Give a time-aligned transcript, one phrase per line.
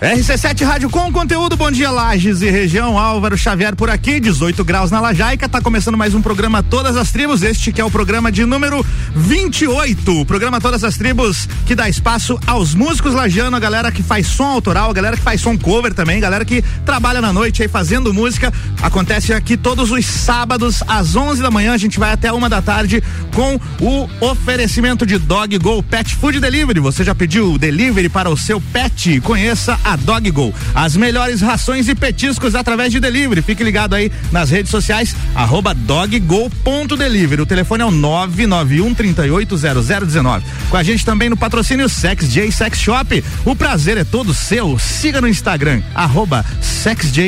[0.00, 4.90] RC7 Rádio com conteúdo, bom dia Lages e região, Álvaro Xavier por aqui, 18 graus
[4.90, 8.32] na Lajaica, tá começando mais um programa Todas as Tribos, este que é o programa
[8.32, 8.82] de número
[9.14, 14.02] 28, o programa Todas as Tribos que dá espaço aos músicos lajanos, a galera que
[14.02, 17.60] faz som autoral, a galera que faz som cover também, galera que trabalha na noite
[17.60, 22.10] aí fazendo música, acontece aqui todos os sábados às 11 da manhã, a gente vai
[22.10, 23.02] até uma da tarde
[23.34, 28.36] com o oferecimento de Dog Go Pet Food Delivery, você já pediu delivery para o
[28.36, 29.20] seu pet?
[29.20, 30.54] Conheça a a Dog Go.
[30.72, 33.42] As melhores rações e petiscos através de delivery.
[33.42, 37.42] Fique ligado aí nas redes sociais, arroba doggo.delivery.
[37.42, 40.44] O telefone é o 991 380019.
[40.70, 43.24] Com a gente também no patrocínio Sex J Sex Shop.
[43.44, 44.78] O prazer é todo seu.
[44.78, 46.44] Siga no Instagram, arroba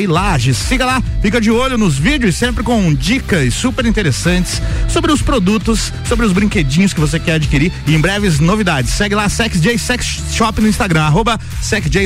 [0.07, 0.57] Lages.
[0.57, 5.91] Siga lá, fica de olho nos vídeos, sempre com dicas super interessantes sobre os produtos,
[6.07, 8.93] sobre os brinquedinhos que você quer adquirir e em breves novidades.
[8.93, 11.39] Segue lá Sex J Sex Shop no Instagram, arroba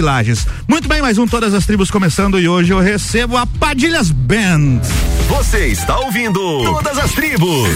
[0.01, 0.46] Lages.
[0.67, 4.81] Muito bem, mais um Todas as Tribos começando e hoje eu recebo a Padilhas Band.
[5.29, 7.69] Você está ouvindo Todas as Tribos.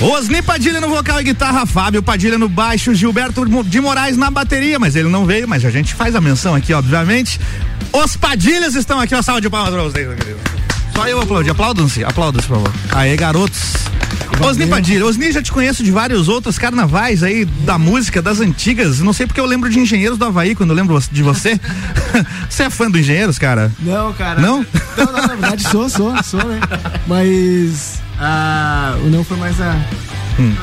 [0.00, 4.78] Osni Padilha no vocal e guitarra, Fábio Padilha no baixo, Gilberto de Moraes na bateria,
[4.78, 7.38] mas ele não veio, mas a gente faz a menção aqui, obviamente.
[7.92, 10.38] Os Padilhas estão aqui, uma salva de palmas pra vocês, meu querido.
[10.94, 12.72] Só eu aplaudi, aplaudam-se, aplaudam-se, por favor.
[12.92, 13.74] Aê, garotos.
[14.40, 19.00] Osni Padilha, Osni já te conheço de vários outros carnavais aí da música, das antigas.
[19.00, 21.60] Não sei porque eu lembro de Engenheiros do Havaí quando eu lembro de você.
[22.48, 23.70] você é fã do Engenheiros, cara?
[23.80, 24.40] Não, cara.
[24.40, 24.64] Não?
[24.96, 26.60] Não, não na verdade sou, sou, sou, né?
[27.06, 29.74] Mas ah, o não foi mais a.
[30.38, 30.54] Hum.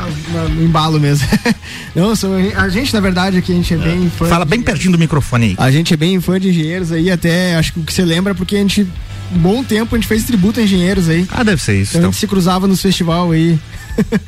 [0.64, 1.28] Embalo mesmo.
[1.96, 4.26] Não, sou, a gente, na verdade, aqui a gente é bem fã.
[4.26, 5.56] Fala bem pertinho do microfone aí.
[5.58, 8.34] A gente é bem fã de engenheiros aí, até acho que o que você lembra,
[8.34, 8.88] porque a gente
[9.34, 11.28] um bom tempo a gente fez tributo a engenheiros aí.
[11.30, 11.92] Ah, deve ser isso.
[11.92, 12.10] Então, então.
[12.10, 13.60] a gente se cruzava nos festival aí.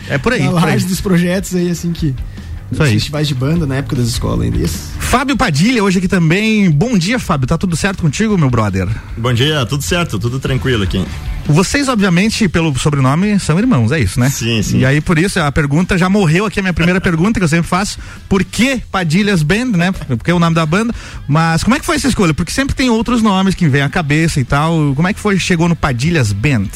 [0.09, 0.43] É por aí.
[0.49, 0.79] Na por aí.
[0.79, 2.13] dos projetos aí, assim que.
[2.71, 2.93] Isso aí.
[2.93, 4.57] festivais de banda na época das escolas ainda.
[4.57, 4.91] Isso.
[4.99, 6.69] Fábio Padilha, hoje aqui também.
[6.69, 7.47] Bom dia, Fábio.
[7.47, 8.87] Tá tudo certo contigo, meu brother?
[9.17, 11.03] Bom dia, tudo certo, tudo tranquilo aqui.
[11.47, 14.29] Vocês, obviamente, pelo sobrenome, são irmãos, é isso, né?
[14.29, 14.79] Sim, sim.
[14.79, 17.47] E aí, por isso, a pergunta já morreu aqui, a minha primeira pergunta que eu
[17.47, 17.97] sempre faço.
[18.27, 19.91] Por que Padilhas Band, né?
[19.91, 20.93] Porque é o nome da banda.
[21.27, 22.35] Mas como é que foi essa escolha?
[22.35, 24.93] Porque sempre tem outros nomes que vêm à cabeça e tal.
[24.95, 26.67] Como é que foi, chegou no Padilhas Band?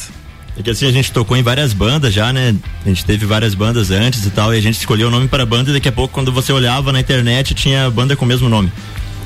[0.58, 2.56] É que assim, a gente tocou em várias bandas já, né?
[2.86, 5.44] A gente teve várias bandas antes e tal, e a gente escolheu o nome para
[5.44, 8.28] a banda e daqui a pouco, quando você olhava na internet, tinha banda com o
[8.28, 8.72] mesmo nome.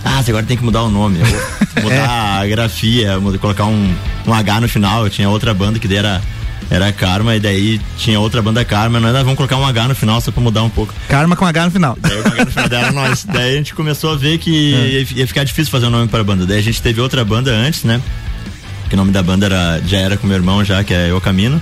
[0.05, 1.19] Ah, você agora tem que mudar o nome.
[1.83, 2.43] mudar é.
[2.43, 3.93] a grafia, mudar, colocar um,
[4.25, 5.03] um H no final.
[5.03, 6.21] Eu tinha outra banda que era
[6.69, 10.19] era Karma, e daí tinha outra banda Karma, nós vamos colocar um H no final
[10.19, 10.93] só pra mudar um pouco.
[11.07, 11.97] Karma com H no final.
[11.99, 13.25] Daí, H no final era nós.
[13.25, 14.87] Daí a gente começou a ver que é.
[14.87, 16.45] ia, ia, ficar difícil fazer um nome para a banda.
[16.45, 18.01] Daí a gente teve outra banda antes, né?
[18.89, 21.19] Que o nome da banda era, já era com meu irmão já, que é Eu
[21.19, 21.59] Camino.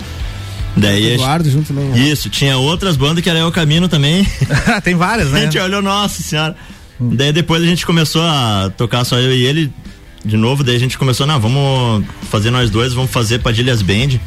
[0.78, 1.86] Daí Eduardo junto também.
[1.86, 2.00] Né?
[2.00, 4.28] Isso, tinha outras bandas que era Eu Camino também.
[4.84, 5.40] Tem várias, né?
[5.40, 6.56] A gente olhou, nossa senhora.
[7.00, 7.16] Hum.
[7.16, 9.72] Daí depois a gente começou a tocar só eu e ele
[10.25, 14.19] de novo, daí a gente começou, não, vamos fazer nós dois, vamos fazer Padilhas Band.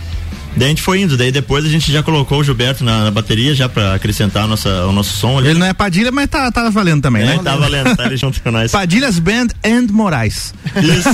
[0.59, 3.11] Daí a gente foi indo, daí depois a gente já colocou o Gilberto na, na
[3.11, 5.49] bateria já pra acrescentar a nossa, o nosso som ali.
[5.49, 7.41] Ele não é Padilha, mas tá, tá valendo também, é, né?
[7.43, 8.73] Tá valendo, tá ali junto com nós.
[8.73, 10.53] Padilhas Band and Moraes.
[10.77, 11.09] Isso.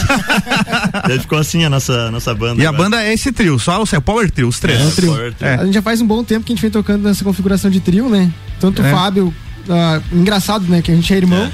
[1.07, 2.63] daí ficou assim a nossa, nossa banda.
[2.63, 2.83] E agora.
[2.83, 4.81] a banda é esse trio, só o seu Power Trio, os três.
[4.81, 5.13] É, é trio.
[5.13, 5.35] trio.
[5.41, 5.55] É.
[5.55, 7.81] A gente já faz um bom tempo que a gente vem tocando nessa configuração de
[7.81, 8.33] trio, né?
[8.59, 8.91] Tanto o é.
[8.91, 9.35] Fábio,
[9.69, 10.81] uh, engraçado, né?
[10.81, 11.45] Que a gente é irmão.
[11.45, 11.53] É.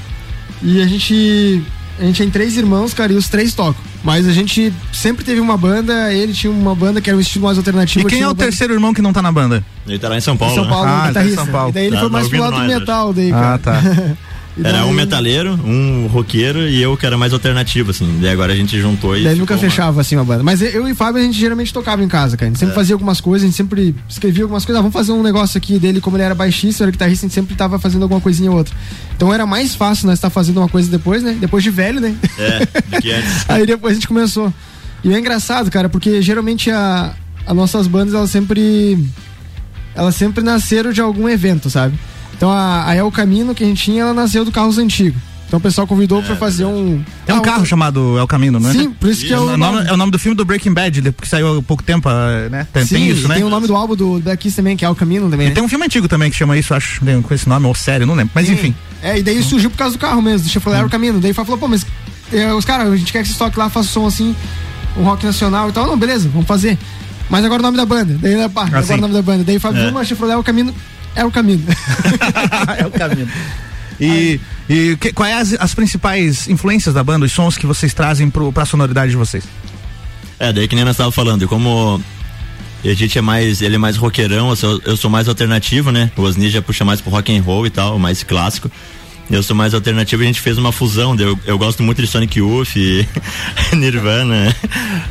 [0.62, 1.62] E a gente.
[1.98, 3.89] A gente tem três irmãos, cara, e os três tocam.
[4.02, 7.44] Mas a gente sempre teve uma banda, ele tinha uma banda que era um estilo
[7.44, 8.08] mais alternativo.
[8.08, 9.62] E quem é o terceiro irmão que não tá na banda?
[9.86, 10.54] Ele tá lá em São Paulo.
[10.54, 10.92] Em São Paulo, né?
[10.92, 11.36] ah, guitarrista.
[11.36, 11.70] Tá em São Paulo.
[11.70, 13.54] E daí ele tá, foi mais pro lado do metal, daí, cara.
[13.54, 13.82] Ah, tá.
[14.62, 18.18] Era um metaleiro, um roqueiro e eu que era mais alternativo, assim.
[18.20, 19.22] Daí agora a gente juntou e.
[19.22, 20.00] Daí nunca fechava uma...
[20.00, 20.42] assim uma banda.
[20.42, 22.48] Mas eu e o Fábio a gente geralmente tocava em casa, cara.
[22.48, 22.74] A gente sempre é.
[22.74, 24.78] fazia algumas coisas, a gente sempre escrevia algumas coisas.
[24.78, 27.34] Ah, vamos fazer um negócio aqui dele, como ele era baixista, era guitarrista, a gente
[27.34, 28.74] sempre tava fazendo alguma coisinha ou outra.
[29.16, 31.36] Então era mais fácil nós estar tá fazendo uma coisa depois, né?
[31.40, 32.14] Depois de velho, né?
[32.38, 33.48] É, que antes.
[33.48, 34.52] Aí depois a gente começou.
[35.02, 37.14] E é engraçado, cara, porque geralmente a,
[37.46, 38.98] as nossas bandas, elas sempre.
[39.94, 41.98] Elas sempre nasceram de algum evento, sabe?
[42.40, 45.14] Então a, a El Camino que a gente tinha, ela nasceu do Carros Antigo.
[45.46, 47.04] Então o pessoal convidou é, para fazer um.
[47.26, 48.72] É um ah, carro chamado El Camino, né?
[48.72, 49.58] Sim, por isso que é o.
[49.58, 52.48] Nome, é o nome do filme do Breaking Bad, que saiu há pouco tempo, ah,
[52.50, 52.66] né?
[52.72, 53.34] Tem, Sim, tem isso, né?
[53.34, 55.48] Tem o nome do álbum do daqui também, que é El Camino também.
[55.48, 55.54] E né?
[55.54, 58.14] tem um filme antigo também que chama isso, acho, com esse nome, ou sério, não
[58.14, 58.32] lembro.
[58.34, 58.54] Mas Sim.
[58.54, 58.74] enfim.
[59.02, 60.84] É, e daí surgiu por causa do carro mesmo, do Chevrolet hum.
[60.84, 61.20] El Camino.
[61.20, 61.84] Daí falou, pô, mas
[62.32, 64.34] é, os caras, a gente quer que esse toque lá faça som assim
[64.96, 65.86] um rock nacional e tal.
[65.86, 66.78] Não, beleza, vamos fazer.
[67.28, 68.16] Mas agora o nome da banda.
[68.18, 69.44] Daí, né, pá, agora o nome da banda.
[69.44, 70.04] Daí Fábio é.
[70.04, 70.72] Chevrolet é o caminho.
[71.14, 71.64] É o caminho.
[72.78, 73.28] é o caminho.
[74.00, 78.30] E, e que, quais as, as, principais influências da banda, os sons que vocês trazem
[78.30, 79.44] para a sonoridade de vocês?
[80.38, 82.02] É, daí que nem nós tava falando, como
[82.82, 86.10] a gente é mais, ele é mais roqueirão, eu sou, eu sou mais alternativo, né?
[86.16, 88.70] O Osni já puxa mais pro rock and roll e tal, mais clássico.
[89.30, 91.14] Eu sou mais alternativo, a gente fez uma fusão.
[91.16, 92.74] Eu, eu gosto muito de Sonic Youth,
[93.76, 94.54] Nirvana.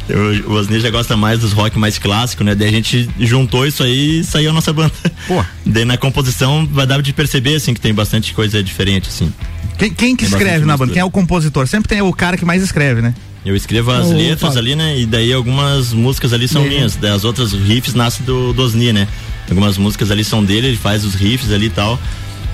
[0.10, 2.54] Eu, o Osni já gosta mais dos rock mais clássicos, né?
[2.54, 4.92] Daí a gente juntou isso aí e saiu a nossa banda.
[5.26, 5.44] Pô.
[5.66, 9.32] Daí na composição vai dar de perceber, assim, que tem bastante coisa diferente, assim.
[9.78, 10.92] Quem, quem que escreve na banda?
[10.92, 11.66] Quem é o compositor?
[11.66, 13.16] Sempre tem o cara que mais escreve, né?
[13.46, 15.00] Eu escrevo as letras ali, né?
[15.00, 17.02] E daí algumas músicas ali são minhas.
[17.02, 19.08] As outras riffs nascem do, do Osni, né?
[19.50, 21.98] Algumas músicas ali são dele, ele faz os riffs ali e tal.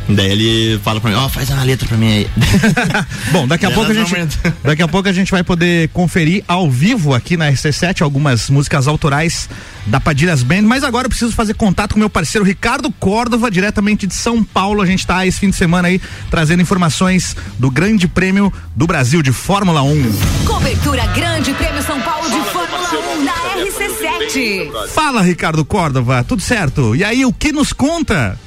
[0.08, 2.30] Daí ele fala pra mim, ó, oh, faz uma letra pra mim aí.
[3.32, 4.16] Bom, daqui a pouco a gente,
[4.64, 8.88] daqui a pouco a gente vai poder conferir ao vivo aqui na RC7 algumas músicas
[8.88, 9.50] autorais
[9.86, 14.06] da Padilhas Band, mas agora eu preciso fazer contato com meu parceiro Ricardo Córdova, diretamente
[14.06, 14.82] de São Paulo.
[14.82, 16.00] A gente está esse fim de semana aí
[16.30, 20.12] trazendo informações do Grande Prêmio do Brasil de Fórmula 1.
[20.46, 24.90] Cobertura Grande Prêmio São Paulo de Fórmula 1 da RC7.
[24.90, 26.96] Fala, Ricardo Córdova, tudo certo?
[26.96, 28.38] E aí, o que nos conta?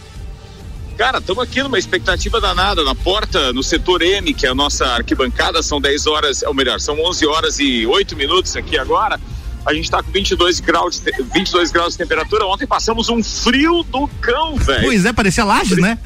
[0.99, 4.85] Cara, estamos aqui numa expectativa danada na porta, no setor M, que é a nossa
[4.85, 9.21] arquibancada, são 10 horas, ou melhor, são 11 horas e 8 minutos aqui agora.
[9.65, 12.45] A gente está com 22 graus, de, 22 graus de temperatura.
[12.47, 14.87] Ontem passamos um frio do cão, velho.
[14.87, 15.97] Pois é, parecia laje, né?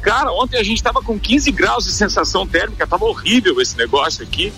[0.00, 4.22] Cara, ontem a gente estava com 15 graus de sensação térmica, tava horrível esse negócio
[4.22, 4.52] aqui.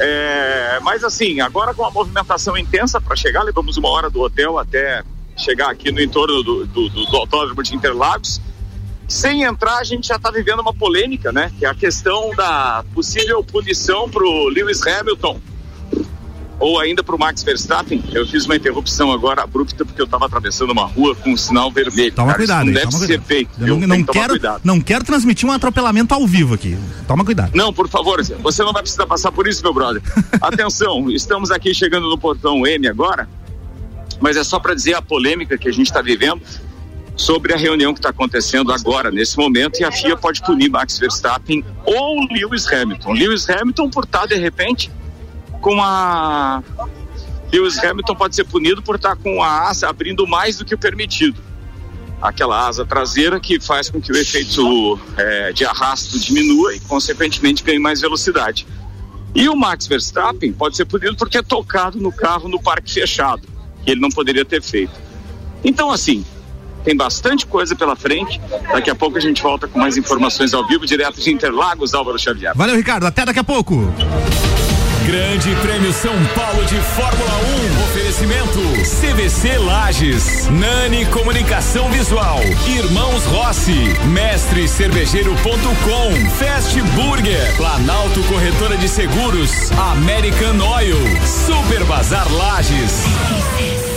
[0.00, 4.58] É, mas assim, agora com a movimentação intensa para chegar, levamos uma hora do hotel
[4.58, 5.04] até
[5.36, 8.40] chegar aqui no entorno do, do, do, do autódromo de Interlagos.
[9.08, 11.50] Sem entrar, a gente já está vivendo uma polêmica, né?
[11.58, 15.40] Que é a questão da possível punição para o Lewis Hamilton
[16.60, 18.02] ou ainda para o Max Verstappen.
[18.12, 21.70] Eu fiz uma interrupção agora abrupta porque eu estava atravessando uma rua com um sinal
[21.70, 22.12] vermelho.
[22.12, 23.26] Toma Cara, cuidado, não hein, deve ser cuidado.
[23.26, 23.50] feito.
[23.60, 24.60] Eu não, não quero, cuidado.
[24.64, 26.76] não quero transmitir um atropelamento ao vivo aqui.
[27.06, 27.52] Toma cuidado.
[27.54, 30.02] Não, por favor, você não vai precisar passar por isso, meu brother.
[30.40, 33.28] Atenção, estamos aqui chegando no portão M agora,
[34.20, 36.42] mas é só para dizer a polêmica que a gente está vivendo
[37.18, 40.98] sobre a reunião que está acontecendo agora, nesse momento, e a FIA pode punir Max
[40.98, 43.12] Verstappen ou Lewis Hamilton.
[43.12, 44.90] Lewis Hamilton por estar, de repente,
[45.60, 46.62] com a.
[47.52, 50.78] Lewis Hamilton pode ser punido por estar com a asa abrindo mais do que o
[50.78, 51.42] permitido.
[52.22, 57.64] Aquela asa traseira que faz com que o efeito é, de arrasto diminua e, consequentemente,
[57.64, 58.66] ganhe mais velocidade.
[59.34, 63.42] E o Max Verstappen pode ser punido por ter tocado no carro no parque fechado,
[63.84, 64.94] que ele não poderia ter feito.
[65.64, 66.24] Então, assim,
[66.84, 68.40] tem bastante coisa pela frente.
[68.72, 72.18] Daqui a pouco a gente volta com mais informações ao vivo, direto de Interlagos, Álvaro
[72.18, 72.52] Xavier.
[72.54, 73.06] Valeu, Ricardo.
[73.06, 73.92] Até daqui a pouco.
[75.08, 77.30] Grande Prêmio São Paulo de Fórmula
[77.78, 77.84] 1.
[77.84, 78.58] Oferecimento
[79.00, 89.70] CVC Lages, Nani Comunicação Visual, Irmãos Rossi, Mestre Cervejeiro.com, Fast Burger, Planalto Corretora de Seguros,
[89.92, 93.87] American Oil, Super Bazar Lages.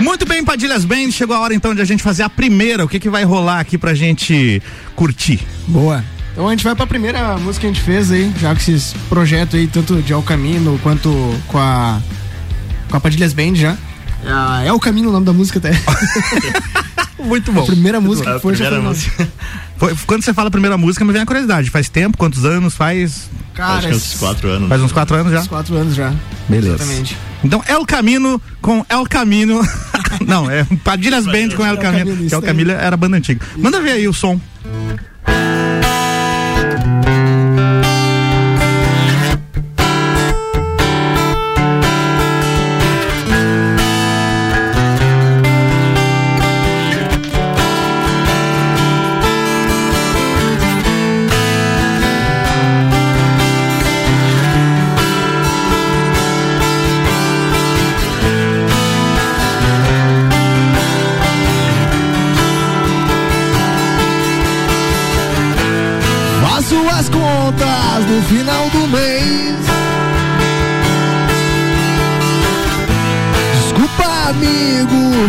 [0.00, 2.84] Muito bem, Padilhas Band, chegou a hora então de a gente fazer a primeira.
[2.84, 4.62] O que que vai rolar aqui pra gente
[4.96, 5.40] curtir?
[5.66, 6.04] Boa.
[6.32, 8.94] Então a gente vai pra primeira música que a gente fez aí, já com esses
[9.08, 11.10] projetos aí, tanto de El Camino quanto
[11.48, 12.00] com a.
[12.88, 13.76] com a Padilhas Band já.
[14.62, 15.72] É, é o caminho o nome da música até.
[17.22, 17.62] Muito bom.
[17.62, 19.28] A primeira música que foi já primeira foi música.
[19.76, 21.70] Foi- quando você fala a primeira música, me vem a curiosidade.
[21.70, 22.16] Faz tempo?
[22.16, 22.74] Quantos anos?
[22.74, 23.28] Faz.
[23.32, 24.68] Acho Cara, que uns quatro anos.
[24.68, 25.40] Faz uns quatro anos já?
[25.40, 26.14] uns quatro anos já.
[26.48, 26.76] Beleza.
[26.76, 27.16] Exatamente.
[27.42, 29.60] Então, El Camino com El Camino.
[30.26, 32.28] Não, é Padilhas Band com El El Camino.
[32.30, 33.44] El Camino era a banda antiga.
[33.56, 34.40] Manda ver aí o som.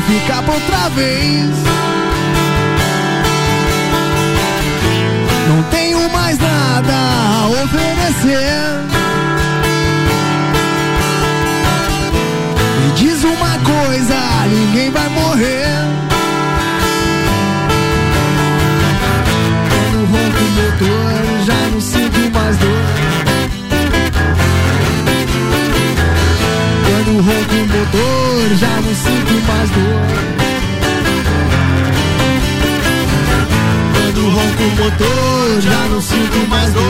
[0.02, 1.50] Amigo, fica pra outra vez.
[5.48, 8.82] Não tenho mais nada a oferecer.
[12.84, 14.16] Me diz uma coisa,
[14.50, 15.68] ninguém vai morrer.
[19.70, 22.82] Quando ronco motor, já não sinto mais dor.
[26.86, 28.91] Quando ronco o motor, já não
[29.72, 30.22] dor.
[33.94, 36.82] Quando ronco o motor, já não sinto mais dor.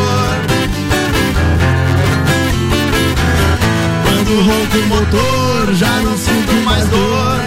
[4.05, 7.40] Quando ronco o motor, já não sinto mais dor.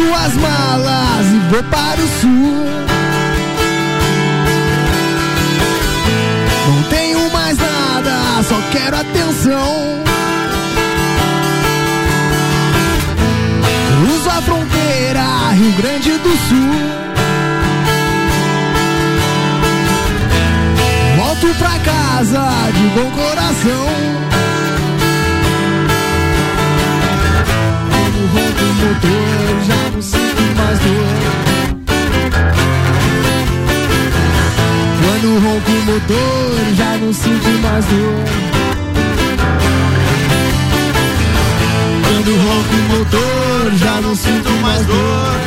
[0.00, 2.66] Faço as malas e vou para o sul.
[6.68, 10.00] Não tenho mais nada, só quero atenção.
[13.98, 16.90] Cruzo a fronteira, Rio Grande do Sul.
[21.16, 24.29] Volto pra casa de bom coração.
[28.80, 31.20] Motor, já não sinto mais dor.
[35.02, 38.24] Quando ronco o motor, já não sinto mais dor.
[42.06, 45.40] Quando ronco o motor, já não sinto mais dor.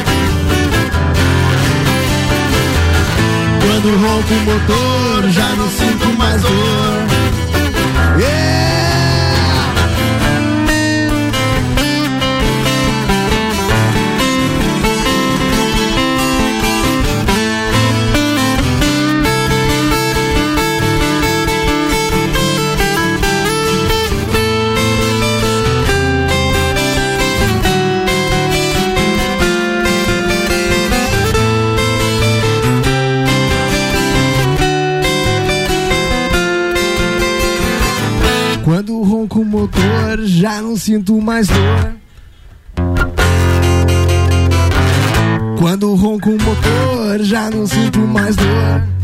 [3.66, 7.08] Quando ronco o motor, já não sinto mais dor.
[8.20, 8.93] Yeah!
[40.84, 41.96] Sinto mais dor.
[45.58, 49.02] Quando ronco o motor, já não sinto mais dor.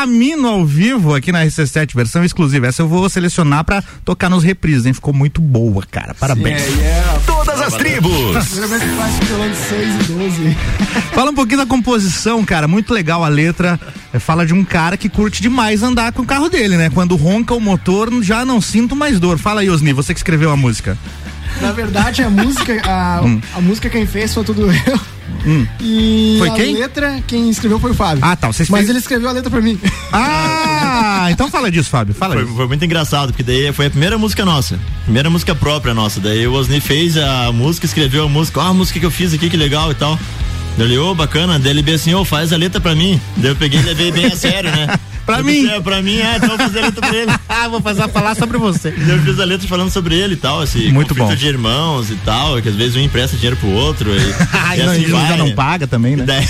[0.00, 2.66] caminho ao vivo aqui na RC7, versão exclusiva.
[2.66, 4.92] Essa eu vou selecionar pra tocar nos reprises, hein?
[4.92, 6.14] Ficou muito boa, cara.
[6.14, 6.62] Parabéns.
[6.62, 7.20] Yeah, yeah.
[7.26, 8.10] Todas as tribos.
[11.12, 12.66] Fala um pouquinho da composição, cara.
[12.66, 13.78] Muito legal a letra.
[14.12, 16.90] É, fala de um cara que curte demais andar com o carro dele, né?
[16.90, 19.38] Quando ronca o motor, já não sinto mais dor.
[19.38, 20.96] Fala aí, Osni, você que escreveu a música.
[21.60, 23.40] Na verdade, a música, a, hum.
[23.54, 25.00] a música quem fez foi tudo eu.
[25.46, 25.66] Hum.
[25.80, 26.74] E foi a quem?
[26.74, 28.24] letra, quem escreveu foi o Fábio.
[28.24, 28.48] Ah, tá.
[28.48, 28.88] Mas fez...
[28.88, 29.78] ele escreveu a letra pra mim.
[30.12, 32.14] Ah, então fala disso, Fábio.
[32.14, 34.78] Fala foi, foi, muito engraçado, porque daí foi a primeira música nossa.
[35.04, 36.20] Primeira música própria nossa.
[36.20, 38.60] Daí o Osni fez a música, escreveu a música.
[38.60, 40.18] Ah, a música que eu fiz aqui, que legal e tal.
[40.78, 41.58] Ele, ô, oh, bacana.
[41.58, 43.20] Daí ele assim, ô, oh, faz a letra pra mim.
[43.36, 44.88] Daí eu peguei e levei bem a sério, né?
[45.34, 45.66] pra mim.
[45.66, 47.32] É, pra mim, é, então vou fazer a letra pra ele.
[47.48, 48.88] ah, vou fazer falar sobre você.
[48.88, 51.34] Eu fiz a letra falando sobre ele e tal, assim, Muito bom.
[51.34, 54.18] de irmãos e tal, que às vezes um empresta dinheiro pro outro e,
[54.76, 55.28] e assim vai.
[55.28, 56.24] já não paga também, né?
[56.24, 56.46] Daí,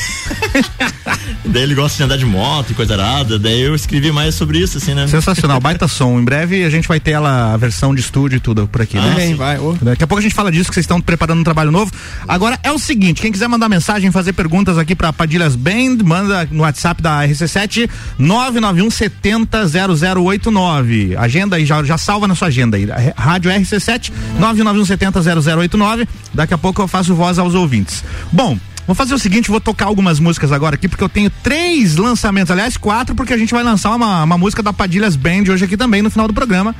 [1.45, 4.59] daí, ele gosta de andar de moto e coisa arada, daí eu escrevi mais sobre
[4.59, 5.07] isso, assim, né?
[5.07, 6.19] Sensacional, baita som.
[6.19, 8.99] Em breve a gente vai ter ela, a versão de estúdio e tudo por aqui,
[8.99, 9.27] ah, né?
[9.27, 9.59] Sim, vai.
[9.59, 9.77] Oh.
[9.81, 11.93] Daqui a pouco a gente fala disso, que vocês estão preparando um trabalho novo.
[12.27, 16.49] Agora é o seguinte, quem quiser mandar mensagem, fazer perguntas aqui pra Padilhas Band, manda
[16.51, 21.17] no WhatsApp da RC7 991 70 0089.
[21.17, 22.87] Agenda aí, já, já salva na sua agenda aí.
[23.17, 26.09] Rádio RC7 991700089.
[26.33, 28.05] Daqui a pouco eu faço voz aos ouvintes.
[28.33, 31.95] Bom, Vou fazer o seguinte, vou tocar algumas músicas agora aqui, porque eu tenho três
[31.95, 35.65] lançamentos, aliás, quatro, porque a gente vai lançar uma, uma música da Padilhas Band hoje
[35.65, 36.75] aqui também no final do programa.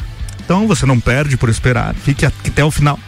[0.45, 2.99] Então você não perde por esperar, fique até o final.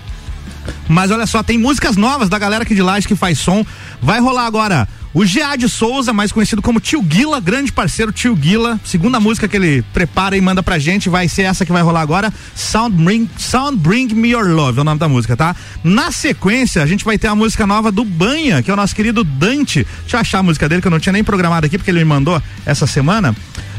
[0.89, 3.67] Mas olha só, tem músicas novas da galera aqui de Laje que faz som.
[4.01, 8.81] Vai rolar agora o Geade Souza, mais conhecido como Tio Guila, grande parceiro Tio Guila.
[8.85, 12.01] Segunda música que ele prepara e manda pra gente vai ser essa que vai rolar
[12.01, 15.55] agora, Sound Bring, Sound Bring Me Your Love, é o nome da música, tá?
[15.85, 18.95] Na sequência, a gente vai ter a música nova do Banha, que é o nosso
[18.95, 19.87] querido Dante.
[20.01, 21.99] Deixa eu achar a música dele que eu não tinha nem programado aqui porque ele
[21.99, 23.37] me mandou essa semana.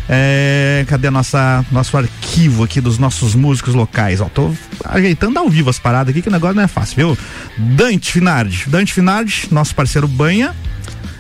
[0.08, 4.22] É, cadê a nossa, nosso arquivo aqui dos nossos músicos locais?
[4.22, 7.18] Ó, tô ajeitando ao vivo as paradas aqui que o negócio não é fácil, viu?
[7.58, 8.66] Dante Finardi.
[8.68, 10.54] Dante Finardi, nosso parceiro Banha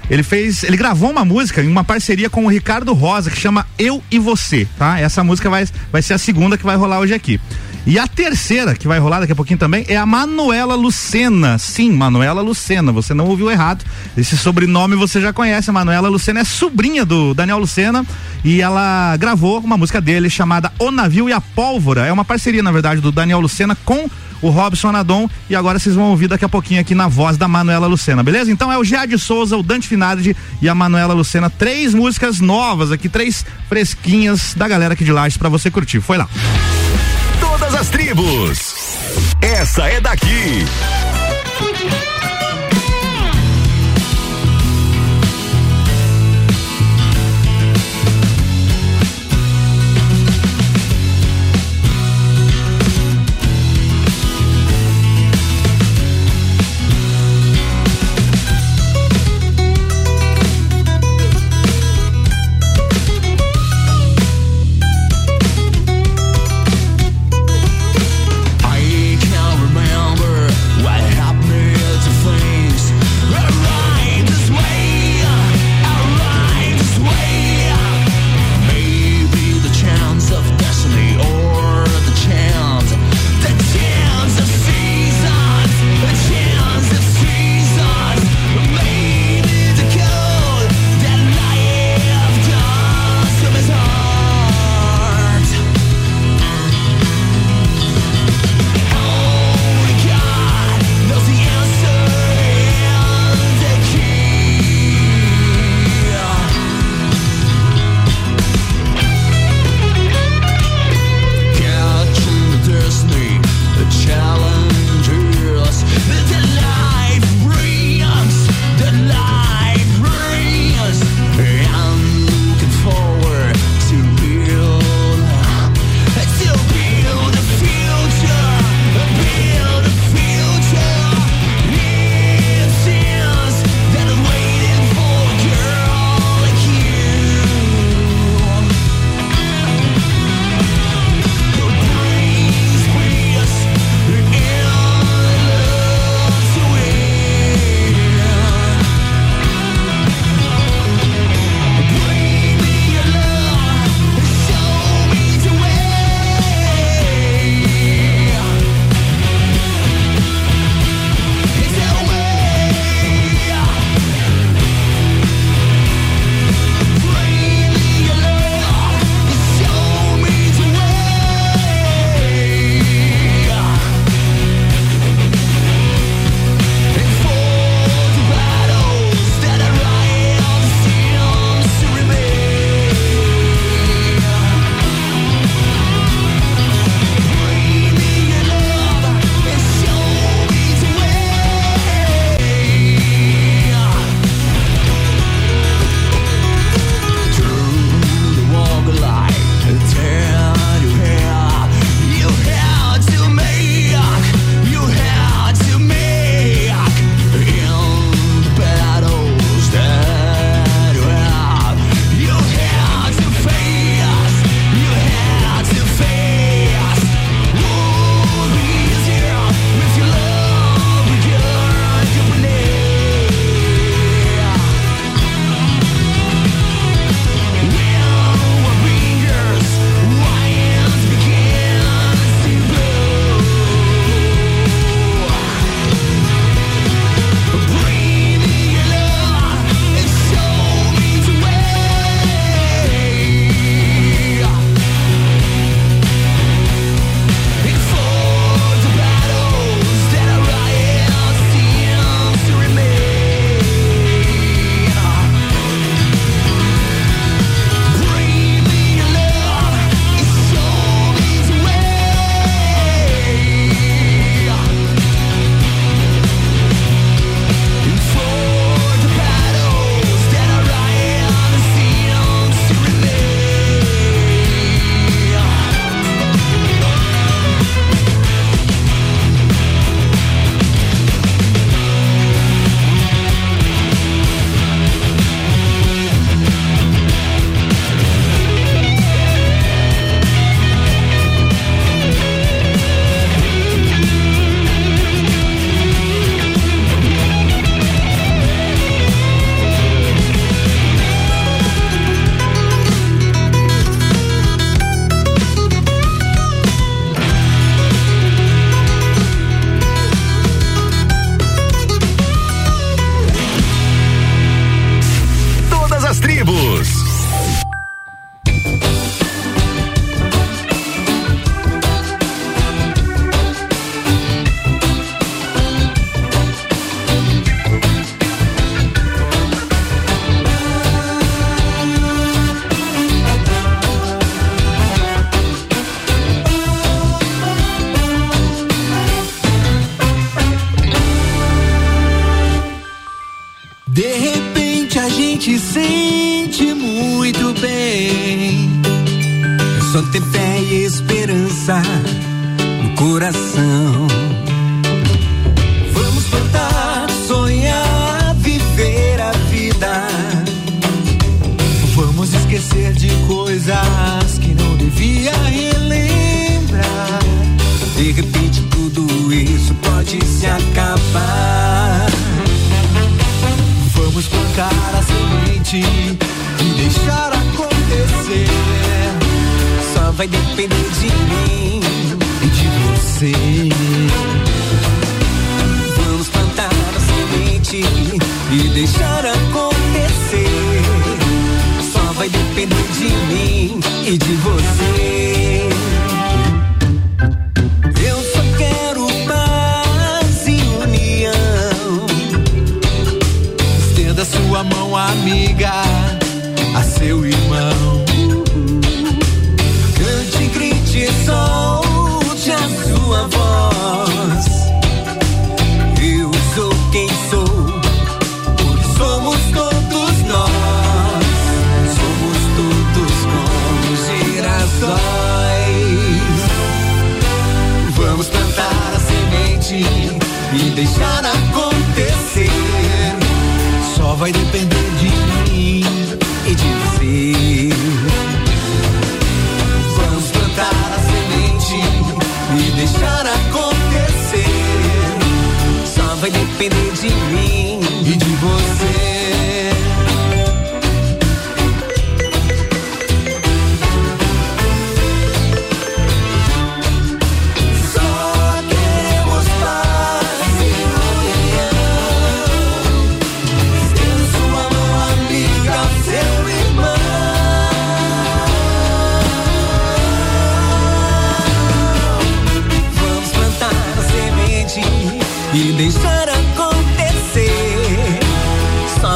[0.10, 3.66] Ele fez, ele gravou uma música em uma parceria com o Ricardo Rosa que chama
[3.78, 5.00] Eu e Você, tá?
[5.00, 7.40] Essa música vai, vai ser a segunda que vai rolar hoje aqui.
[7.86, 11.58] E a terceira, que vai rolar daqui a pouquinho também, é a Manuela Lucena.
[11.58, 13.84] Sim, Manuela Lucena, você não ouviu errado.
[14.16, 15.70] Esse sobrenome você já conhece.
[15.70, 18.06] A Manuela Lucena é sobrinha do Daniel Lucena
[18.42, 22.06] e ela gravou uma música dele chamada O Navio e a Pólvora.
[22.06, 24.10] É uma parceria, na verdade, do Daniel Lucena com
[24.44, 27.48] o Robson Anadon e agora vocês vão ouvir daqui a pouquinho aqui na voz da
[27.48, 28.52] Manuela Lucena, beleza?
[28.52, 32.92] Então é o Jade Souza, o Dante Finardi e a Manuela Lucena, três músicas novas
[32.92, 36.02] aqui, três fresquinhas da galera aqui de Lages para você curtir.
[36.02, 36.28] Foi lá.
[37.40, 38.76] Todas as tribos.
[39.42, 40.66] Essa é daqui.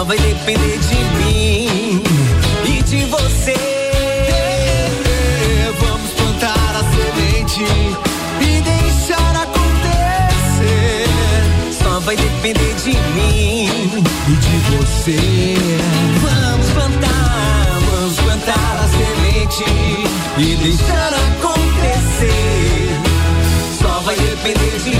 [0.07, 2.01] vai depender de mim
[2.65, 3.51] e de você.
[3.51, 4.89] É,
[5.81, 7.65] vamos plantar a semente
[8.39, 11.07] e deixar acontecer.
[11.83, 15.19] Só vai depender de mim e de você.
[16.21, 19.65] Vamos plantar, vamos plantar a semente
[20.37, 22.89] e deixar acontecer.
[23.81, 24.96] Só vai depender de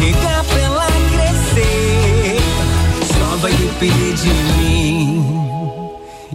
[0.00, 2.38] brigar pra ela crescer.
[3.06, 5.22] Só vai depender de mim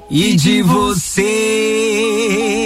[0.09, 2.64] e de você.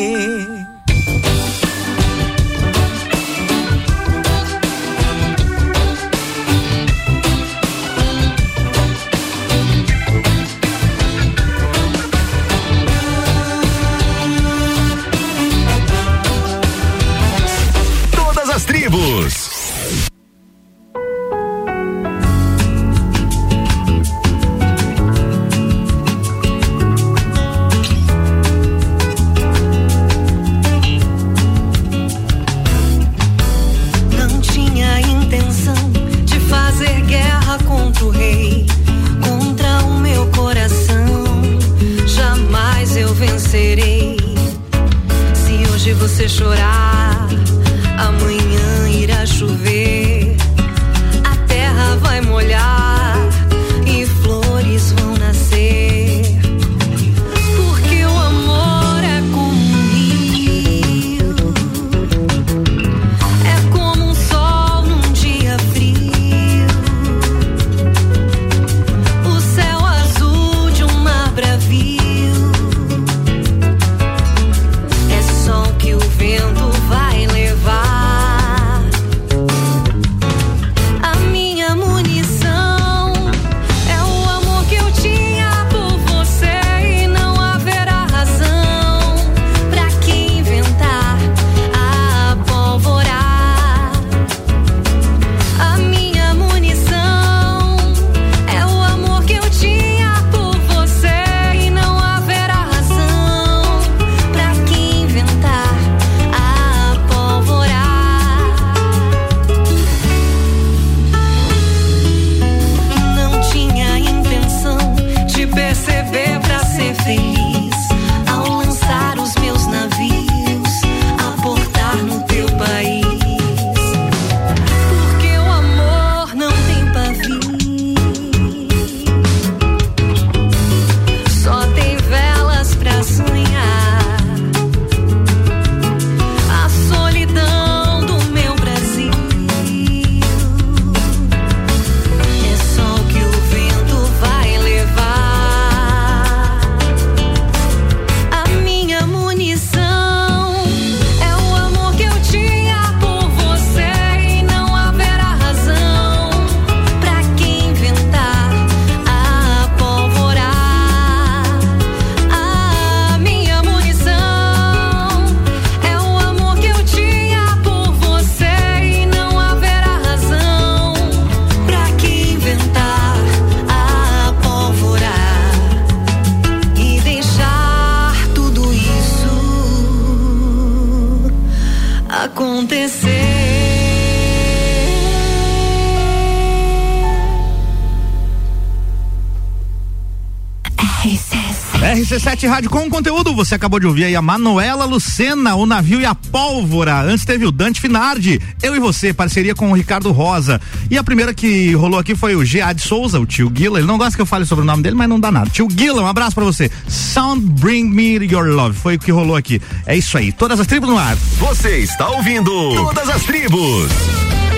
[191.00, 196.06] RC7 Rádio com conteúdo, você acabou de ouvir aí a Manuela Lucena, o navio e
[196.06, 197.02] a pólvora.
[197.02, 200.60] Antes teve o Dante Finardi, eu e você, parceria com o Ricardo Rosa.
[200.92, 203.80] E a primeira que rolou aqui foi o Gead Souza, o tio Guila.
[203.80, 205.50] Ele não gosta que eu fale sobre o nome dele, mas não dá nada.
[205.50, 206.70] Tio Guila, um abraço pra você.
[206.90, 209.62] Sound Bring Me Your Love, foi o que rolou aqui.
[209.86, 211.16] É isso aí, todas as tribos no ar.
[211.16, 213.90] Você está ouvindo Todas as Tribos.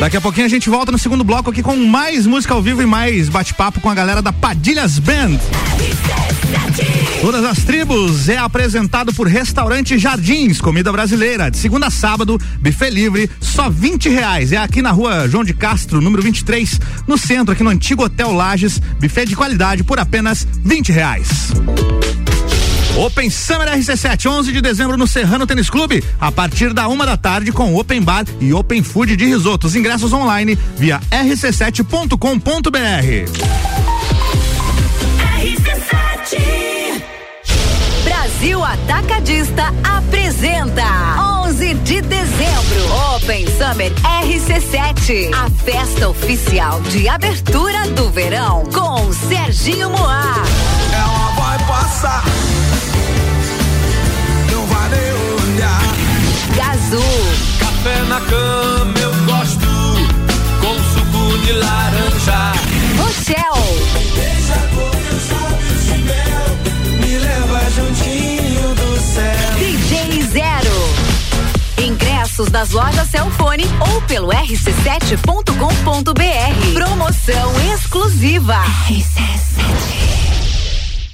[0.02, 2.82] Daqui a pouquinho a gente volta no segundo bloco aqui com mais música ao vivo
[2.82, 5.38] e mais bate-papo com a galera da Padilhas Band.
[7.22, 11.52] Todas as tribos é apresentado por Restaurante Jardins, comida brasileira.
[11.52, 14.52] De segunda a sábado, buffet livre, só 20 reais.
[14.52, 18.32] É aqui na rua João de Castro, número 23, no centro, aqui no antigo Hotel
[18.32, 18.82] Lages.
[19.00, 21.52] Buffet de qualidade por apenas 20 reais.
[22.98, 27.18] Open Summer RC7, 11 de dezembro no Serrano Tênis Clube, a partir da uma da
[27.18, 29.76] tarde com Open Bar e Open Food de risotos.
[29.76, 33.52] Ingressos online via rc7.com.br.
[38.04, 40.84] Brasil Atacadista apresenta
[41.46, 42.94] 11 de dezembro.
[43.16, 43.92] Open Summer
[44.24, 50.36] RC7, a festa oficial de abertura do verão com Serginho Moá,
[50.94, 52.24] Ela vai passar,
[56.92, 57.00] Gazu,
[57.58, 59.66] Café na cama eu gosto,
[60.60, 62.52] com suco de laranja.
[62.98, 63.80] Rochelle,
[64.14, 66.46] Deixa começar esse mel,
[67.00, 69.56] me leva juntinho do céu.
[69.58, 70.78] DJ Zero.
[71.82, 76.74] Ingressos das lojas Celfone ou pelo rc7.com.br.
[76.74, 78.60] Promoção exclusiva.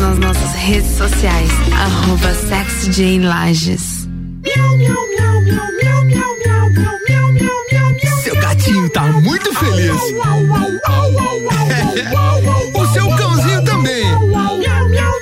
[0.00, 2.34] Nas nossas redes sociais, arroba.
[8.22, 9.92] Seu gatinho tá muito feliz.
[12.74, 14.04] o seu cãozinho também.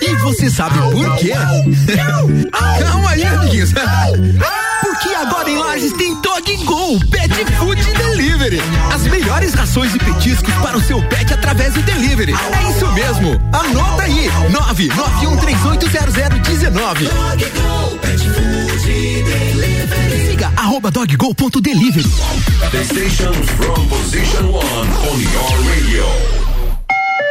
[0.00, 1.32] E você sabe por quê?
[2.80, 3.72] Calma aí, amiguinhos.
[5.00, 8.60] Porque agora em Lages tem Dog Go Pet Food Delivery.
[8.92, 12.32] As melhores rações e petiscos para o seu pet através do delivery.
[12.32, 13.40] É isso mesmo.
[13.52, 14.28] Anota aí.
[14.50, 17.08] 991380019.
[20.26, 22.08] Siga arroba doggo.delivery.
[22.72, 26.04] The station from position one on your radio.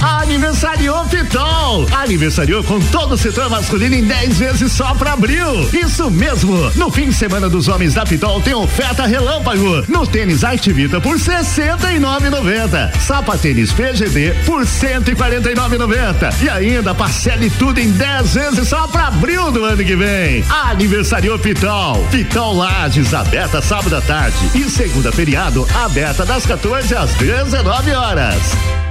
[0.00, 1.86] Aniversariou Pitol.
[1.92, 5.68] Aniversariou com todo o setor masculino em 10 vezes só pra abril.
[5.72, 6.70] Isso mesmo.
[6.74, 9.84] No fim de semana dos homens da Pitol tem oferta relâmpago.
[9.88, 12.98] No tênis Activita por 69,90.
[13.00, 16.42] Sapatênis PGD por 149,90.
[16.42, 20.44] E ainda parcele tudo em 10 vezes só pra abril do ano que vem.
[20.48, 22.04] Aniversariou Pitol.
[22.10, 24.36] Pitol Lages, aberta sábado à tarde.
[24.54, 28.89] E segunda feriado, aberta das 14 às 19 horas.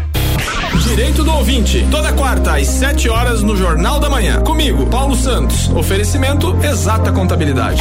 [0.89, 4.41] Direito do ouvinte, toda quarta às 7 horas no Jornal da Manhã.
[4.41, 5.69] Comigo, Paulo Santos.
[5.69, 7.80] Oferecimento Exata Contabilidade.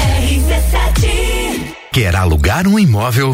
[1.91, 3.33] Quer alugar um imóvel?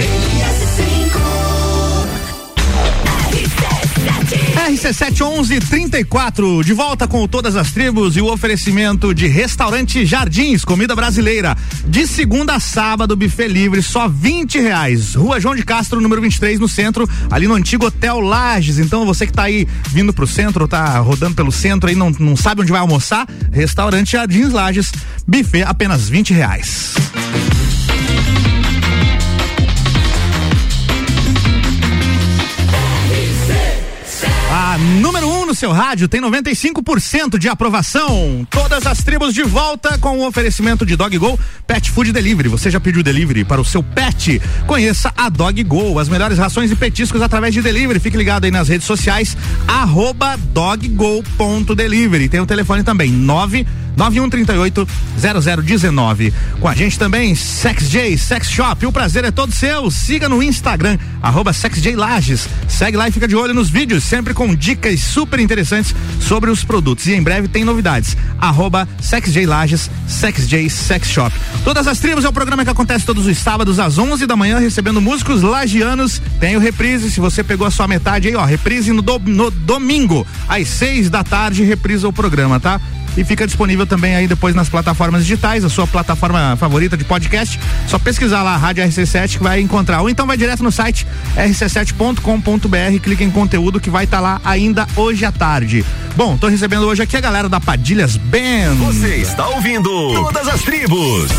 [4.64, 11.54] RC71134, de volta com todas as tribos e o oferecimento de restaurante Jardins, comida brasileira.
[11.86, 15.14] De segunda a sábado, buffet livre, só 20 reais.
[15.14, 18.78] Rua João de Castro, número 23, no centro, ali no antigo Hotel Lages.
[18.78, 22.34] Então, você que tá aí vindo pro centro, tá rodando pelo centro aí, não, não
[22.34, 24.90] sabe onde vai almoçar, restaurante Jardins Lages,
[25.26, 26.94] buffet apenas 20 reais.
[35.00, 38.46] Número 1 um no seu rádio tem 95% de aprovação.
[38.50, 42.48] Todas as tribos de volta com o oferecimento de Dog Go Pet Food Delivery.
[42.48, 44.40] Você já pediu delivery para o seu pet?
[44.66, 47.98] Conheça a Dog Go, as melhores rações e petiscos através de delivery.
[47.98, 52.28] Fique ligado aí nas redes sociais, arroba doggo.delivery.
[52.28, 54.86] Tem o telefone também, 9 9138
[55.64, 56.32] 0019.
[56.60, 58.86] Com a gente também, SexJ Sex Shop.
[58.86, 59.90] O prazer é todo seu.
[59.90, 61.52] Siga no Instagram, arroba
[61.96, 62.48] Lages.
[62.68, 66.64] Segue lá e fica de olho nos vídeos, sempre com dicas super interessantes sobre os
[66.64, 67.06] produtos.
[67.06, 68.16] E em breve tem novidades.
[68.40, 68.88] Arroba
[69.46, 71.34] Lages, SexJ Sex Shop.
[71.64, 74.58] Todas as tribos é o programa que acontece todos os sábados às 11 da manhã,
[74.58, 76.20] recebendo músicos lagianos.
[76.40, 79.50] Tem o reprise, se você pegou a sua metade aí, ó, reprise no, do- no
[79.50, 82.80] domingo, às 6 da tarde, reprisa o programa, tá?
[83.16, 87.58] E fica disponível também aí depois nas plataformas digitais, a sua plataforma favorita de podcast.
[87.86, 90.02] Só pesquisar lá Rádio RC7 que vai encontrar.
[90.02, 94.86] Ou então vai direto no site rc7.com.br, clica em conteúdo que vai estar lá ainda
[94.96, 95.84] hoje à tarde.
[96.16, 98.74] Bom, tô recebendo hoje aqui a galera da Padilhas Band.
[98.86, 101.30] Você está ouvindo Todas as Tribos.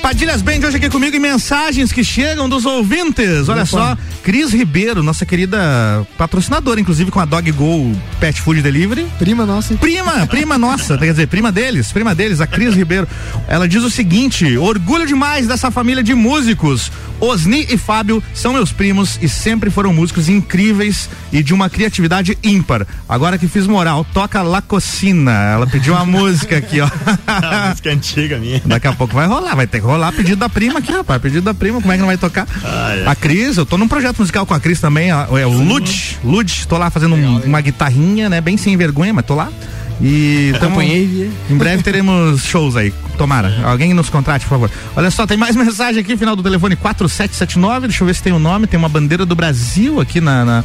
[0.00, 3.48] Padilhas Band hoje aqui comigo e mensagens que chegam dos ouvintes.
[3.48, 3.66] Olha Opa.
[3.66, 9.06] só, Cris Ribeiro, nossa querida patrocinadora, inclusive com a Dog Go Pet Food Delivery.
[9.18, 9.72] Prima nossa.
[9.72, 9.78] hein?
[9.78, 13.08] Prima, prima nossa, quer dizer, prima deles, prima deles, a Cris Ribeiro.
[13.48, 16.90] Ela diz o seguinte: orgulho demais dessa família de músicos.
[17.18, 22.36] Osni e Fábio são meus primos e sempre foram músicos incríveis e de uma criatividade
[22.42, 22.86] ímpar.
[23.08, 25.32] Agora que fiz moral, toca La Cocina.
[25.32, 26.86] Ela pediu uma música aqui, ó.
[27.26, 28.60] A música antiga minha.
[28.76, 31.20] Daqui a pouco vai rolar, vai ter que rolar pedido da prima aqui, rapaz.
[31.22, 32.46] Pedido da prima, como é que não vai tocar?
[32.62, 33.06] Ah, é.
[33.08, 36.66] A Cris, eu tô num projeto musical com a Cris também, é o Lud, Lud,
[36.68, 38.38] tô lá fazendo um- uma guitarrinha, né?
[38.42, 39.48] Bem sem vergonha, mas tô lá.
[39.98, 41.30] E tamo- vi.
[41.48, 42.92] em breve teremos shows aí.
[43.16, 43.62] Tomara.
[43.64, 44.70] Alguém nos contrate, por favor.
[44.94, 47.88] Olha só, tem mais mensagem aqui, final do telefone 4779.
[47.88, 48.66] Deixa eu ver se tem o nome.
[48.66, 50.44] Tem uma bandeira do Brasil aqui na.
[50.44, 50.64] na-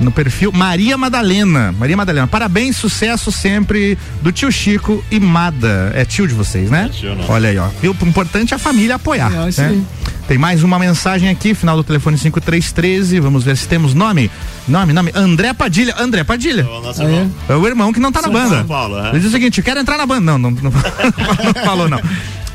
[0.00, 1.72] no perfil Maria Madalena.
[1.78, 5.92] Maria Madalena, parabéns, sucesso sempre do tio Chico e Mada.
[5.94, 6.86] É tio de vocês, né?
[6.86, 7.30] É tio nosso.
[7.30, 7.68] Olha aí, ó.
[7.80, 7.96] Viu?
[8.00, 9.48] O importante é a família apoiar.
[9.48, 9.68] Isso né?
[9.68, 9.84] aí.
[10.26, 13.18] Tem mais uma mensagem aqui, final do telefone 5313.
[13.18, 14.30] Vamos ver se temos nome.
[14.68, 15.10] Nome, nome.
[15.12, 15.94] André Padilha.
[15.98, 16.64] André Padilha.
[16.68, 17.04] O nosso é?
[17.04, 17.32] irmão.
[17.48, 18.64] É o irmão que não tá São na banda.
[18.64, 19.08] Paulo, é.
[19.10, 20.20] Ele diz o seguinte: eu quero entrar na banda.
[20.20, 22.00] Não, não, não, não falou, não.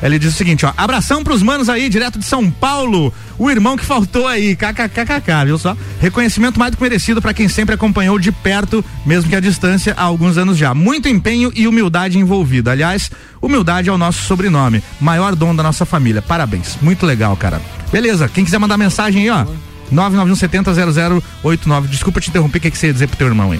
[0.02, 3.78] Ele diz o seguinte, ó, abração pros manos aí, direto de São Paulo, o irmão
[3.78, 5.76] que faltou aí, kkkk, viu só?
[6.00, 9.94] Reconhecimento mais do que merecido pra quem sempre acompanhou de perto, mesmo que à distância,
[9.98, 10.74] há alguns anos já.
[10.74, 12.72] Muito empenho e humildade envolvida.
[12.72, 13.10] Aliás,
[13.42, 16.22] humildade é o nosso sobrenome, maior dom da nossa família.
[16.22, 17.62] Parabéns, muito legal, cara.
[17.92, 19.46] Beleza, quem quiser mandar mensagem aí, ó,
[19.94, 21.88] 991700089.
[21.88, 23.60] Desculpa te interromper, o que, que você ia dizer pro teu irmão aí?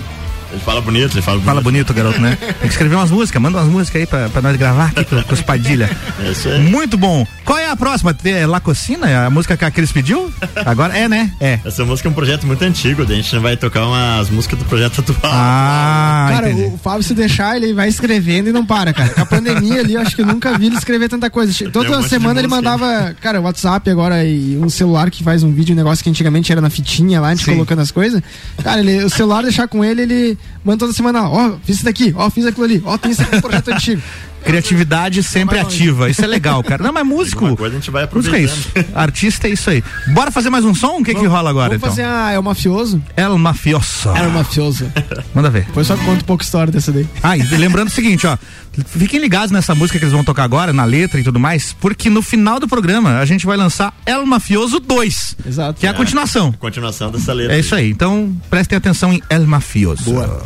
[0.56, 1.46] Ele fala bonito, ele fala bonito.
[1.46, 2.38] Fala bonito, garoto, né?
[2.40, 5.22] Tem que escrever umas músicas, manda umas músicas aí pra, pra nós gravar aqui com,
[5.22, 5.90] com os Padilha.
[6.24, 6.62] É isso aí.
[6.62, 7.28] Muito bom.
[7.44, 8.16] Qual é a próxima?
[8.24, 9.10] É La Cocina?
[9.10, 10.32] É a música que aqueles pediu?
[10.66, 11.30] Agora é, né?
[11.42, 11.60] É.
[11.66, 15.02] Essa música é um projeto muito antigo, a gente vai tocar umas músicas do projeto
[15.02, 15.20] atual.
[15.26, 16.74] Ah, Cara, entendi.
[16.74, 19.10] o, Fábio, se deixar, ele vai escrevendo e não para, cara.
[19.10, 21.70] Com a pandemia ali, eu acho que eu nunca vi ele escrever tanta coisa.
[21.70, 25.74] Toda um semana ele mandava, cara, WhatsApp agora e um celular que faz um vídeo,
[25.74, 27.54] um negócio que antigamente era na fitinha lá, a gente Sim.
[27.54, 28.22] colocando as coisas.
[28.64, 32.14] Cara, ele, o celular deixar com ele, ele manda toda semana, ó, fiz isso daqui,
[32.18, 34.02] ó, fiz aquilo ali, ó, tem esse projeto antigo.
[34.46, 36.10] Criatividade sempre ativa.
[36.10, 36.84] Isso é legal, cara.
[36.84, 37.46] Não, mas músico.
[37.46, 38.70] Alguma coisa a gente vai Música é isso.
[38.94, 39.84] Artista é isso aí.
[40.14, 41.00] Bora fazer mais um som?
[41.00, 41.90] O que que rola agora, Vamos então?
[41.90, 43.02] fazer a É o Mafioso?
[43.18, 44.10] El Mafioso.
[44.10, 44.92] O Mafioso.
[45.34, 45.66] Manda ver.
[45.66, 47.08] Depois só conta um pouco a história dessa daí.
[47.24, 48.38] Ah, e lembrando o seguinte, ó.
[48.88, 52.10] Fiquem ligados nessa música que eles vão tocar agora, na letra e tudo mais, porque
[52.10, 55.38] no final do programa a gente vai lançar El Mafioso 2.
[55.48, 55.80] Exato.
[55.80, 56.52] Que é a continuação.
[56.52, 57.56] Continuação dessa letra.
[57.56, 57.90] É isso aí.
[57.90, 60.04] Então, prestem atenção em El Mafioso.
[60.04, 60.46] Boa.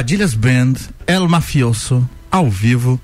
[0.00, 0.76] Padilhas Band,
[1.06, 2.98] El Mafioso, ao vivo.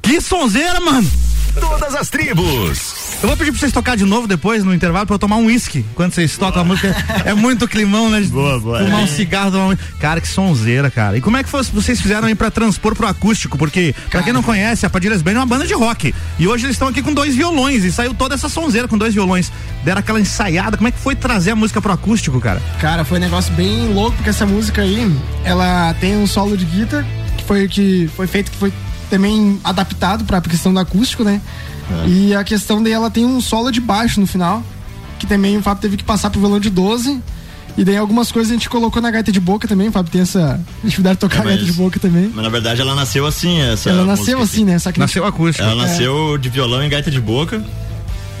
[0.00, 1.10] Que sonzeira, mano!
[1.58, 2.94] Todas as tribos.
[3.22, 5.46] Eu vou pedir pra vocês tocar de novo depois, no intervalo, pra eu tomar um
[5.46, 6.94] uísque quando vocês tocam a música.
[7.24, 8.20] É muito climão, né?
[8.22, 8.78] Boa, boa.
[8.80, 9.76] Fumar um cigarro, tomar um...
[10.00, 11.16] Cara, que sonzeira, cara.
[11.16, 13.56] E como é que foi- vocês fizeram aí pra transpor pro acústico?
[13.56, 16.12] Porque, pra quem não conhece, a Padilhas Band é uma banda de rock.
[16.40, 17.84] E hoje eles estão aqui com dois violões.
[17.84, 19.50] E saiu toda essa sonzeira com dois violões.
[19.84, 20.76] Deram aquela ensaiada.
[20.76, 22.60] Como é que foi trazer a música pro acústico, cara?
[22.80, 25.14] Cara, foi um negócio bem louco, porque essa música aí,
[25.44, 27.06] ela tem um solo de guitarra,
[27.36, 28.72] que foi que foi feito, que foi
[29.10, 31.40] também adaptado pra questão do acústico, né?
[32.06, 34.62] E a questão daí, ela tem um solo de baixo no final,
[35.18, 37.20] que também o Fábio teve que passar pro violão de 12.
[37.76, 40.20] E daí algumas coisas a gente colocou na gaita de boca também, o Fábio tem
[40.22, 42.30] essa dificuldade de tocar É, a gaita mas- de boca também.
[42.32, 43.90] Mas na verdade ela nasceu assim, essa.
[43.90, 44.78] Ela nasceu assim, né?
[44.78, 45.62] Só que Nasceu acústico.
[45.68, 45.86] Ela É.
[45.88, 47.62] nasceu de violão em gaita de boca.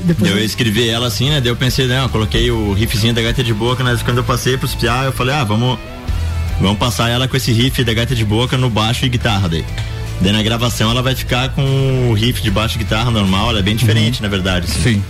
[0.00, 1.40] Depois eu escrevi ela assim, né?
[1.40, 2.02] Daí eu pensei, né?
[2.02, 5.12] Eu coloquei o riffzinho da gaita de boca, mas quando eu passei pros piá, eu
[5.12, 5.78] falei, ah, vamos.
[6.60, 9.64] Vamos passar ela com esse riff da gaita de boca no baixo e guitarra daí.
[10.20, 13.58] Daí na gravação ela vai ficar com o riff de baixo e guitarra normal, ela
[13.58, 14.66] é bem diferente, na verdade.
[14.66, 14.94] assim.
[14.94, 15.04] Sim.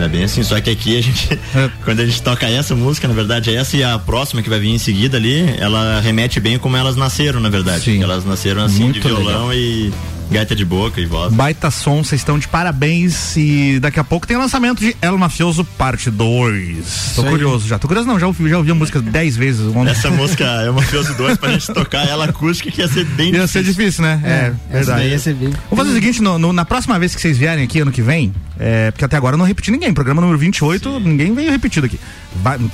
[0.00, 1.28] É bem assim, só que aqui a gente,
[1.84, 4.68] quando a gente toca essa música, na verdade, essa e a próxima que vai vir
[4.68, 7.84] em seguida ali, ela remete bem como elas nasceram, na verdade.
[7.84, 8.02] Sim.
[8.02, 9.92] Elas nasceram assim, Muito de violão e
[10.30, 11.32] gaita de boca e voz.
[11.32, 15.16] Baita som, vocês estão de parabéns e daqui a pouco tem o lançamento de El
[15.16, 17.12] Mafioso Parte 2.
[17.16, 17.78] Tô curioso já.
[17.78, 19.60] Tô curioso não, já ouvi, já ouvi a música dez vezes.
[19.74, 19.90] ontem.
[19.90, 23.32] Essa música é uma Mafioso 2 pra gente tocar ela acústica que ia ser bem
[23.34, 24.20] Ia ser difícil, né?
[24.24, 25.00] É, essa verdade.
[25.00, 25.48] daí ia ser bem.
[25.70, 28.02] Vamos fazer o seguinte, no- no- na próxima vez que vocês vierem aqui ano que
[28.02, 29.94] vem, É, porque até agora eu não repeti ninguém.
[29.94, 31.96] Programa número 28, ninguém veio repetido aqui.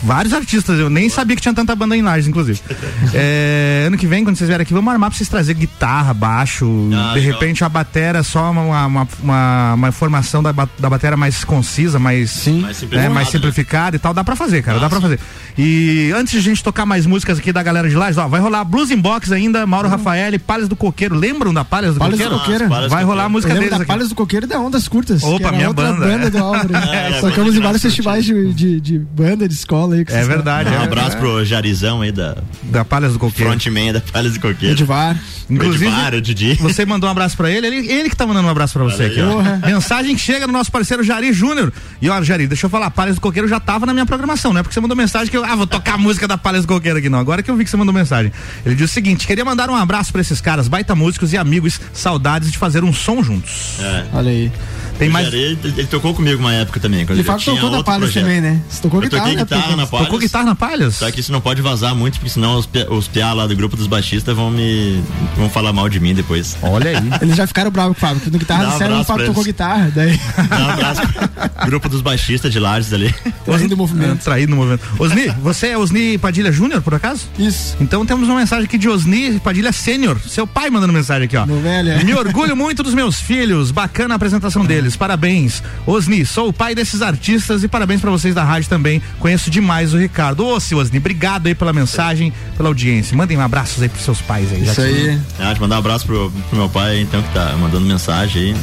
[0.02, 2.60] Vários artistas, eu nem sabia que tinha tanta banda em Lages, inclusive.
[3.16, 6.66] É, ano que vem, quando vocês vierem aqui, vamos armar pra vocês trazer guitarra, baixo,
[6.92, 7.32] Ah, de legal.
[7.40, 12.30] repente a batera só uma, uma, uma, uma formação da, da batera mais concisa, mais,
[12.30, 12.60] Sim.
[12.62, 13.32] Mais né, simplificado, mais né?
[13.32, 14.12] simplificada e tal.
[14.14, 15.20] Dá pra fazer, cara, dá pra fazer.
[15.56, 18.40] E antes de a gente tocar mais músicas aqui da galera de Lages, ó, vai
[18.40, 21.14] rolar Blues Inbox ainda, Mauro Rafael, Palhas do Coqueiro.
[21.14, 22.40] Lembram da Palhas do Palhas do Coqueiro?
[22.40, 22.68] Coqueiro.
[22.68, 23.32] Palhas do Vai rolar a Coqueiro.
[23.32, 23.86] Música deles da aqui.
[23.86, 25.22] Palhas do Coqueiro e da Ondas Curtas.
[25.22, 26.30] Opa, minha outra banda, banda é.
[26.30, 26.74] do Álvaro.
[26.94, 30.04] É, é, Tocamos em vários festivais de, de, de banda, de escola aí.
[30.04, 30.70] com É verdade.
[30.70, 33.50] Um é, abraço é, pro Jarizão aí da Da Palhas do Coqueiro.
[33.50, 34.40] frontman da Palhas do.
[34.40, 34.74] Coqueiro.
[34.74, 35.16] Edivar.
[35.48, 36.54] Inclusive, o Edmar, o Didi.
[36.60, 39.04] Você mandou um abraço pra ele, ele, ele que tá mandando um abraço pra você
[39.04, 39.38] aqui, ó.
[39.38, 39.42] ó.
[39.66, 41.72] Mensagem que chega no nosso parceiro Jari Júnior.
[42.00, 44.60] E olha, Jari, deixa eu falar, Palhas do Coqueiro já tava na minha programação, não
[44.60, 46.68] é porque você mandou mensagem que eu, ah, vou tocar a música da Palhas do
[46.68, 47.18] Coqueiro aqui, não.
[47.18, 48.32] Agora que eu vi que você mandou mensagem.
[48.64, 51.80] Ele disse o seguinte: queria mandar um abraço pra esses caras, baita músicos e amigos,
[51.92, 53.78] saudades de fazer um som juntos.
[53.80, 54.06] É.
[54.12, 54.52] Olha aí.
[54.98, 55.26] Tem mais.
[55.32, 57.04] Ele, ele tocou comigo uma época também.
[57.06, 58.22] Quando que tinha tocou na Palhas projeto.
[58.24, 58.60] também, né?
[58.68, 59.34] Você tocou Eu guitarra, né?
[59.36, 59.76] guitarra Pedro?
[59.76, 60.06] na Palhas.
[60.06, 60.94] Tocou guitarra na Palhas?
[60.96, 63.76] Só que isso não pode vazar muito, porque senão os, os piá lá do grupo
[63.76, 65.02] dos baixistas vão me.
[65.36, 66.56] vão falar mal de mim depois.
[66.62, 67.04] Olha aí.
[67.22, 69.26] Eles já ficaram bravos com o Fábio, porque no guitarra um disseram que o Fábio
[69.26, 69.46] tocou eles.
[69.52, 73.14] guitarra, daí Dá um abraço pro grupo dos baixistas de Lages ali.
[73.44, 74.22] fazendo o movimento.
[74.24, 74.82] Traído no movimento.
[74.98, 77.22] Osni, você é Osni Padilha Júnior, por acaso?
[77.38, 77.76] Isso.
[77.80, 81.46] Então temos uma mensagem aqui de Osni Padilha Sênior, seu pai mandando mensagem aqui, ó.
[81.46, 82.04] Meu velho, é.
[82.04, 85.62] Me orgulho muito dos meus filhos, bacana a apresentação deles, parabéns.
[85.86, 89.02] Osni, sou o pai desses artistas e parabéns pra vocês da rádio também.
[89.18, 90.46] Conheço demais o Ricardo.
[90.46, 93.16] Ô, seu Osni, obrigado aí pela mensagem, pela audiência.
[93.16, 94.62] Mandem um abraços aí pros seus pais aí.
[94.62, 95.18] Isso aí.
[95.38, 98.56] Ah, te mandar um abraço pro, pro meu pai, então, que tá mandando mensagem aí.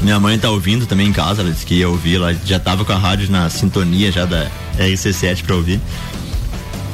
[0.00, 2.84] Minha mãe tá ouvindo também em casa, ela disse que ia ouvir, ela já tava
[2.84, 5.80] com a rádio na sintonia já da RC7 pra ouvir.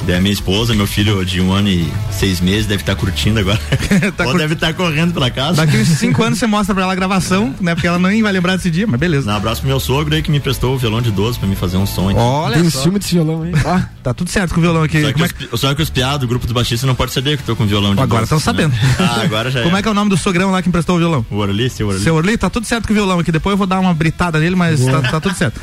[0.09, 3.41] Daí a minha esposa, meu filho de um ano e seis meses, deve estar curtindo
[3.41, 3.61] agora.
[4.17, 5.67] Tá Ou cur- deve estar correndo pela casa.
[5.67, 7.75] Daqui uns cinco anos você mostra pra ela a gravação, né?
[7.75, 9.31] Porque ela nem vai lembrar desse dia, mas beleza.
[9.31, 11.55] Um abraço pro meu sogro aí que me emprestou o violão de 12 pra me
[11.55, 12.19] fazer um som aqui.
[12.19, 12.83] Olha Tem um só.
[12.85, 13.53] ciúme desse violão aí.
[13.67, 15.03] Ó, Tá tudo certo com o violão aqui.
[15.03, 17.13] Só que, é os, pi- só que os piados do grupo dos baixistas não pode
[17.13, 18.73] saber que eu tô com violão de Agora 12, estão sabendo.
[18.73, 18.97] né?
[18.99, 20.99] Ah, agora já Como é que é o nome do sogrão lá que emprestou o
[20.99, 21.27] violão?
[21.31, 22.01] O Orli, seu Orli.
[22.03, 23.31] Seu Orli, tá tudo certo com o violão aqui.
[23.31, 25.61] Depois eu vou dar uma britada nele, mas tá, tá tudo certo.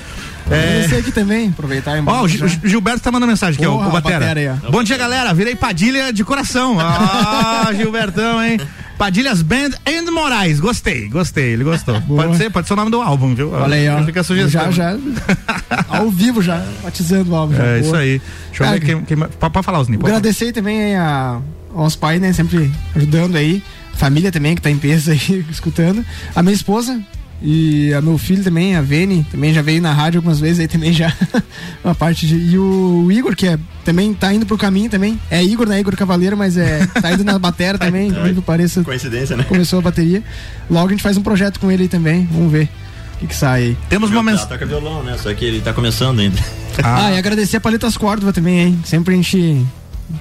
[0.52, 3.88] É, Esse aqui também, aproveitar e Ó, o Gil- Gilberto tá mandando mensagem aqui, ó,
[3.88, 4.20] o Batera.
[4.28, 4.62] Batera.
[4.70, 5.34] Bom dia, galera.
[5.34, 6.78] Virei Padilha de coração.
[6.80, 8.60] Ah, Gilbertão, hein?
[8.98, 10.60] Padilhas Band and Moraes.
[10.60, 11.54] Gostei, gostei.
[11.54, 12.00] Ele gostou.
[12.02, 12.24] Boa.
[12.26, 13.52] Pode ser, pode ser o nome do álbum, viu?
[13.52, 14.04] Olha aí, ó.
[14.06, 14.72] Fica a sugestão.
[14.72, 14.98] Já, já.
[15.90, 17.56] Ao vivo já, batizando o álbum.
[17.56, 17.64] já.
[17.64, 17.80] É Boa.
[17.80, 18.22] isso aí.
[18.50, 19.02] Deixa eu Cara, ver quem.
[19.02, 19.80] quem pode, falar, pode falar.
[19.82, 21.40] Agradecer também aí a,
[21.76, 22.32] aos pais, né?
[22.32, 23.62] Sempre ajudando aí.
[23.96, 26.06] Família também, que tá em peso aí, escutando.
[26.36, 27.02] A minha esposa
[27.42, 30.68] e a meu filho também, a Vene, também já veio na rádio algumas vezes aí
[30.68, 31.14] também já.
[31.84, 32.36] uma parte de.
[32.36, 35.20] E o Igor, que é, também tá indo pro caminho também.
[35.30, 35.80] É Igor, né?
[35.80, 36.86] Igor Cavaleiro, mas é.
[36.88, 38.84] Tá indo na batera também, Tá, incrível pareça.
[38.84, 39.44] Coincidência, né?
[39.44, 40.24] Começou a bateria.
[40.70, 42.28] Logo a gente faz um projeto com ele aí também.
[42.32, 42.70] Vamos ver
[43.16, 43.78] o que, que sai aí.
[43.90, 44.48] Temos uma mensagem.
[44.50, 45.18] toca violão, né?
[45.18, 46.40] Só que ele tá começando ainda.
[46.84, 48.80] Ah, e agradecer a Paletas Córdova também, hein?
[48.84, 49.66] Sempre a gente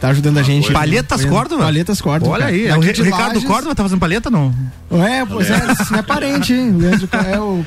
[0.01, 0.72] tá ajudando a gente.
[0.72, 1.37] Palhetas Apoiando.
[1.37, 1.62] Córdova?
[1.62, 2.32] Palhetas Córdova.
[2.32, 3.45] Olha aí, é o, Ricardo Lages.
[3.45, 4.55] Córdova tá fazendo palheta, não?
[4.91, 5.61] É, pois é,
[5.91, 6.70] não é parente, hein?
[6.70, 7.64] O Leandro é o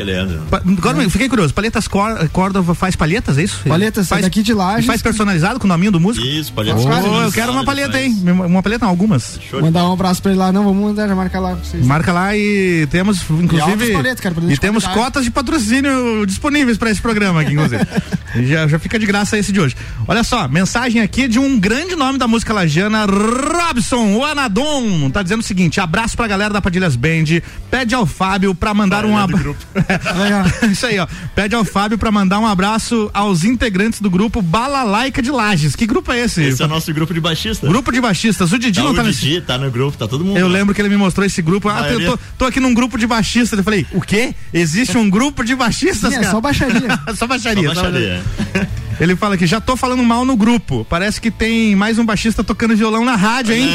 [0.00, 0.40] Que Leandro.
[0.50, 1.52] Pa- Agora eu fiquei curioso.
[1.52, 3.60] Palhetas Cór- Córdova faz palhetas, é isso?
[3.68, 4.86] Paletas, faz, daqui de Lages.
[4.86, 6.26] Faz personalizado com o nominho do músico?
[6.26, 8.16] Isso, pode Ô, eu quero uma palheta, hein?
[8.46, 9.38] Uma palheta, não, algumas.
[9.60, 11.84] Mandar um abraço pra ele lá, não, vamos mandar, já marcar lá pra vocês.
[11.84, 13.92] Marca lá e temos, inclusive.
[13.92, 15.06] paletas, cara, E temos qualidade.
[15.06, 17.86] cotas de patrocínio disponíveis para esse programa aqui, inclusive.
[18.48, 19.76] já, já fica de graça esse de hoje.
[20.08, 25.10] Olha só, mensagem aqui de um grande nome da música lajana, Robson, o Anadon.
[25.10, 27.40] Tá dizendo o seguinte: abraço pra galera da Padilhas Band.
[27.70, 29.54] Pede ao Fábio pra mandar um abraço.
[30.70, 31.06] Isso aí, ó.
[31.34, 35.74] Pede ao Fábio pra mandar um abraço aos integrantes do grupo Balalaica de Lages.
[35.76, 36.42] Que grupo é esse?
[36.42, 37.66] Esse é o nosso grupo de baixista.
[37.66, 38.52] Grupo de baixistas.
[38.52, 39.20] O Didi Tá não o tá nesse.
[39.20, 40.38] Didi, tá no grupo, tá todo mundo.
[40.38, 40.52] Eu lá.
[40.52, 41.68] lembro que ele me mostrou esse grupo.
[41.68, 43.58] Ah, eu tô, tô aqui num grupo de baixistas.
[43.58, 44.34] Eu falei, o quê?
[44.52, 46.30] Existe um grupo de baixistas, Sim, é cara?
[46.30, 47.00] só baixaria.
[47.16, 47.68] só baixaria.
[47.68, 48.22] Só só baixaria.
[49.00, 50.86] Ele fala que já tô falando mal no grupo.
[50.88, 53.68] Parece que tem mais um baixista tocando violão na rádio, hein?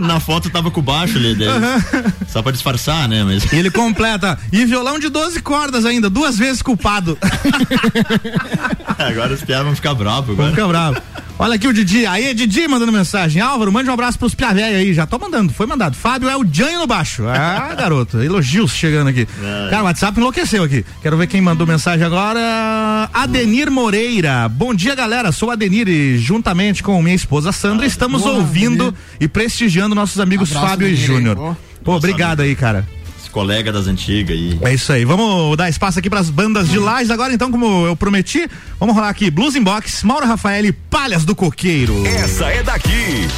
[0.00, 1.48] Na foto tava com baixo ali, daí,
[2.28, 3.22] só pra disfarçar, né?
[3.24, 4.38] Mas E ele completa.
[4.52, 7.18] E violão de 12 cordas ainda, duas vezes culpado.
[8.98, 10.50] agora os piados vão ficar bravos agora.
[10.50, 11.02] ficar bravo.
[11.40, 12.04] Olha aqui o Didi.
[12.04, 13.40] Aí, Didi mandando mensagem.
[13.40, 14.92] Álvaro, mande um abraço pros Pia Véia aí.
[14.92, 15.96] Já tô mandando, foi mandado.
[15.96, 17.26] Fábio é o Janho no baixo.
[17.26, 18.22] Ah, garoto.
[18.22, 19.26] Elogios chegando aqui.
[19.70, 20.84] Cara, o WhatsApp enlouqueceu aqui.
[21.00, 23.08] Quero ver quem mandou mensagem agora.
[23.14, 24.50] Adenir Moreira.
[24.50, 25.32] Bom dia, galera.
[25.32, 29.00] Sou Adenir e juntamente com minha esposa Sandra estamos boa, ouvindo Adenir.
[29.18, 30.94] e prestigiando nossos amigos Abraço, Fábio e.
[30.94, 31.56] Júnior.
[31.82, 32.86] Pô, obrigado aí, cara.
[33.30, 34.58] Colega das antigas aí.
[34.62, 35.04] É isso aí.
[35.04, 38.48] Vamos dar espaço aqui pras bandas de Lages agora, então, como eu prometi.
[38.78, 42.06] Vamos rolar aqui Blues Inbox, Mauro Rafael e Palhas do Coqueiro.
[42.06, 43.28] Essa é daqui.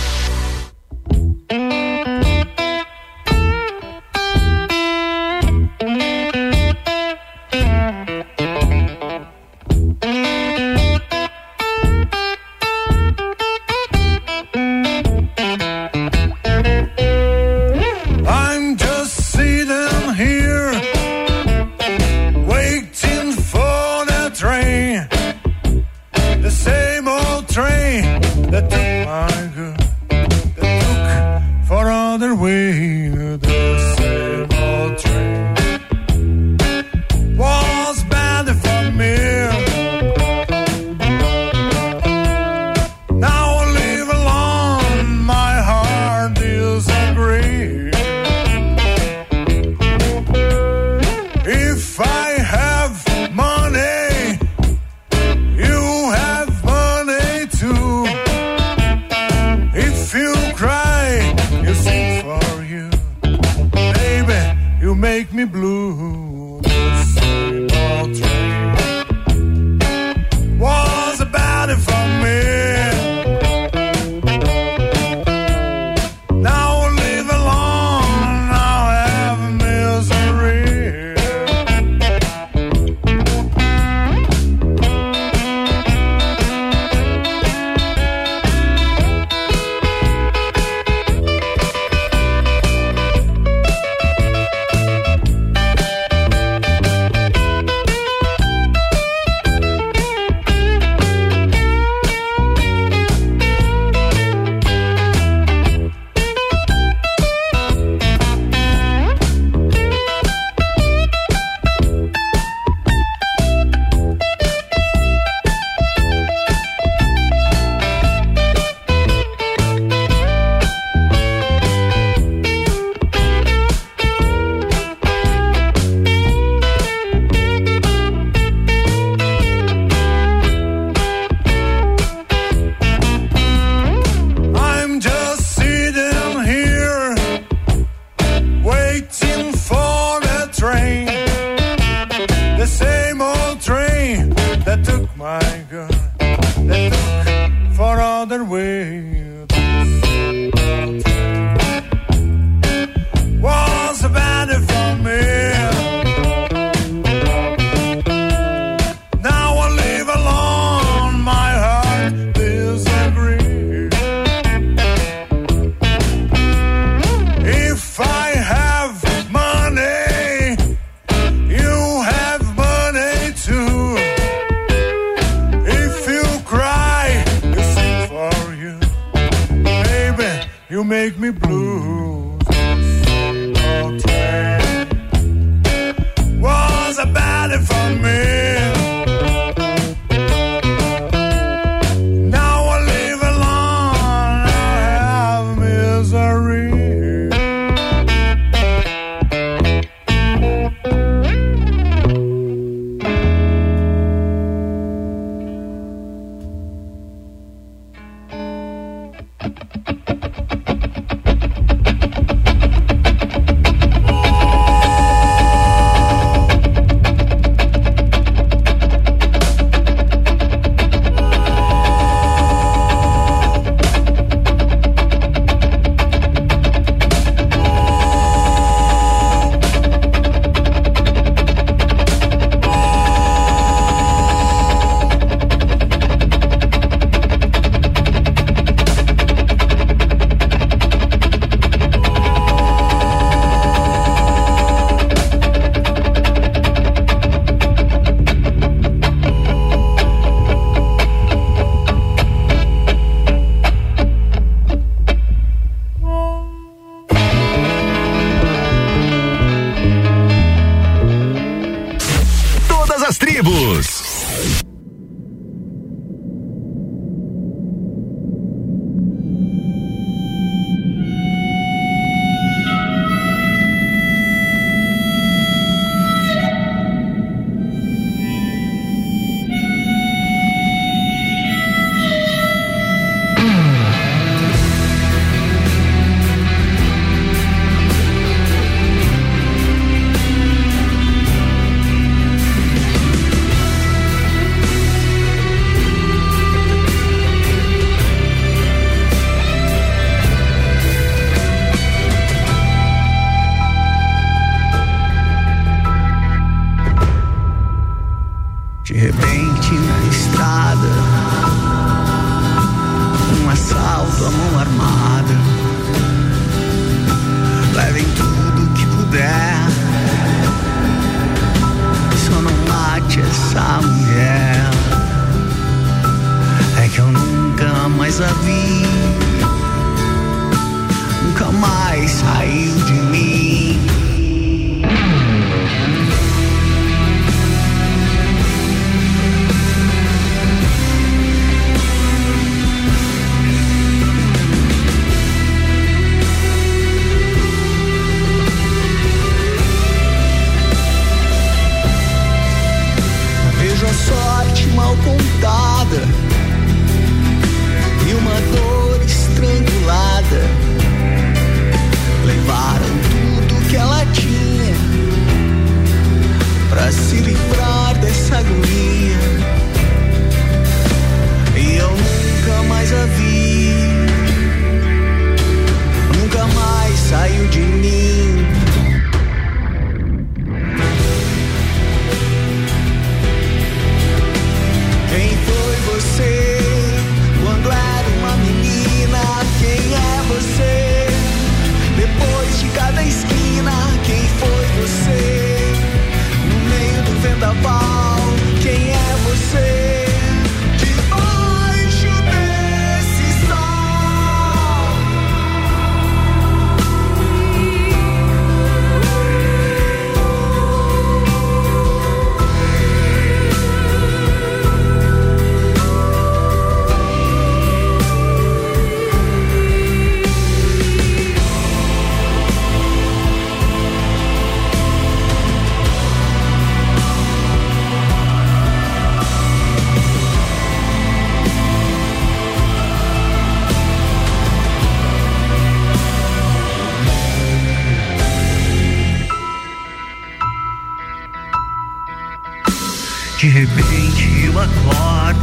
[443.43, 445.41] De repente eu acordo.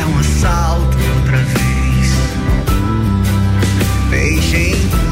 [0.00, 2.12] É um assalto outra vez.
[4.08, 5.07] Beijem.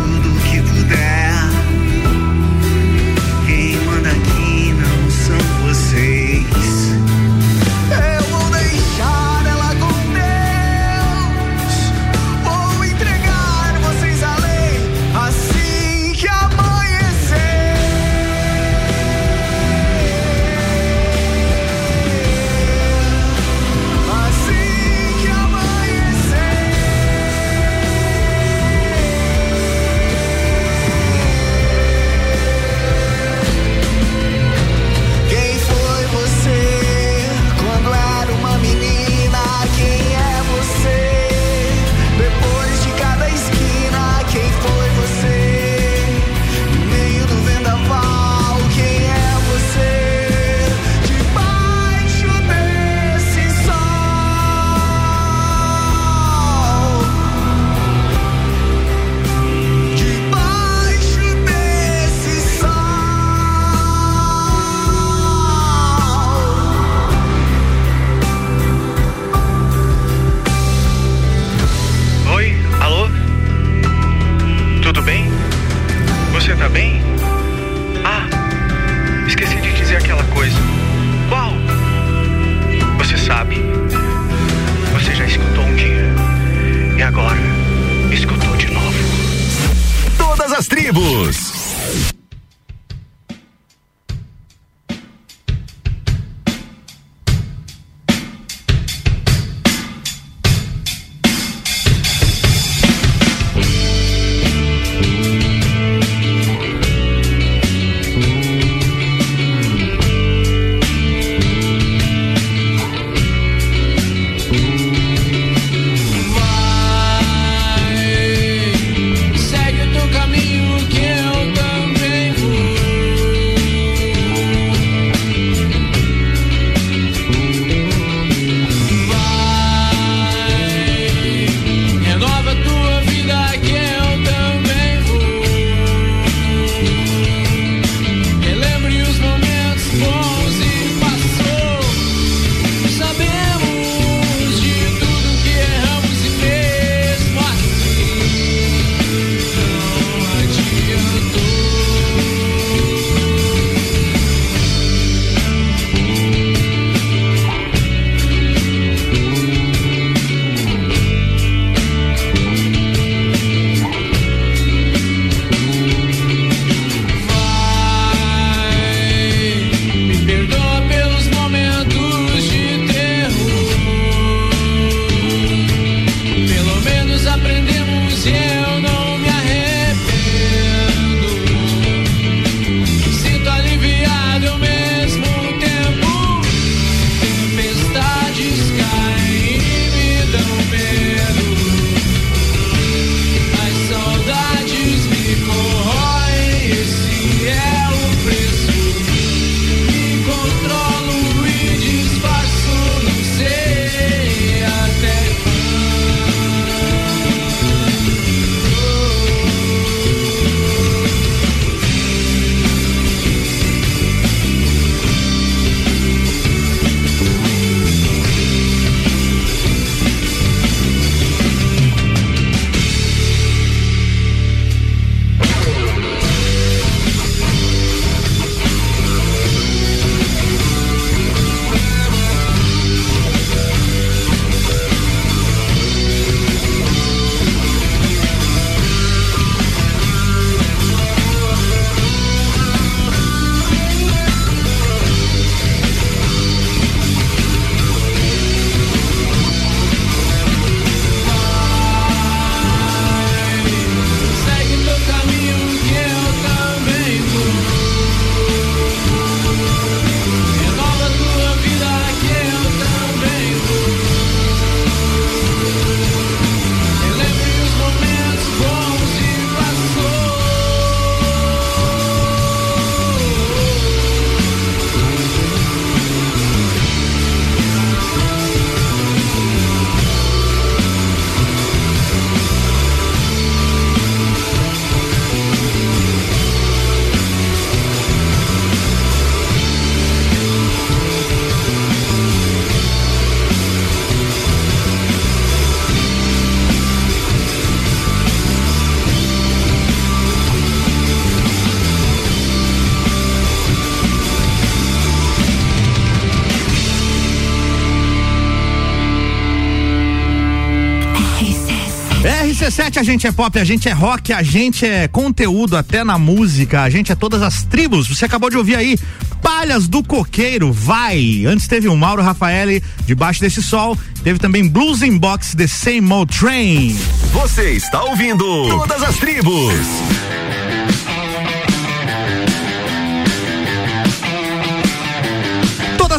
[312.97, 316.18] RC7 a gente é pop, a gente é rock, a gente é conteúdo até na
[316.18, 318.09] música, a gente é todas as tribos.
[318.09, 318.99] Você acabou de ouvir aí
[319.42, 321.44] Palhas do Coqueiro, vai.
[321.47, 323.99] Antes teve o Mauro Rafaeli, debaixo desse sol.
[324.24, 326.97] Teve também Blues in Box, The Same Old Train.
[327.32, 329.74] Você está ouvindo Todas as Tribos.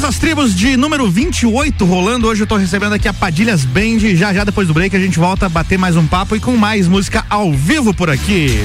[0.07, 2.27] As tribos de número 28 rolando.
[2.27, 3.99] Hoje eu tô recebendo aqui a Padilhas Band.
[4.15, 6.55] Já já depois do break a gente volta a bater mais um papo e com
[6.55, 8.57] mais música ao vivo por aqui.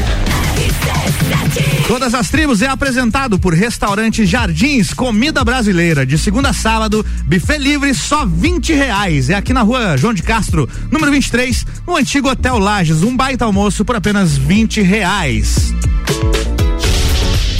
[1.89, 7.59] Todas as tribos é apresentado por Restaurante Jardins, comida brasileira, de segunda a sábado, buffet
[7.59, 9.29] livre só 20 reais.
[9.29, 13.45] É aqui na rua João de Castro, número 23, no antigo Hotel Lages, um baita
[13.45, 15.75] almoço por apenas 20 reais.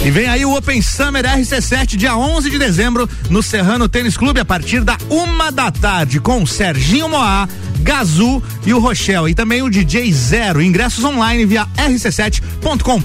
[0.05, 4.41] E vem aí o Open Summer RC7, dia 11 de dezembro, no Serrano Tênis Clube,
[4.41, 7.47] a partir da uma da tarde, com Serginho Moá,
[7.79, 9.31] Gazu e o Rochelle.
[9.31, 10.61] E também o DJ Zero.
[10.61, 13.03] Ingressos online via rc7.com.br.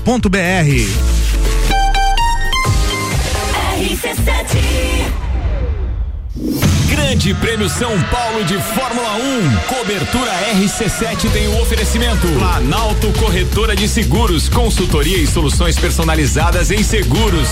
[7.19, 9.57] Grande Prêmio São Paulo de Fórmula 1.
[9.67, 12.29] Cobertura RC7 tem o oferecimento.
[12.29, 17.49] Planalto Corretora de Seguros, consultoria e soluções personalizadas em seguros.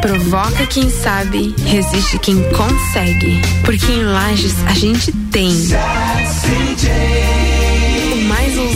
[0.00, 3.42] Provoca quem sabe, resiste quem consegue.
[3.62, 5.52] Porque em Lages a gente tem.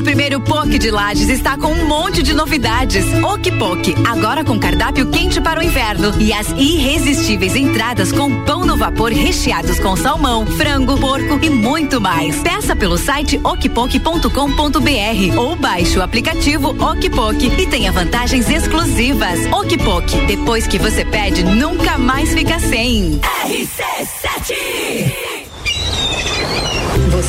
[0.00, 3.04] O primeiro POC de Lages está com um monte de novidades.
[3.22, 6.18] Okpok, agora com cardápio quente para o inverno.
[6.18, 12.00] E as irresistíveis entradas com pão no vapor recheados com salmão, frango, porco e muito
[12.00, 12.40] mais.
[12.40, 19.40] Peça pelo site okpok.com.br ou baixe o aplicativo Okpok e tenha vantagens exclusivas.
[19.52, 23.20] Okpok, depois que você pede, nunca mais fica sem.
[23.20, 25.19] RC7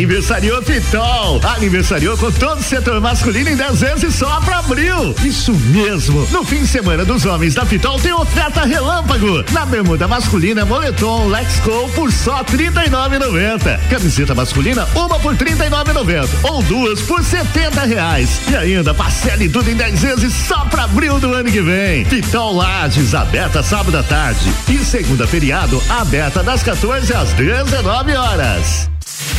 [0.00, 1.40] Aniversariou Pitol.
[1.44, 5.14] Aniversariou com todo o setor masculino em 10 vezes só pra abril.
[5.22, 6.26] Isso mesmo.
[6.30, 9.44] No fim de semana dos homens da Pitol tem oferta relâmpago.
[9.52, 13.78] Na bermuda masculina, moletom Lexco por só R$ 39,90.
[13.90, 16.28] Camiseta masculina, uma por R$ 39,90.
[16.44, 18.40] Ou duas por 70 reais.
[18.50, 22.06] E ainda parcele tudo em 10 vezes só pra abril do ano que vem.
[22.06, 24.50] Pitol Lages, aberta sábado à tarde.
[24.66, 28.88] E segunda feriado, aberta das 14 às 19 horas.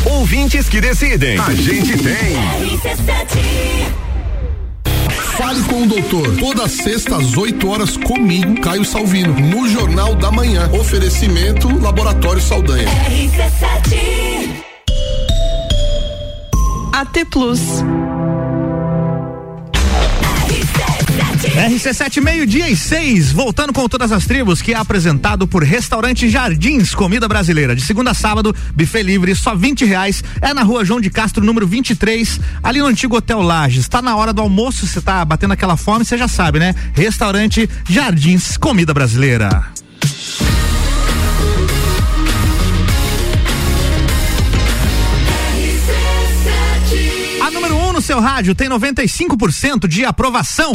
[0.06, 1.38] Ouvintes que decidem.
[1.38, 2.36] A gente tem.
[5.38, 6.36] Fale com o doutor.
[6.38, 10.70] Toda sexta às 8 horas comigo, Caio Salvino, no Jornal da Manhã.
[10.72, 12.88] Oferecimento Laboratório Saldanha.
[16.94, 17.60] AT Plus.
[21.56, 26.96] RC7 meio-dia e seis, voltando com todas as tribos, que é apresentado por Restaurante Jardins,
[26.96, 27.76] comida brasileira.
[27.76, 30.24] De segunda a sábado, buffet livre, só 20 reais.
[30.42, 33.82] É na rua João de Castro, número 23, ali no antigo Hotel Lages.
[33.82, 36.74] Está na hora do almoço, você tá batendo aquela fome, você já sabe, né?
[36.94, 39.68] Restaurante Jardins, comida brasileira.
[47.42, 50.72] A número 1 um no seu rádio tem 95% de aprovação.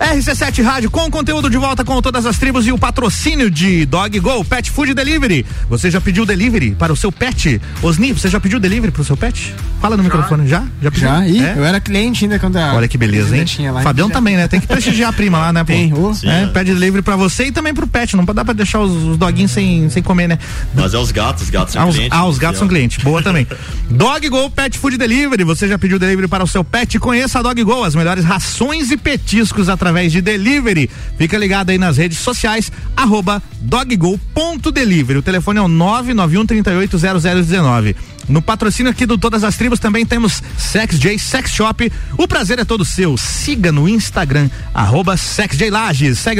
[0.00, 4.18] RC7 Rádio com conteúdo de volta com todas as tribos e o patrocínio de Dog
[4.20, 5.44] Go Pet Food Delivery.
[5.68, 7.60] Você já pediu delivery para o seu pet?
[7.82, 9.54] Osni, você já pediu delivery para o seu pet?
[9.80, 10.46] Fala no microfone.
[10.48, 10.62] Já?
[10.80, 11.08] Já pediu?
[11.08, 11.54] Já, e É?
[11.56, 12.74] eu era cliente ainda quando a.
[12.74, 13.44] Olha que beleza, hein?
[13.72, 14.46] lá, Fabião já- também, né?
[14.48, 15.60] Tem que prestigiar a prima lá, né?
[15.64, 15.66] pô?
[15.72, 16.12] Tem, ô.
[16.24, 18.16] É, pede delivery pra você e também pro pet.
[18.16, 20.38] Não dá pra deixar os, os doguinhos sem, sem comer, né?
[20.74, 22.10] Mas é os gatos, os gatos são Ah, clientes.
[22.18, 23.02] ah, os gatos são clientes.
[23.02, 23.46] Boa também.
[23.90, 25.44] Dog Go Pet Food Delivery.
[25.44, 26.98] Você já pediu delivery para o seu pet?
[26.98, 30.90] Conheça a Dog Go, as melhores rações e petiscos através de delivery.
[31.16, 35.18] Fica ligado aí nas redes sociais, arroba doggo.delivery.
[35.18, 37.96] O telefone é o 991 380019.
[38.28, 41.90] No patrocínio aqui do Todas as Tribos também temos Sex J Sex Shop.
[42.18, 43.16] O prazer é todo seu.
[43.16, 45.16] Siga no Instagram, arroba.
[45.16, 45.70] Segue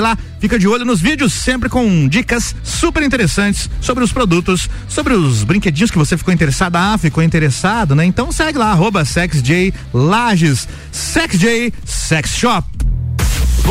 [0.01, 5.14] lá, fica de olho nos vídeos, sempre com dicas super interessantes sobre os produtos, sobre
[5.14, 6.76] os brinquedinhos que você ficou interessado.
[6.76, 8.05] Ah, ficou interessado, né?
[8.05, 10.68] Então segue lá, arroba Sex J Lages.
[10.92, 12.68] Sex J Sex Shop.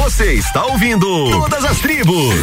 [0.03, 2.35] Você está ouvindo Todas as Tribos.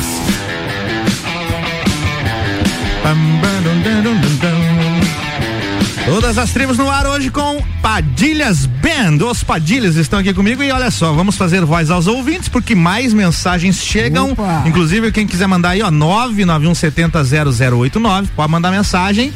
[6.06, 9.24] Todas as tribos no ar hoje com Padilhas Band.
[9.26, 13.14] Os Padilhas estão aqui comigo e olha só, vamos fazer voz aos ouvintes porque mais
[13.14, 14.32] mensagens chegam.
[14.32, 14.64] Opa.
[14.66, 19.32] Inclusive, quem quiser mandar aí, ó, 991700089, pode mandar mensagem.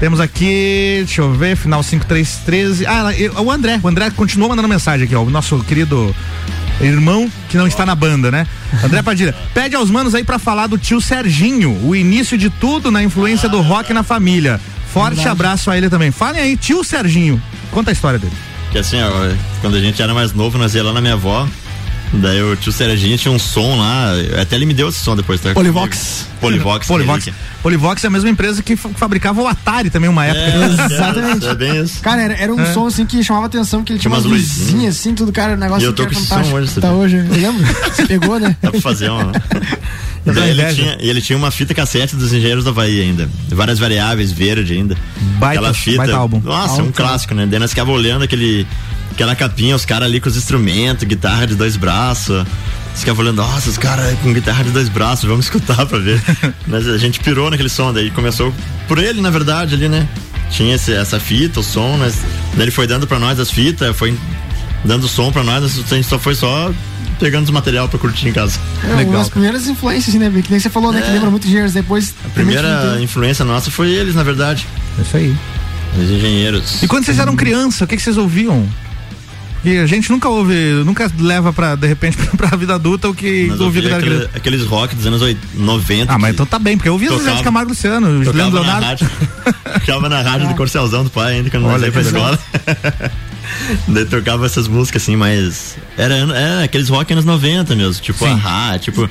[0.00, 2.86] Temos aqui, deixa eu ver, final 5313.
[2.86, 6.14] Ah, eu- o André, o André continuou mandando mensagem aqui, ó, o nosso querido
[6.80, 8.46] irmão que não está na banda, né?
[8.84, 12.90] André Padilha, pede aos manos aí pra falar do tio Serginho, o início de tudo
[12.90, 14.60] na influência do rock na família.
[14.92, 15.28] Forte Verdade.
[15.28, 16.10] abraço a ele também.
[16.10, 17.40] Falem aí, tio Serginho.
[17.70, 18.32] Conta a história dele.
[18.70, 19.10] Que assim, ó,
[19.60, 21.46] quando a gente era mais novo, nós ia lá na minha avó.
[22.12, 24.12] Daí o tio Serginho tinha um som lá.
[24.40, 25.52] Até ele me deu esse som depois, tá?
[25.52, 26.26] Polivox.
[26.40, 26.86] Polivox.
[26.86, 27.28] Polivox.
[27.62, 30.84] Polivox é a mesma empresa que fa- fabricava o Atari também uma época.
[30.94, 31.46] Exatamente.
[31.46, 32.00] É bem isso.
[32.00, 32.72] Cara, era, era um É.
[32.72, 35.56] som assim que chamava atenção, que ele tinha Tinha umas luzinhas assim, tudo, cara, o
[35.56, 36.58] negócio E eu tô que era com esse som fantástico.
[36.58, 37.66] hoje, Tá hoje, eu lembro.
[37.94, 38.56] Você pegou, né?
[38.62, 39.32] Dá pra fazer uma.
[40.24, 43.28] Eu Daí ele tinha, e ele tinha uma fita cassete dos Engenheiros da Havaí ainda.
[43.50, 44.96] Várias variáveis, verde ainda.
[45.38, 45.96] Baita- aquela fita.
[45.98, 46.40] baita álbum.
[46.42, 46.92] Nossa, é um Álbum.
[46.92, 47.46] clássico, né?
[47.46, 48.66] Daí nós ficava olhando aquele,
[49.18, 52.44] aquela capinha, os caras ali com os instrumentos, guitarra de dois braços.
[52.94, 56.22] Você ficava olhando, nossa, os caras com guitarra de dois braços, vamos escutar pra ver.
[56.68, 58.54] Mas a gente pirou naquele som, daí começou
[58.86, 60.06] por ele, na verdade, ali, né?
[60.52, 62.14] Tinha esse- essa fita, o som, mas
[62.54, 64.16] daí ele foi dando pra nós as fitas, foi
[64.84, 66.72] dando som pra nós, a gente só foi só
[67.18, 68.56] pegando os material pra curtir em casa.
[68.88, 70.30] É uma das primeiras influências, né?
[70.42, 71.00] Que nem você falou, né?
[71.02, 71.12] Que É.
[71.14, 72.14] lembra muito engenheiros depois.
[72.24, 74.64] A primeira influência nossa foi eles, na verdade.
[75.00, 75.36] Isso aí.
[76.00, 76.80] Os engenheiros.
[76.84, 78.64] E quando vocês eram criança, o que, que vocês ouviam?
[79.64, 80.54] E a gente nunca ouve,
[80.84, 84.30] nunca leva pra, de repente, pra vida adulta o que Nós ouvia aquele- criança.
[84.34, 86.12] aqueles rock dos anos oit- 90.
[86.12, 88.18] Ah, mas então tá bem, porque eu ouvia Zezé de Tocava- Camargo e Luciano, o
[88.24, 88.86] Tocava Leandro na Leonardo.
[89.04, 89.10] rádio.
[89.80, 92.38] Ficava na rádio do Corcelzão do pai ainda, quando Olha ia pra escola.
[93.88, 98.32] Daí tocava essas músicas assim, mas era, era aqueles rock anos 90 mesmo, tipo Sim.
[98.32, 99.08] ahá, tipo,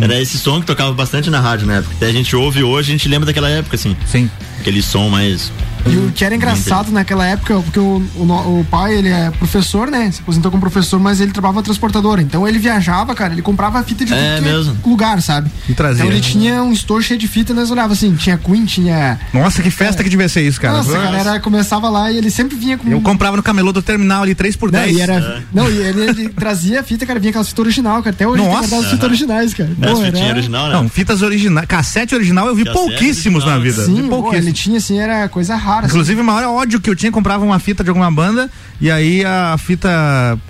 [0.00, 1.94] era esse som que tocava bastante na rádio na época.
[1.96, 3.96] Até a gente ouve hoje, a gente lembra daquela época, assim.
[4.06, 4.30] Sim.
[4.60, 5.52] Aquele som mais.
[5.86, 9.90] E o que era engraçado naquela época, porque o, o, o pai, ele é professor,
[9.90, 10.10] né?
[10.10, 12.20] Se aposentou como professor, mas ele trabalhava na transportadora.
[12.22, 14.76] Então ele viajava, cara, ele comprava fita de É mesmo.
[14.84, 15.50] lugar, sabe?
[15.68, 16.02] E trazia.
[16.02, 19.18] Então ele tinha um estouro cheio de fita, nós olhava assim, tinha Queen, tinha...
[19.32, 20.78] Nossa, que festa que devia ser isso, cara.
[20.78, 22.88] Nossa, cara, era, começava lá e ele sempre vinha com...
[22.88, 25.76] Eu comprava no camelô do terminal ali 3 por Não, 10 e era, não, e
[25.78, 28.14] ele, ele trazia a fita, cara, vinha aquelas fitas original, cara.
[28.14, 28.68] Até hoje Nossa.
[28.68, 29.70] tem fitas originais, cara.
[29.80, 30.74] É, as Pô, era- original, né?
[30.74, 31.66] Não, fitas originais.
[31.66, 33.84] Cassete original eu vi Cassete pouquíssimos na vida.
[33.84, 34.46] Sim, vi pô, pouquíssimos.
[34.46, 35.69] ele tinha assim, era coisa rara.
[35.78, 35.86] Assim.
[35.88, 38.50] Inclusive, o maior ódio que eu tinha, comprava uma fita de alguma banda
[38.80, 39.88] e aí a fita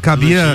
[0.02, 0.54] cabia.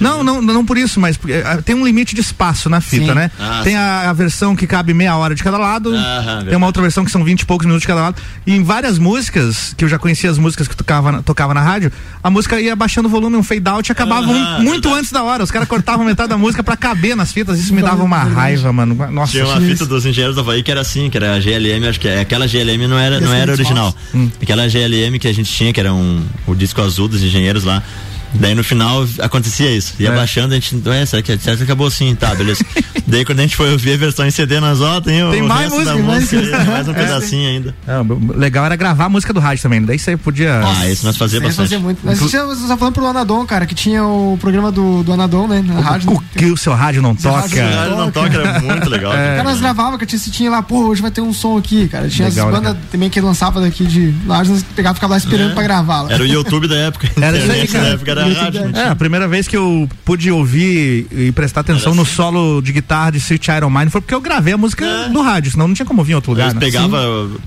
[0.00, 0.24] Não né?
[0.24, 3.14] não, não por isso, mas porque, ah, tem um limite de espaço na fita, Sim.
[3.14, 3.30] né?
[3.38, 6.56] Ah, tem a, a versão que cabe meia hora de cada lado, Aham, tem verdade.
[6.56, 8.16] uma outra versão que são 20 e poucos minutos de cada lado.
[8.46, 11.60] E em várias músicas, que eu já conhecia as músicas que tocava, na- tocava na
[11.60, 11.90] rádio,
[12.22, 14.98] a música ia baixando o volume, um fade out e acabava Aham, um- muito verdade.
[15.00, 15.42] antes da hora.
[15.44, 18.72] Os caras cortavam metade da música pra caber nas fitas, isso me dava uma raiva,
[18.72, 18.94] mano.
[19.10, 21.40] Nossa, Tinha uma isso- fita dos engenheiros da Havaí que era assim, que era a
[21.40, 23.94] GLM, acho que é, aquela GLM não era, não era é original.
[24.14, 24.30] Hum.
[24.40, 27.82] Aquela GLM que a gente tinha, que era um, o disco azul dos engenheiros lá.
[28.34, 29.94] Daí no final acontecia isso.
[29.98, 30.16] Ia É.
[30.16, 30.76] baixando, a gente.
[30.86, 32.14] Ué, será que, será que acabou assim?
[32.14, 32.64] Tá, beleza.
[33.06, 35.42] Daí quando a gente foi ouvir a versão em CD, nós, ó, tem, o- Tem
[35.42, 36.58] o mais resto da música, mais música, música.
[36.58, 36.94] aí, mais um É.
[36.94, 37.74] pedacinho ainda.
[37.86, 40.60] É, o legal era gravar a música do rádio também, daí você podia.
[40.64, 41.56] Ah, isso nós fazia bastante.
[41.68, 41.98] fazia muito.
[42.04, 45.46] Mas você você tá falando pro Anadon, cara, que tinha o programa do, do Anadon,
[45.46, 45.62] né?
[45.66, 46.10] Na rádio.
[46.12, 47.38] O que o seu rádio não toca?
[47.38, 49.12] rádio O rádio não toca, era muito legal.
[49.22, 49.36] É.
[49.36, 51.86] Cara, nós gravava, que tinha, se tinha lá, pô, hoje vai ter um som aqui,
[51.88, 52.08] cara.
[52.08, 55.12] Tinha Legal, as né, bandas também que lançava daqui de lá, nós pegava e ficava
[55.14, 56.02] lá esperando pra gravar.
[56.02, 56.12] Lá.
[56.12, 57.10] Era o YouTube da época.
[57.20, 57.84] Era isso aí, cara.
[57.84, 58.70] da época era a rádio.
[58.76, 62.14] É, a primeira vez que eu pude ouvir e prestar atenção Era no assim.
[62.14, 65.08] solo de guitarra de Sweet Iron Mine foi porque eu gravei a música É.
[65.08, 66.44] no rádio, senão não tinha como ouvir em outro lugar.
[66.50, 66.60] Eles né?
[66.60, 67.00] pegavam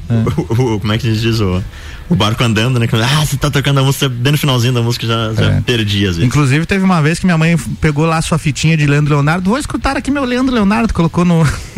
[0.09, 1.61] o, o- o- como é que a gente diz, o,
[2.09, 2.87] o barco andando, né?
[2.93, 5.61] Ah, você tá tocando a música, bem no finalzinho da música já, já É.
[5.61, 6.23] perdi às vezes.
[6.23, 9.49] Inclusive, teve uma vez que minha mãe pegou lá sua fitinha de Leandro Leonardo.
[9.49, 11.43] Vou escutar aqui meu Leandro Leonardo, colocou no.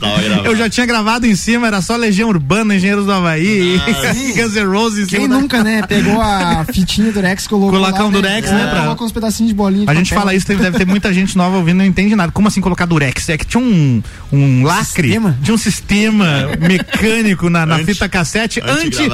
[0.00, 0.46] tava gravado.
[0.48, 4.54] eu já tinha gravado em cima, era só Legião Urbana, Engenheiros do Havaí, e Guns
[4.54, 8.04] N' Roses em Quem da- nunca, né, pegou a fitinha do Rex, colocou Colocou lá,
[8.06, 8.66] um né, durex, né?
[8.70, 8.80] Pra...
[8.82, 9.84] Coloca uns pedacinhos de bolinha.
[9.86, 10.20] de A gente papel.
[10.20, 12.30] fala isso, tem- deve ter muita gente nova ouvindo e não entende nada.
[12.32, 13.28] Como assim colocar durex?
[13.28, 14.02] É que tinha um,
[14.32, 15.10] um lacre,
[15.42, 16.26] tinha um sistema
[16.60, 19.08] mecânico na, na Anti- fita cassete anti-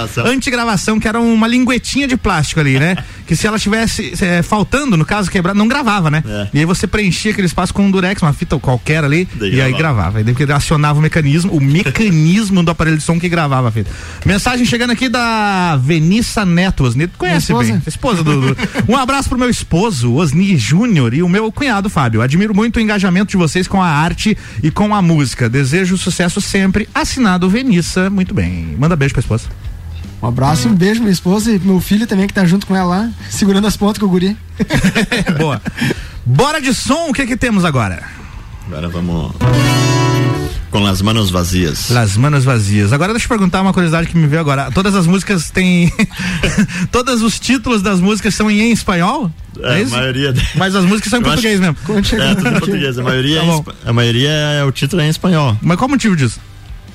[0.47, 0.94] antigravação.
[0.97, 2.97] antigravação, que era uma linguetinha de plástico ali, né?
[3.27, 6.23] que se ela tivesse é, faltando, no caso quebrar, não gravava, né?
[6.52, 9.60] E aí você preenchia aquele espaço com um durex, uma fita qualquer ali, Daí e
[9.60, 9.78] aí gravava.
[9.78, 10.18] gravava.
[10.18, 13.90] Aí depois acionava o mecanismo, o mecanismo do aparelho de som que gravava a fita.
[14.24, 16.85] Mensagem chegando aqui da Venissa Neto.
[16.85, 17.82] Osni, tu conhece Minha bem.
[17.86, 18.56] Esposa do, do-
[18.89, 22.23] Um abraço pro meu esposo, Osni Júnior, e o meu cunhado, Fábio.
[22.23, 25.48] Admiro muito o engajamento de vocês com a arte e com a música.
[25.48, 26.89] Desejo sucesso sempre.
[26.94, 28.09] Assinado Venissa.
[28.10, 28.77] Muito bem.
[28.78, 29.47] Manda beijo pra esposa.
[30.22, 32.74] Um abraço e um beijo minha esposa e meu filho também que tá junto com
[32.74, 34.36] ela lá, segurando as pontas com o guri.
[35.38, 35.60] Boa.
[36.24, 38.02] Bora de som, o que que temos agora?
[38.66, 39.32] Agora vamos
[40.70, 41.90] com as manos vazias.
[41.90, 42.93] Las manos vazias.
[42.93, 44.70] Agora deixa eu perguntar uma curiosidade que me veio agora.
[44.72, 45.93] Todas as músicas têm.
[46.90, 49.30] Todos os títulos das músicas são em, em espanhol?
[49.60, 49.93] É, a isso?
[49.93, 50.34] maioria.
[50.56, 51.76] Mas as músicas são em Eu acho- português mesmo.
[52.22, 52.98] É, tudo em português.
[52.98, 55.56] A maioria, Tá é, em espa- a maioria é o título é em espanhol.
[55.62, 56.40] Mas qual o motivo disso?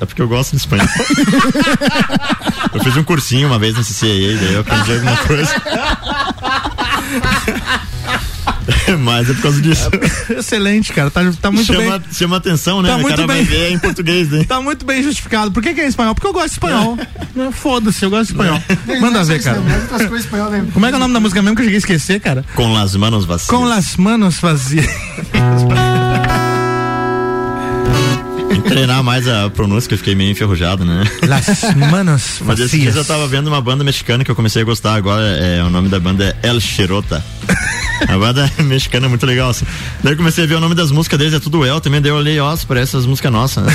[0.02, 0.88] É porque eu gosto de espanhol.
[2.74, 5.52] eu fiz um cursinho uma vez na CCAA, daí eu aprendi alguma coisa.
[9.00, 9.90] Mas é por causa disso.
[10.30, 11.12] Excelente, cara.
[11.12, 12.08] Tá, tá muito chama, bem.
[12.12, 12.90] chama atenção, né?
[12.90, 13.44] Tá o muito cara bem.
[13.44, 14.44] vai ver em português, né?
[14.44, 15.52] Tá muito bem justificado.
[15.52, 16.16] Por que, que é espanhol?
[16.16, 16.98] Porque eu gosto de espanhol.
[17.36, 18.62] Não, Foda-se, eu gosto de espanhol.
[19.00, 19.62] Manda ver, cara.
[20.74, 22.44] Como é que é o nome da música mesmo que eu cheguei a esquecer, cara?
[22.56, 23.50] Com las manos vazias.
[23.50, 24.88] Com las manos vazias.
[28.68, 31.04] Treinar mais a pronúncia, que eu fiquei meio enferrujado, né?
[31.28, 32.96] Las manos Mas esse dia vazias.
[32.96, 35.22] eu tava vendo uma banda mexicana que eu comecei a gostar agora.
[35.38, 37.24] É, o nome da banda é El Chirota.
[38.08, 39.66] A banda mexicana é muito legal, assim.
[40.04, 42.02] Daí eu comecei a ver o nome das músicas deles, é tudo El também.
[42.02, 43.64] Daí eu olhei, ó, parece as músicas nossas.
[43.66, 43.74] né?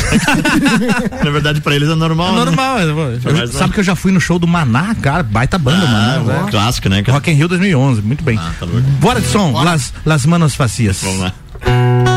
[1.25, 2.29] Na verdade, pra eles é normal.
[2.29, 2.45] É né?
[2.45, 2.81] normal.
[2.81, 3.75] eu- eu- Mas, sabe né?
[3.75, 5.23] que eu já fui no show do Maná, cara?
[5.23, 6.43] Baita banda, Ah, Maná.
[6.43, 6.51] né?
[6.51, 7.17] clássico, né, cara?
[7.19, 8.39] Rock in Rio 2011, muito bem.
[8.39, 8.67] Ah, tá.
[9.01, 10.99] Bora de som, las, las manos vazias.
[11.03, 12.16] Vamos lá.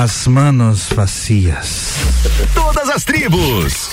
[0.00, 1.96] Las manos vacias.
[2.54, 3.90] Todas as tribos.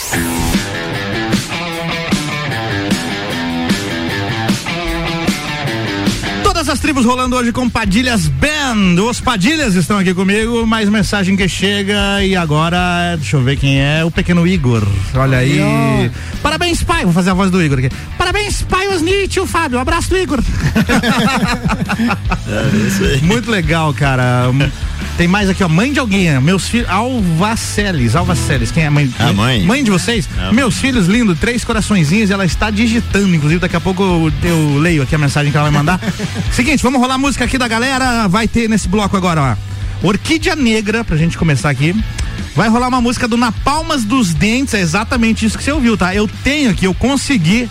[6.44, 9.02] Todas as tribos rolando hoje com Padilhas Band.
[9.02, 10.68] Os Padilhas estão aqui comigo.
[10.68, 12.24] Mais mensagem que chega.
[12.24, 14.06] E agora, deixa eu ver quem é.
[14.06, 14.88] O pequeno Igor.
[15.16, 15.60] Olha aí.
[16.44, 17.04] Parabéns, pai.
[17.04, 17.90] Vou fazer a voz do Igor aqui.
[18.16, 19.80] Parabéns, pai Osni, tio Fábio.
[19.80, 20.40] Abraço do Igor.
[23.24, 24.52] Muito legal, cara.
[25.18, 25.70] Tem mais aqui, ó.
[25.70, 26.40] Mãe de alguém, né?
[26.40, 26.90] meus filhos.
[26.90, 28.70] Alvaceles, Alvaceles.
[28.70, 29.12] Quem é a mãe?
[29.18, 29.64] A mãe.
[29.64, 30.28] Mãe de vocês?
[30.38, 32.32] A Meus filhos, lindo, três coraçõezinhos.
[32.32, 33.60] Ela está digitando, inclusive.
[33.62, 36.00] Daqui a pouco eu, eu leio aqui a mensagem que ela vai mandar.
[36.52, 38.28] Seguinte, vamos rolar a música aqui da galera.
[38.28, 39.76] Vai ter nesse bloco agora, ó.
[40.08, 41.96] Orquídea Negra, pra gente começar aqui.
[42.54, 45.98] Vai rolar uma música do Na Palmas dos Dentes, é exatamente isso que você ouviu,
[45.98, 46.16] tá?
[46.16, 47.68] Eu tenho aqui, eu consegui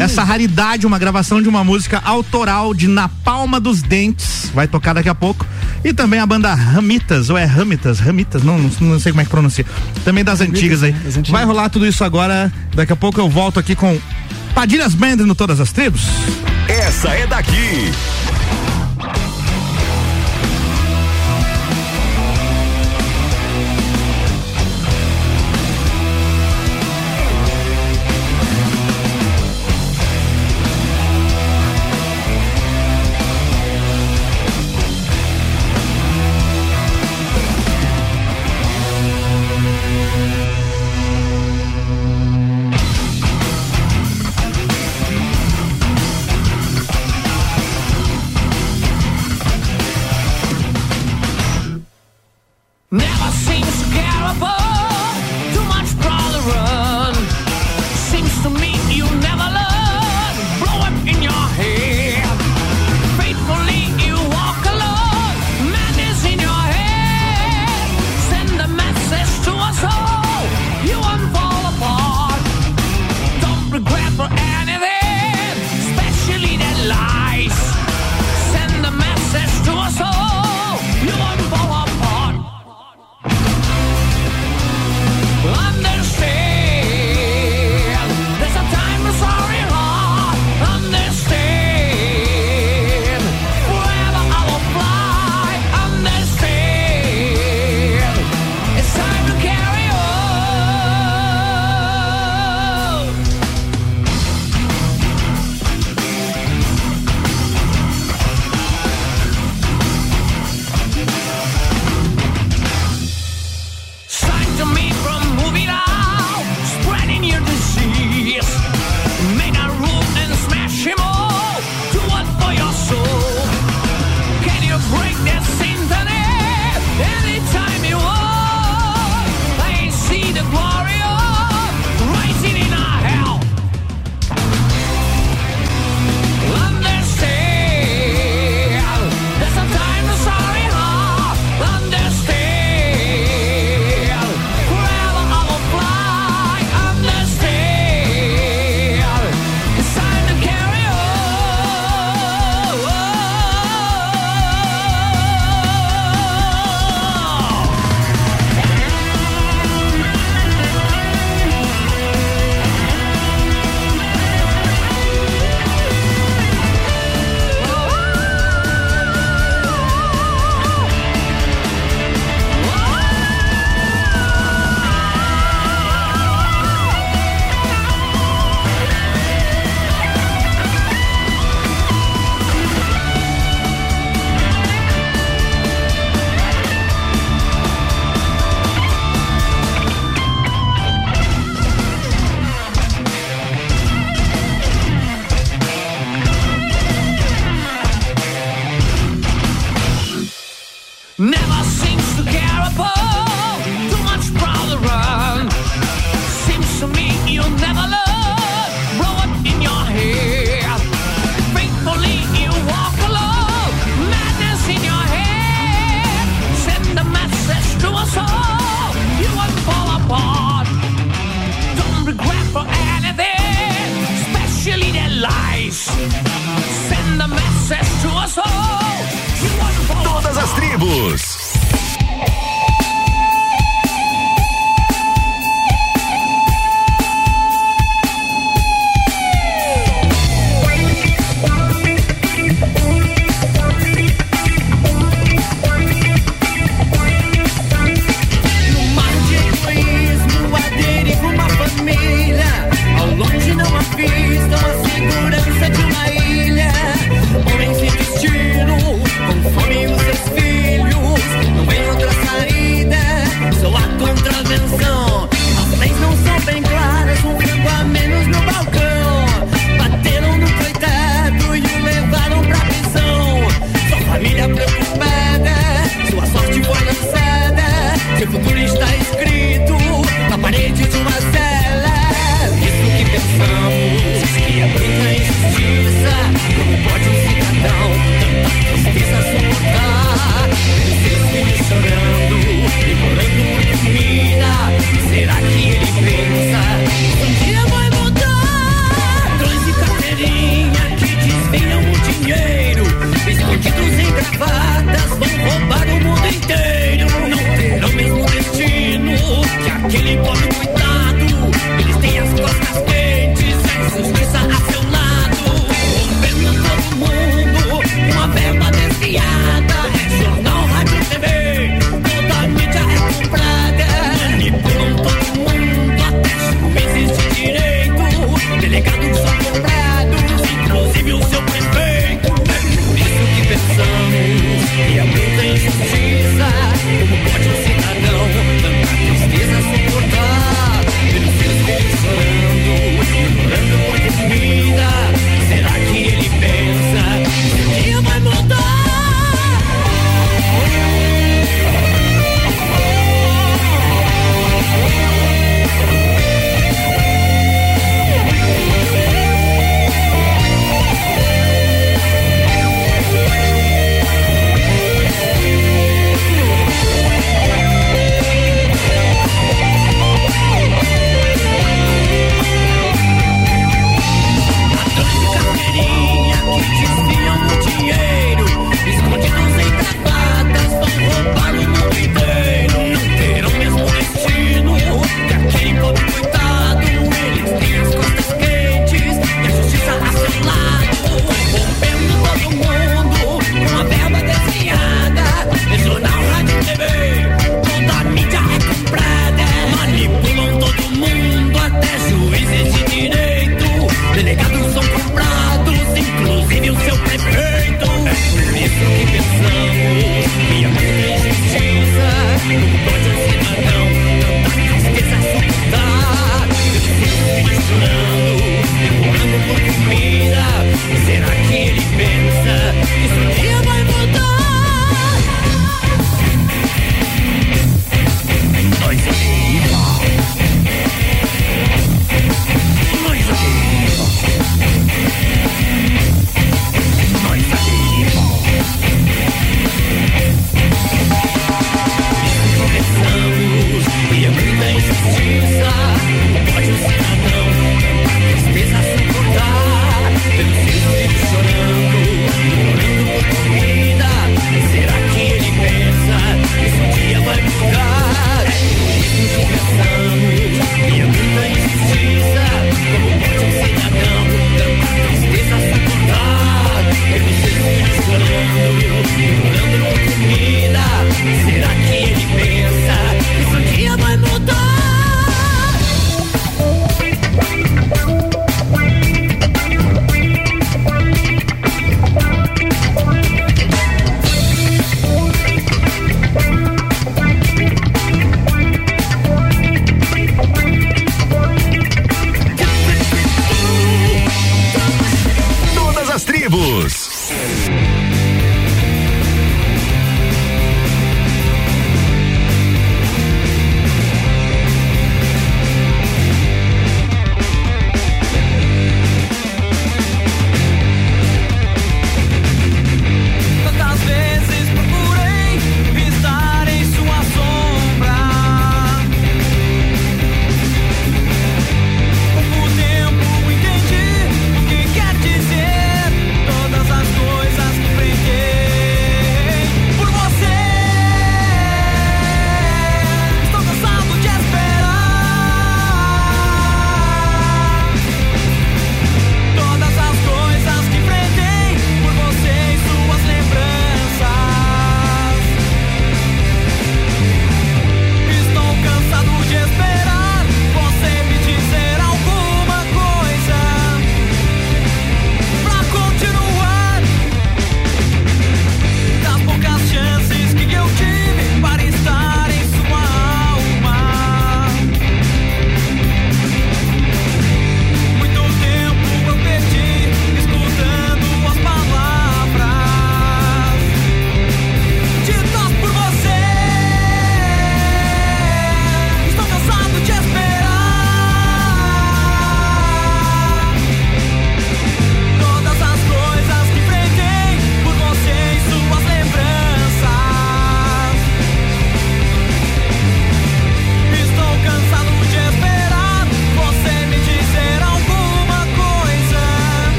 [0.00, 4.92] essa raridade, uma gravação de uma música autoral de Na Palma dos Dentes, vai tocar
[4.92, 5.46] daqui a pouco.
[5.84, 9.24] E também a banda Ramitas, ou é Ramitas, Ramitas, não, não, não sei como é
[9.24, 9.66] que pronuncia.
[10.02, 10.94] Também das antigas aí.
[11.28, 14.00] Vai rolar tudo isso agora, daqui a pouco eu volto aqui com
[14.54, 16.02] Padilhas Band no Todas as Tribos.
[16.68, 17.92] Essa é daqui.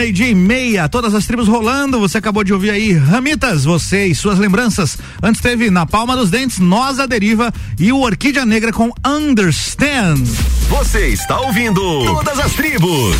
[0.00, 2.00] Meio-dia e meia, todas as tribos rolando.
[2.00, 4.96] Você acabou de ouvir aí Ramitas, você e suas lembranças.
[5.22, 10.24] Antes teve Na Palma dos Dentes, Nós a Deriva e o Orquídea Negra com Understand.
[10.70, 13.14] Você está ouvindo Todas as Tribos.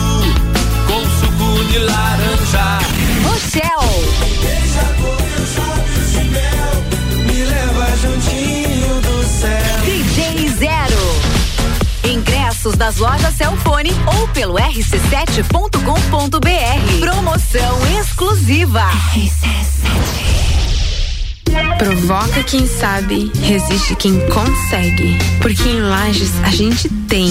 [0.89, 2.81] com suco de laranja.
[3.29, 3.77] Rochelle,
[12.75, 16.99] Das lojas Celfone ou pelo rc7.com.br.
[16.99, 18.83] Promoção exclusiva.
[21.79, 25.17] Provoca quem sabe, resiste quem consegue.
[25.41, 27.31] Porque em Lages a gente tem.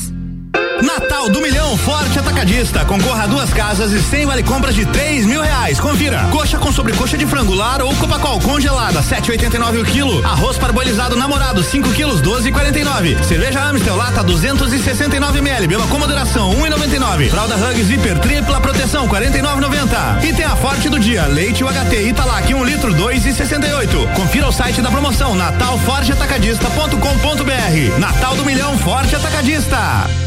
[0.81, 2.83] Natal do Milhão Forte Atacadista.
[2.85, 5.79] Concorra a duas casas e sem vale compras de três mil reais.
[5.79, 6.27] Confira.
[6.31, 10.25] Coxa com sobrecoxa de frango lar ou copacol congelada, 7,89 o quilo.
[10.25, 13.23] Arroz parbolizado namorado, 5 quilos, 12,49.
[13.23, 15.67] Cerveja Amstel lata 269 ml.
[15.67, 17.29] Beba com moderação, 1,99.
[17.29, 20.23] Fralda Hugs Zipper tripla proteção, 49,90.
[20.23, 24.13] E tem a Forte do dia, leite UHT Italac 1 litro, 2,68.
[24.13, 27.99] Confira o site da promoção natalforteatacadista.com.br.
[27.99, 30.20] Natal do Milhão Forte Atacadista.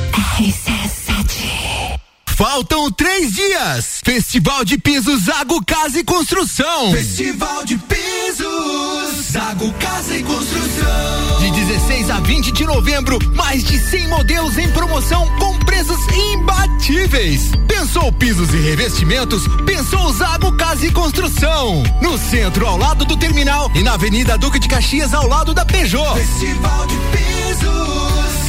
[2.37, 4.01] Faltam três dias.
[4.05, 6.93] Festival de Pisos Zago Casa e Construção.
[6.93, 11.39] Festival de pisos, Zago Casa e Construção.
[11.41, 15.99] De 16 a 20 de novembro, mais de 100 modelos em promoção com preços
[16.33, 17.51] imbatíveis.
[17.67, 19.43] Pensou pisos e revestimentos?
[19.65, 21.83] Pensou Zago Casa e Construção.
[22.03, 25.65] No centro, ao lado do terminal e na Avenida Duque de Caxias, ao lado da
[25.65, 26.15] Peugeot.
[26.15, 27.34] Festival de pisos,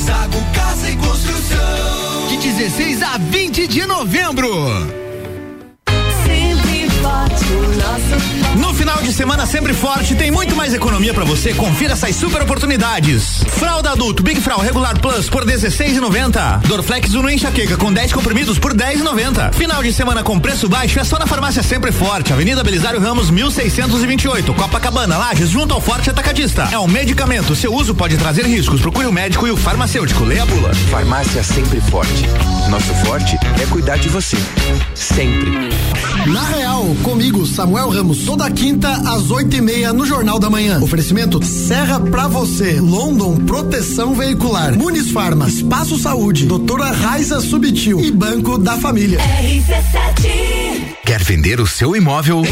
[0.03, 2.27] Zago Casa e Construção.
[2.29, 5.04] De 16 a 20 de novembro.
[8.57, 11.53] No final de semana sempre forte, tem muito mais economia pra você.
[11.53, 13.43] Confira essas super oportunidades.
[13.47, 16.61] Fralda adulto Big Frau Regular Plus por 16,90.
[16.67, 19.53] Dorflex Uno Enxaqueca com 10 comprimidos por 10,90.
[19.53, 22.33] Final de semana com preço baixo é só na farmácia sempre forte.
[22.33, 26.67] Avenida Belisário Ramos 1628, Copacabana, Lages, junto ao Forte Atacadista.
[26.71, 27.55] É um medicamento.
[27.55, 28.81] Seu uso pode trazer riscos.
[28.81, 30.23] Procure o médico e o farmacêutico.
[30.23, 30.73] Leia a bula.
[30.89, 32.25] Farmácia Sempre Forte.
[32.69, 34.37] Nosso forte é cuidar de você.
[34.95, 35.69] Sempre.
[36.27, 40.81] Na Real, comigo, Samuel Ramos, toda quinta às oito e meia no Jornal da Manhã.
[40.81, 48.11] Oferecimento Serra pra você, London Proteção Veicular, Muniz Farma, Espaço Saúde, Doutora Raiza Subtil e
[48.11, 49.17] Banco da Família.
[49.19, 50.97] RC7.
[51.05, 52.43] Quer vender o seu imóvel?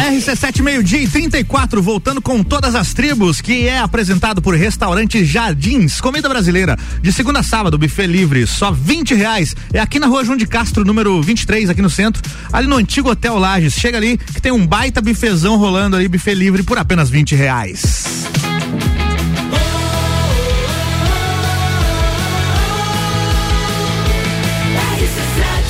[0.00, 6.00] RC7 meio-dia e 34, voltando com todas as tribos, que é apresentado por Restaurante Jardins,
[6.00, 6.78] comida brasileira.
[7.02, 9.54] De segunda a sábado, buffet livre, só 20 reais.
[9.74, 13.10] É aqui na rua João de Castro, número 23, aqui no centro, ali no antigo
[13.10, 13.74] Hotel Lages.
[13.74, 18.04] Chega ali que tem um baita bifezão rolando ali, buffet livre por apenas 20 reais.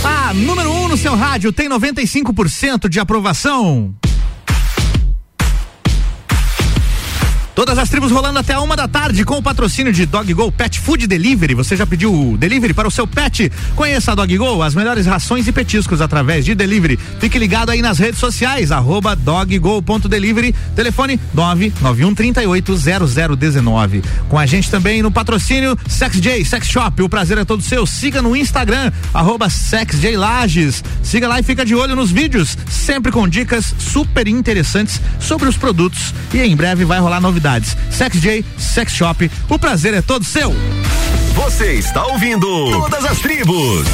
[0.04, 3.92] A número 1 um no seu rádio tem 95% de aprovação.
[7.54, 10.52] Todas as tribos rolando até a uma da tarde com o patrocínio de Dog Go
[10.52, 11.54] Pet Food Delivery.
[11.54, 13.50] Você já pediu o delivery para o seu pet?
[13.74, 16.96] Conheça a Dog Go, as melhores rações e petiscos através de delivery.
[17.18, 24.04] Fique ligado aí nas redes sociais, arroba doggo.delivery, telefone 991380019.
[24.28, 27.02] Com a gente também no patrocínio SexJ Sex Shop.
[27.02, 27.84] O prazer é todo seu.
[27.84, 30.84] Siga no Instagram, arroba SexJ Lages.
[31.02, 35.56] Siga lá e fica de olho nos vídeos, sempre com dicas super interessantes sobre os
[35.56, 36.14] produtos.
[36.32, 37.39] E em breve vai rolar novidades.
[37.90, 39.30] SexJ Sex Shop.
[39.48, 40.54] O prazer é todo seu.
[41.34, 43.86] Você está ouvindo Todas as Tribos.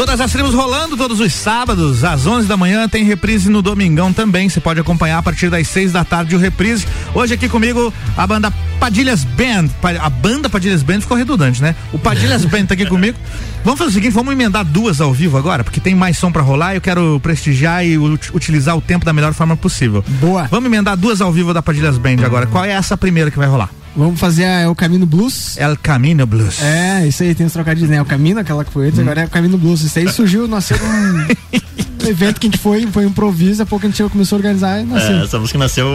[0.00, 4.14] Todas as tribos rolando todos os sábados, às 11 da manhã, tem reprise no Domingão
[4.14, 4.48] também.
[4.48, 6.86] Você pode acompanhar a partir das 6 da tarde o reprise.
[7.14, 8.50] Hoje aqui comigo a banda
[8.80, 9.68] Padilhas Band.
[10.00, 11.76] A banda Padilhas Band ficou redundante, né?
[11.92, 13.18] O Padilhas Band tá aqui comigo.
[13.62, 16.40] Vamos fazer o seguinte, vamos emendar duas ao vivo agora, porque tem mais som pra
[16.40, 20.02] rolar e eu quero prestigiar e ut- utilizar o tempo da melhor forma possível.
[20.18, 20.44] Boa.
[20.50, 22.46] Vamos emendar duas ao vivo da Padilhas Band agora.
[22.46, 23.68] Qual é essa primeira que vai rolar?
[23.96, 25.56] Vamos fazer a El Camino Blues.
[25.58, 26.62] El Camino Blues.
[26.62, 27.96] É, isso aí, tem os trocadilhos, né?
[27.96, 29.82] El Camino, aquela que foi antes, agora é El Camino Blues.
[29.82, 31.26] Isso aí surgiu, nasceu num
[32.08, 34.84] evento que a gente foi, foi improviso, a pouco a gente começou a organizar e
[34.84, 35.16] nasceu.
[35.18, 35.86] É, essa música nasceu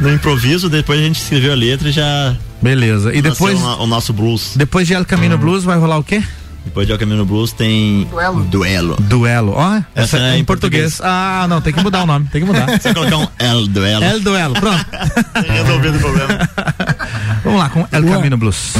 [0.00, 2.34] no improviso, depois a gente escreveu a letra e já.
[2.62, 3.14] Beleza.
[3.14, 4.52] E nasceu depois- o, o nosso blues.
[4.56, 6.22] Depois de El Camino Blues vai rolar o quê?
[6.64, 8.06] Depois de El Camino Blues tem.
[8.10, 8.44] Duelo.
[8.44, 8.96] Duelo.
[9.00, 9.52] Duelo.
[9.54, 11.00] Ó, essa, Essa é em em português.
[11.02, 12.66] Ah, não, tem que mudar o nome, tem que mudar.
[12.80, 14.04] Você colocar um El Duelo.
[14.04, 14.86] El Duelo, pronto.
[15.46, 16.50] Resolvendo o problema.
[17.44, 18.04] Vamos lá com El.
[18.04, 18.72] Camino Blues.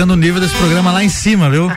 [0.00, 1.70] Colocando o nível desse programa lá em cima, viu?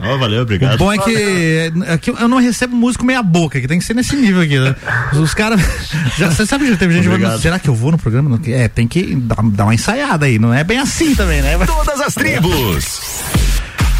[0.00, 0.74] Oh, valeu, obrigado.
[0.74, 3.94] O bom é que aqui eu não recebo músico meia boca, que tem que ser
[3.94, 4.74] nesse nível aqui, né?
[5.14, 5.60] Os caras.
[6.16, 8.38] já- Você sabe que já teve gente falando, será que eu vou no programa?
[8.46, 11.58] É, tem que dar, dar uma ensaiada aí, não é bem assim também, né?
[11.66, 13.02] Todas as tribos.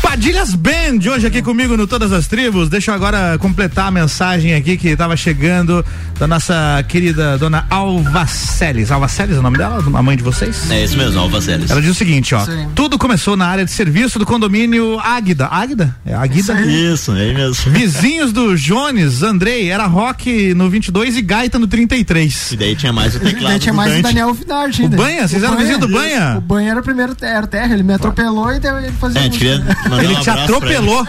[0.02, 2.68] Padilhas Band, hoje aqui comigo no Todas as Tribos.
[2.68, 5.84] Deixa eu agora completar a mensagem aqui que estava chegando
[6.18, 8.90] da nossa querida dona Alva Celes.
[8.90, 9.82] Alva Celes é o nome dela?
[9.94, 10.70] A mãe de vocês?
[10.70, 11.70] É isso mesmo, Alva Celes.
[11.70, 12.44] Ela diz o seguinte, ó.
[12.44, 12.68] Sim.
[12.74, 15.46] Tudo começou na área de serviço do condomínio Águida.
[15.46, 15.94] Águida?
[16.06, 16.60] É Águida?
[16.62, 17.72] Isso, é aí mesmo.
[17.72, 22.52] Vizinhos do Jones, Andrei, era rock no 22 e gaita no 33.
[22.52, 23.44] E daí tinha mais o teclado.
[23.52, 24.02] Daí tinha do mais o Dante.
[24.02, 24.88] Daniel Finardi O.
[24.88, 25.28] Banha?
[25.28, 26.36] Vocês eram vizinho do Banha?
[26.38, 29.88] O Banha era o primeiro era terra, ele me atropelou e daí ele fazia É,
[29.88, 31.06] mandar Ele um te atropelou.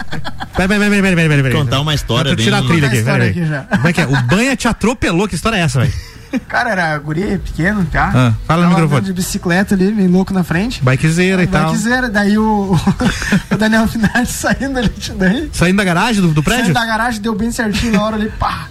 [0.56, 1.52] Peraí, peraí, peraí, peraí, peraí, peraí.
[1.52, 3.34] Contar uma história eu tirar bem- a trilha aqui, peraí.
[3.70, 4.06] Como é que é?
[4.06, 5.28] O Banha te atropelou?
[5.28, 5.92] Que história é essa, velho?
[6.48, 8.10] Cara, era guri pequeno, tá?
[8.14, 9.02] Ah, fala no microfone.
[9.06, 10.82] de bicicleta ali, meio louco na frente.
[10.82, 11.70] Bikezeira e tal.
[11.70, 12.74] Bikezeira, daí o,
[13.50, 15.48] o Daniel Finardi saindo ali, daí.
[15.52, 16.64] Saindo da garagem do, do prédio?
[16.64, 18.66] Saindo da garagem, deu bem certinho na hora ali, pá.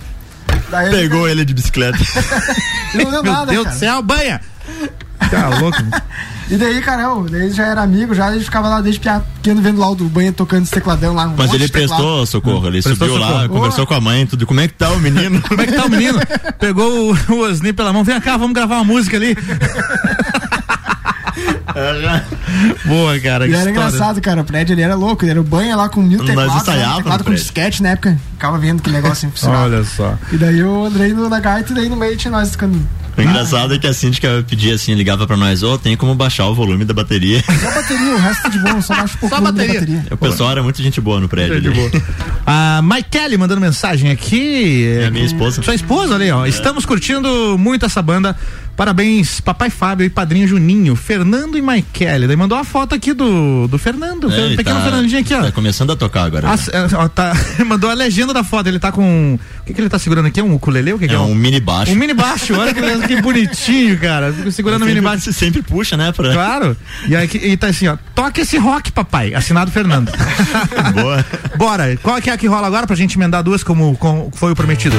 [0.70, 1.98] Daí ele- Pegou ele de bicicleta.
[2.94, 3.76] Não deu Meu nada, Deus cara.
[3.76, 4.41] do céu, Banha!
[5.41, 5.78] Tá louco.
[6.48, 9.80] E daí, cara, eu, daí já era amigo, já gente ficava lá desde pequeno vendo
[9.80, 11.26] lá o do banho tocando esse tecladão lá.
[11.26, 13.49] um Mas ele prestou socorro, ele Prestou subiu lá, socorro.
[13.49, 14.45] conversou com a mãe, tudo.
[14.45, 15.41] Como é que tá o menino?
[15.41, 16.20] Como é que tá o menino?
[16.60, 19.36] Pegou o, o Osni pela mão, vem cá, vamos gravar uma música ali.
[22.86, 23.45] Boa, cara.
[23.45, 23.70] E que era história.
[23.72, 24.41] engraçado, cara.
[24.41, 25.24] O prédio ele era louco.
[25.26, 26.53] Ele era o banho lá com mil Nós teclados.
[26.53, 26.60] né?
[26.62, 28.18] ensaiávamos Teclado no com disquete na época.
[28.34, 29.66] Ficava vendo que negócio funcionava.
[29.66, 30.18] Olha só.
[30.32, 32.80] E daí eu andei no, na gaita e daí no meio tinha nós ficando.
[33.18, 36.48] O engraçado é que a síndica pedia assim, ligava pra nós, ô, tem como baixar
[36.48, 37.42] o volume da bateria.
[37.62, 39.74] Só bateria, o resto de bom, só baixo um pouco Só bateria.
[39.80, 40.04] bateria.
[40.12, 41.62] O pessoal era muito gente boa no prédio.
[41.62, 41.78] De ali.
[41.78, 41.92] boa.
[42.46, 44.86] A Mike Kelly mandando mensagem aqui.
[45.02, 45.64] É a minha esposa.
[45.64, 46.46] Sua esposa ali, ó.
[46.46, 48.36] Estamos curtindo muito essa banda.
[48.76, 52.27] Parabéns, Papai Fábio e Padrinho Juninho, Fernando e Kelly.
[52.27, 55.41] Daí mandou uma foto aqui do, do Fernando, É, pequeno tá- Fernandinho aqui, ó.
[55.43, 56.49] Tá começando a tocar agora.
[56.49, 57.34] As- é, ó, tá-
[57.65, 58.68] mandou a legenda da foto.
[58.68, 59.39] Ele tá com.
[59.61, 60.39] O que, que ele tá segurando aqui?
[60.41, 60.91] É um ukulele?
[60.93, 61.19] O que, que É é?
[61.19, 61.91] um mini baixo.
[61.91, 62.53] Um mini baixo.
[62.53, 64.34] Olha que, que bonitinho, cara.
[64.34, 65.23] Fico segurando o mini Sempre- baixo.
[65.23, 66.11] Você sempre puxa, né?
[66.11, 66.34] Pra...
[66.34, 66.76] Claro.
[67.07, 67.97] E aí e tá assim, ó.
[68.14, 69.34] Toca esse rock, papai.
[69.34, 70.11] Assinado Fernando.
[70.93, 71.26] Boa.
[71.57, 71.97] Bora.
[72.03, 74.56] Qual que é a que rola agora pra gente emendar duas como, como foi o
[74.56, 74.95] prometido?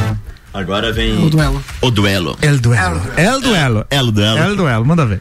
[0.57, 1.27] Agora vem.
[1.27, 1.62] O duelo.
[1.83, 2.39] O duelo.
[2.41, 3.03] El duelo.
[3.19, 3.87] El duelo.
[3.91, 4.43] El duelo.
[4.43, 4.85] El duelo.
[4.87, 5.20] Manda ver.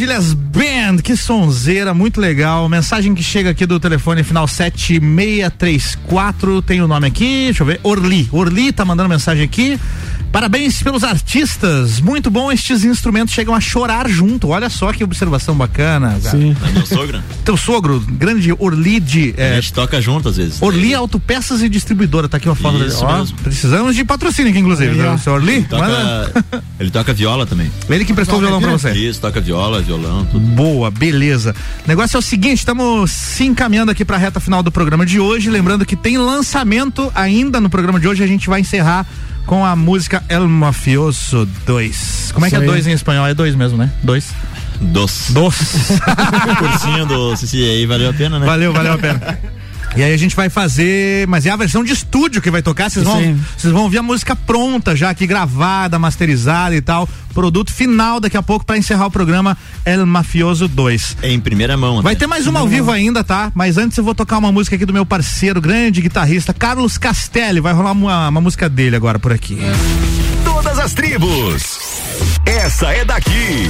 [0.00, 2.66] Padilhas Band, que sonzeira, muito legal.
[2.70, 7.80] Mensagem que chega aqui do telefone final 7634, tem o nome aqui, deixa eu ver,
[7.82, 8.26] Orli.
[8.32, 9.78] Orli tá mandando mensagem aqui.
[10.32, 14.48] Parabéns pelos artistas, muito bom estes instrumentos chegam a chorar junto.
[14.48, 16.18] Olha só que observação bacana.
[16.22, 16.38] Cara.
[16.38, 16.56] Sim.
[16.66, 17.22] É meu sogro.
[17.44, 20.62] Teu sogro, grande Orli de A é, gente toca junto às vezes.
[20.62, 22.88] Orli Autopeças e Distribuidora, tá aqui uma foto dele.
[22.88, 23.36] Isso Ó, mesmo.
[23.38, 24.92] precisamos de patrocínio aqui, inclusive.
[24.92, 25.10] Aí, né?
[25.10, 25.18] ó.
[25.18, 27.70] Seu Orli, Ele manda- toca, ele toca viola também.
[27.90, 28.90] ele que emprestou o violão pra você.
[28.92, 30.40] Isso, toca viola, violão, tudo.
[30.40, 31.54] Boa, beleza.
[31.84, 35.04] O negócio é o seguinte, estamos se encaminhando aqui para a reta final do programa
[35.04, 39.06] de hoje, lembrando que tem lançamento ainda no programa de hoje, a gente vai encerrar
[39.46, 42.30] com a música El Mafioso 2.
[42.32, 42.70] Como é que é Isso aí.
[42.70, 43.26] dois em espanhol?
[43.26, 43.90] É dois mesmo, né?
[44.02, 44.28] Dois.
[44.80, 45.26] Dos.
[45.30, 45.54] Dos.
[46.58, 48.46] Cursinho do Cici aí valeu a pena, né?
[48.46, 49.38] Valeu, valeu a pena.
[49.96, 52.88] E aí a gente vai fazer, mas é a versão de estúdio que vai tocar,
[52.88, 57.72] vocês vão, vocês vão ouvir a música pronta já aqui gravada, masterizada e tal, produto
[57.72, 61.16] final daqui a pouco para encerrar o programa El Mafioso 2.
[61.22, 62.02] É em primeira mão.
[62.02, 62.20] Vai até.
[62.20, 63.50] ter mais uma ao vivo ainda, tá?
[63.54, 67.60] Mas antes eu vou tocar uma música aqui do meu parceiro, grande guitarrista, Carlos Castelli.
[67.60, 69.58] Vai rolar uma, uma música dele agora por aqui.
[70.44, 71.78] Todas as tribos.
[72.46, 73.68] Essa é daqui.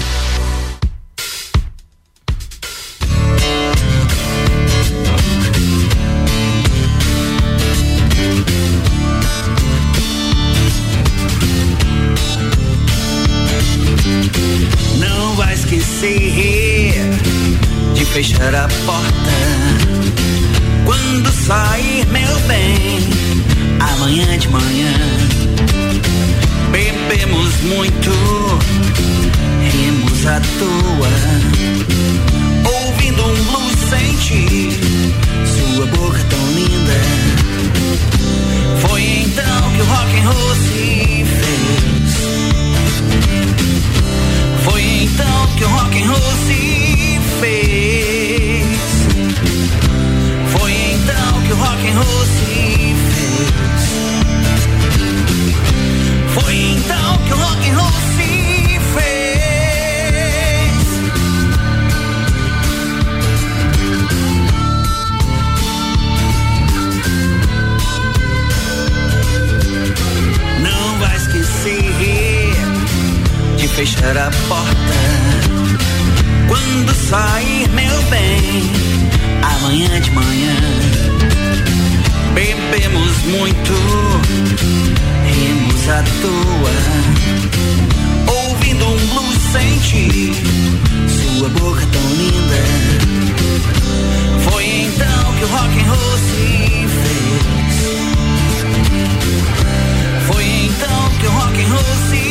[16.00, 16.94] Esquecer
[17.94, 19.30] de fechar a porta
[20.86, 22.98] quando sair, meu bem.
[23.80, 24.94] Amanhã de manhã
[26.72, 28.10] bebemos muito,
[29.72, 31.10] rimos à toa,
[32.64, 34.16] ouvindo um blues sem
[45.60, 48.78] que o rock and roll se fez.
[50.56, 53.90] Foi então que o rock and roll se fez.
[56.32, 58.30] Foi então que o rock and roll se.
[70.62, 72.54] Não vai esquecer
[73.58, 75.29] de fechar a porta
[76.50, 78.70] quando sair, meu bem.
[79.40, 80.56] Amanhã de manhã
[82.34, 83.72] bebemos muito,
[85.26, 86.76] rimos à toa,
[88.26, 90.32] ouvindo um blues sem ti,
[91.08, 92.62] sua boca tão linda.
[94.50, 97.78] Foi então que o rock and roll se fez.
[100.26, 102.29] Foi então que o rock and roll se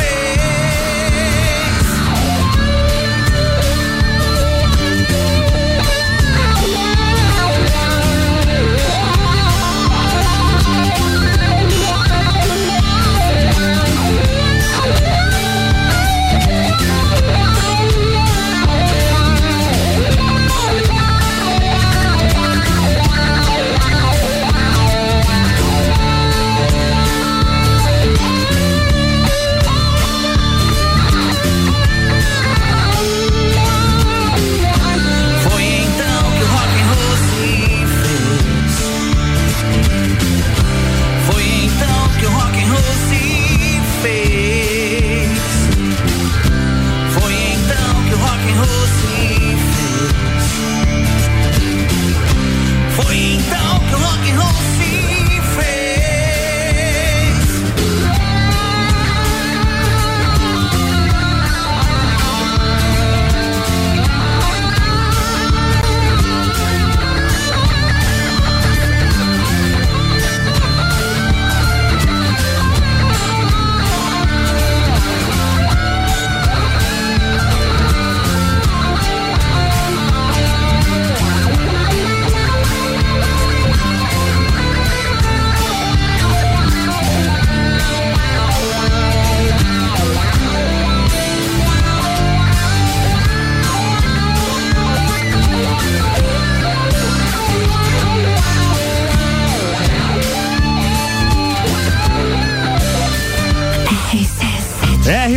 [0.00, 0.27] então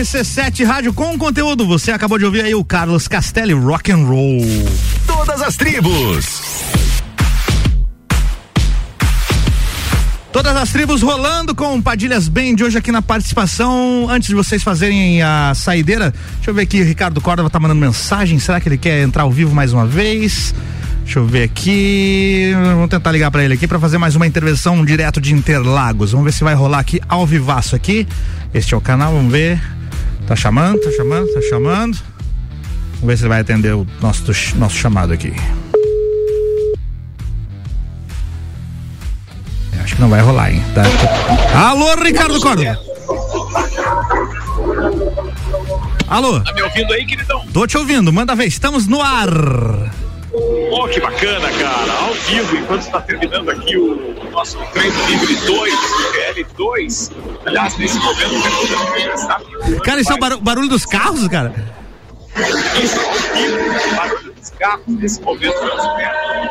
[0.01, 1.67] RC7 Rádio com conteúdo.
[1.67, 4.41] Você acabou de ouvir aí o Carlos Castelli Rock and Roll.
[5.05, 6.41] Todas as tribos.
[10.33, 14.07] Todas as tribos rolando com Padilhas Band hoje aqui na participação.
[14.09, 18.39] Antes de vocês fazerem a saideira, deixa eu ver aqui, Ricardo Córdova tá mandando mensagem.
[18.39, 20.55] Será que ele quer entrar ao vivo mais uma vez?
[21.03, 22.53] Deixa eu ver aqui.
[22.55, 26.11] Vamos tentar ligar para ele aqui para fazer mais uma intervenção direto de Interlagos.
[26.11, 28.07] Vamos ver se vai rolar aqui ao vivaço aqui.
[28.51, 29.61] Este é o canal, vamos ver.
[30.31, 31.99] Tá chamando, tá chamando, tá chamando.
[32.93, 34.23] Vamos ver se ele vai atender o nosso,
[34.55, 35.33] nosso chamado aqui.
[39.83, 40.63] Acho que não vai rolar, hein?
[40.73, 40.83] Tá.
[41.53, 42.79] Alô, Ricardo Córdova.
[46.07, 46.39] Alô?
[46.39, 47.45] Tá me ouvindo aí, queridão?
[47.51, 49.29] Tô te ouvindo, manda ver, estamos no ar.
[50.33, 51.93] Oh, que bacana, cara.
[51.93, 55.73] Ao vivo, enquanto está terminando aqui o nosso treino livre 2,
[56.13, 57.11] PL2.
[57.45, 58.35] Aliás, nesse momento,
[59.13, 59.41] está
[59.83, 61.53] Cara, isso é o barulho, barulho dos carros, cara?
[62.81, 65.55] Isso, ao vivo, barulho dos carros, nesse momento,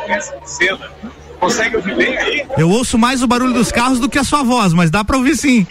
[0.07, 0.91] essa cena.
[1.39, 2.45] Consegue ouvir bem aí?
[2.55, 5.17] Eu ouço mais o barulho dos carros do que a sua voz, mas dá pra
[5.17, 5.65] ouvir sim.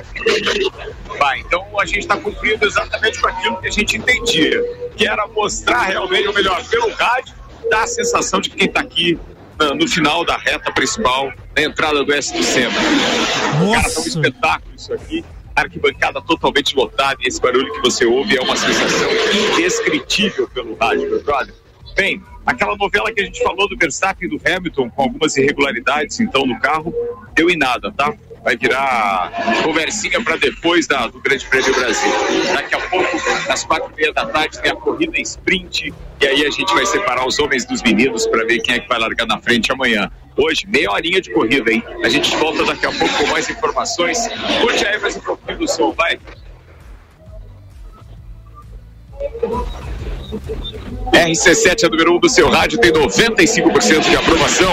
[1.17, 4.61] Vai, então a gente está cumprindo exatamente com aquilo que a gente entendia,
[4.97, 7.35] que era mostrar realmente o melhor pelo rádio,
[7.69, 9.19] dar a sensação de que quem está aqui
[9.59, 12.75] ah, no final da reta principal, na entrada do S do Sema.
[12.75, 15.25] Cara, tá um espetáculo isso aqui.
[15.55, 19.09] Arquibancada totalmente lotada e esse barulho que você ouve é uma sensação
[19.53, 21.55] indescritível pelo rádio, meu brother.
[21.95, 26.21] Bem, aquela novela que a gente falou do Verstappen e do Hamilton, com algumas irregularidades
[26.21, 26.95] então no carro,
[27.35, 28.15] deu em nada, tá?
[28.43, 29.31] Vai virar
[29.63, 32.11] conversinha para depois da, do Grande Prêmio Brasil.
[32.55, 33.17] Daqui a pouco,
[33.49, 36.73] às quatro e meia da tarde, tem a corrida em sprint e aí a gente
[36.75, 39.73] vai separar os homens dos meninos para ver quem é que vai largar na frente
[39.73, 40.11] amanhã.
[40.37, 41.83] Hoje, meia horinha de corrida, hein?
[42.05, 44.19] A gente volta daqui a pouco com mais informações.
[44.61, 46.19] Curte aí mais um pouquinho do som, vai.
[51.13, 54.73] RC7 é número 1 um do seu rádio, tem 95% de aprovação.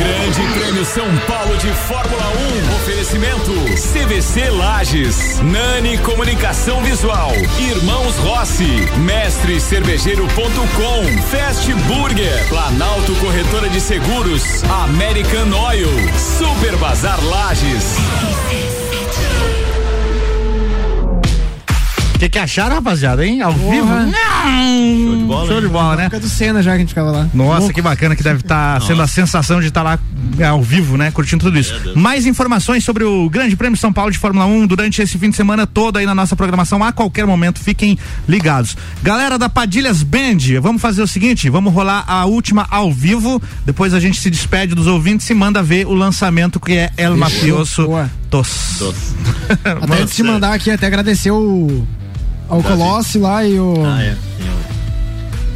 [0.00, 2.24] Grande Prêmio São Paulo de Fórmula
[2.72, 2.76] 1.
[2.76, 13.78] Oferecimento CVC Lages, Nani Comunicação Visual, Irmãos Rossi, Mestre Cervejeiro.com, Fast Burger, Planalto Corretora de
[13.78, 18.69] Seguros, American Oil, Super Bazar Lages.
[22.20, 23.40] Que, que acharam, rapaziada, hein?
[23.40, 23.70] Ao Porra.
[23.70, 23.86] vivo?
[25.06, 25.46] Show de bola.
[25.46, 26.02] Show de bola, né?
[26.02, 27.28] Época do Senna já que a gente ficava lá.
[27.32, 27.74] Nossa, Louco.
[27.74, 29.98] que bacana que deve estar sendo a sensação de estar lá
[30.38, 31.10] é, ao vivo, né?
[31.10, 31.74] Curtindo tudo isso.
[31.96, 35.36] Mais informações sobre o Grande Prêmio São Paulo de Fórmula 1 durante esse fim de
[35.36, 36.84] semana todo aí na nossa programação.
[36.84, 37.98] A qualquer momento, fiquem
[38.28, 38.76] ligados.
[39.02, 43.40] Galera da Padilhas Band, vamos fazer o seguinte: vamos rolar a última ao vivo.
[43.64, 47.16] Depois a gente se despede dos ouvintes e manda ver o lançamento que é El.
[47.16, 48.10] Mafioso Boa.
[48.28, 48.94] Tos.
[49.64, 51.84] Até antes de mandar aqui, até agradecer o,
[52.50, 53.74] ao Colossi lá e o.
[53.84, 54.16] Ah, é.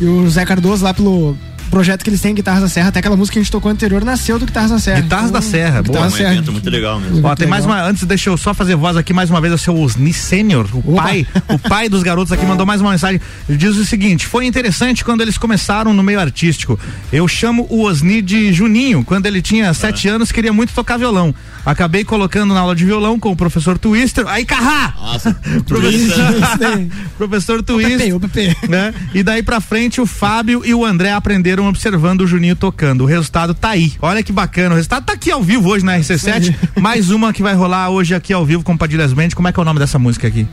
[0.01, 1.37] E o Zé Cardoso lá pelo
[1.71, 2.89] projeto que eles têm, Guitarras da Serra.
[2.89, 5.01] Até aquela música que a gente tocou anterior nasceu do Guitarras da Serra.
[5.01, 5.83] Guitarras da Serra, boa.
[5.83, 6.33] Guitarras Serra.
[6.35, 7.27] evento muito legal mesmo.
[7.27, 7.83] Ó, tem mais uma.
[7.83, 10.95] Antes, deixa eu só fazer voz aqui mais uma vez ao seu Osni Sênior, o
[10.95, 13.21] pai, o pai dos garotos aqui mandou mais uma mensagem.
[13.49, 16.79] Ele diz o seguinte: foi interessante quando eles começaram no meio artístico.
[17.13, 19.05] Eu chamo o Osni de Juninho.
[19.05, 21.35] Quando ele tinha sete anos, queria muito tocar violão.
[21.65, 24.27] Acabei colocando na aula de violão com o professor Twister.
[24.27, 24.95] Aí, Carrá!
[25.01, 25.35] Nossa,
[25.67, 26.87] professor,
[27.17, 28.15] professor Twister.
[28.69, 28.95] Né?
[29.13, 33.03] E daí pra frente, o Fábio e o André aprenderam observando o Juninho tocando.
[33.03, 33.93] O resultado tá aí.
[34.01, 34.75] Olha que bacana.
[34.75, 36.55] O resultado tá aqui ao vivo hoje na RC7.
[36.81, 39.31] Mais uma que vai rolar hoje aqui ao vivo com Padilhas Band.
[39.35, 40.47] Como é que é o nome dessa música aqui?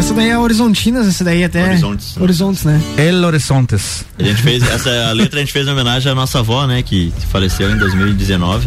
[0.00, 1.62] Essa daí é Horizontinas, essa daí até.
[1.62, 2.16] Horizontes.
[2.16, 2.80] Horizontes, né?
[2.96, 4.04] El Horizontes.
[4.18, 6.82] A gente fez essa a letra a gente fez em homenagem à nossa avó, né,
[6.82, 8.66] que faleceu em 2019.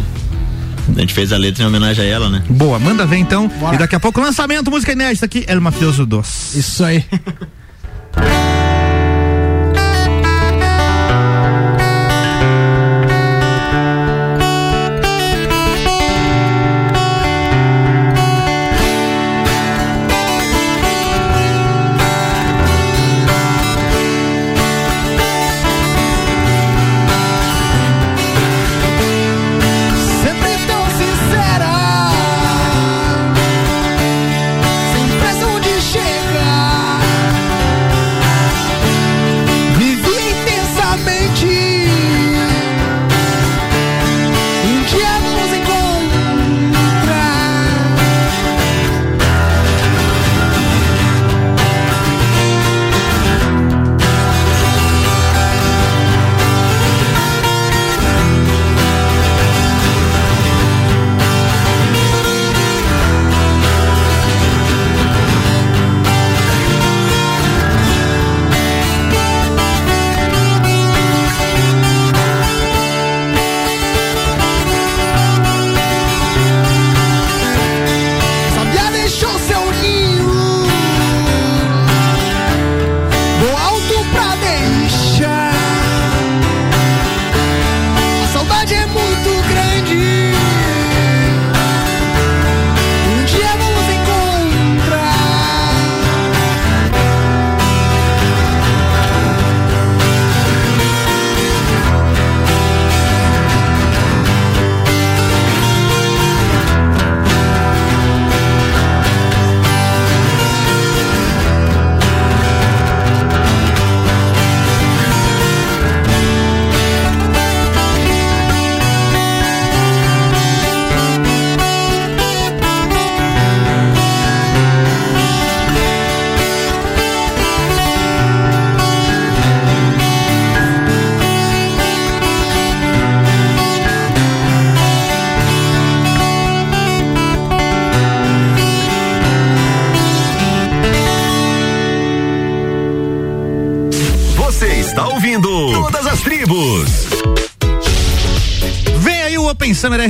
[0.96, 2.42] A gente fez a letra em homenagem a ela, né?
[2.48, 3.50] Boa, manda ver então.
[3.72, 6.54] E daqui a pouco lançamento, música inédita aqui, El Mafioso 2.
[6.54, 7.04] Isso aí.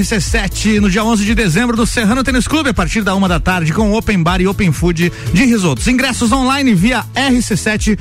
[0.04, 3.40] RC7 no dia 11 de dezembro do Serrano Tênis Clube a partir da uma da
[3.40, 5.88] tarde com Open Bar e Open Food de risotos.
[5.88, 7.96] Ingressos online via rc7.com.br.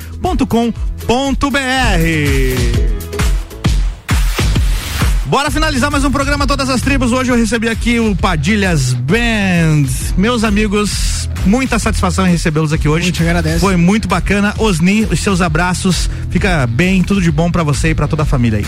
[5.25, 7.13] Bora finalizar mais um programa Todas as Tribos.
[7.13, 9.85] Hoje eu recebi aqui o Padilhas Band.
[10.17, 13.05] Meus amigos, muita satisfação em recebê-los aqui hoje.
[13.05, 13.59] Muito agradece.
[13.59, 14.53] Foi muito bacana.
[14.57, 16.09] Osni, os seus abraços.
[16.29, 18.65] Fica bem, tudo de bom pra você e pra toda a família aí.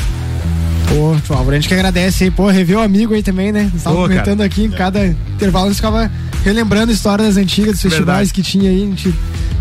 [0.95, 3.69] Pô, por favor, a gente que agradece aí, pô, rever o amigo aí também, né?
[3.73, 4.45] Nós tava Pô, comentando cara.
[4.45, 6.09] aqui em cada intervalo, a gente ficava
[6.45, 8.33] relembrando histórias antigas dos festivais Verdade.
[8.33, 9.13] que tinha aí, a gente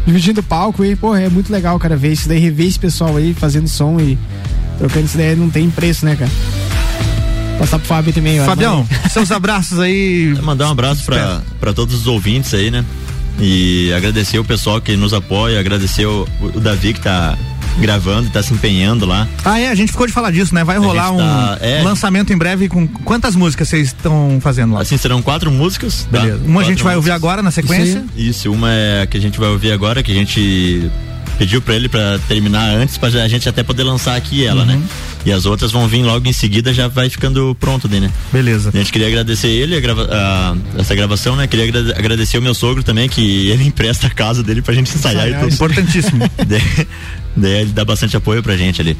[0.06, 3.34] dividindo palco aí, pô, é muito legal, cara, ver isso daí, rever esse pessoal aí
[3.34, 4.16] fazendo som e
[4.78, 6.30] trocando isso daí, não tem preço, né, cara?
[7.58, 8.44] Passar pro Fábio também, ó.
[8.44, 10.36] Fabião, seus abraços aí.
[10.40, 12.84] Mandar um abraço pra, pra todos os ouvintes aí, né?
[13.40, 17.36] E agradecer o pessoal que nos apoia, agradecer o, o Davi que tá
[17.78, 19.26] gravando, tá se empenhando lá.
[19.44, 20.62] Ah, é, a gente ficou de falar disso, né?
[20.64, 21.82] Vai A rolar um tá- é.
[21.82, 24.82] lançamento em breve com quantas músicas vocês estão fazendo lá?
[24.82, 26.06] Assim, serão quatro músicas.
[26.10, 26.20] tá?
[26.20, 26.40] Beleza.
[26.44, 28.04] Uma a gente Quatro vai ouvir agora na sequência.
[28.16, 30.90] Isso, uma é a que a gente vai ouvir agora, que a gente
[31.38, 34.66] pediu pra ele pra terminar antes, pra a gente até poder lançar aqui ela, Uhum.
[34.66, 34.82] né?
[35.26, 38.10] E as outras vão vir logo em seguida, já vai ficando pronto né?
[38.32, 38.70] Beleza.
[38.72, 41.46] A gente queria agradecer ele, a grava- a- essa gravação, né?
[41.46, 44.94] Queria agra- agradecer o meu sogro também, que ele empresta a casa dele pra gente
[44.94, 45.54] ensaiar e Ensaiar, tudo.
[45.54, 46.30] importantíssimo.
[46.46, 46.86] daí,
[47.36, 48.96] daí ele dá bastante apoio pra gente ali.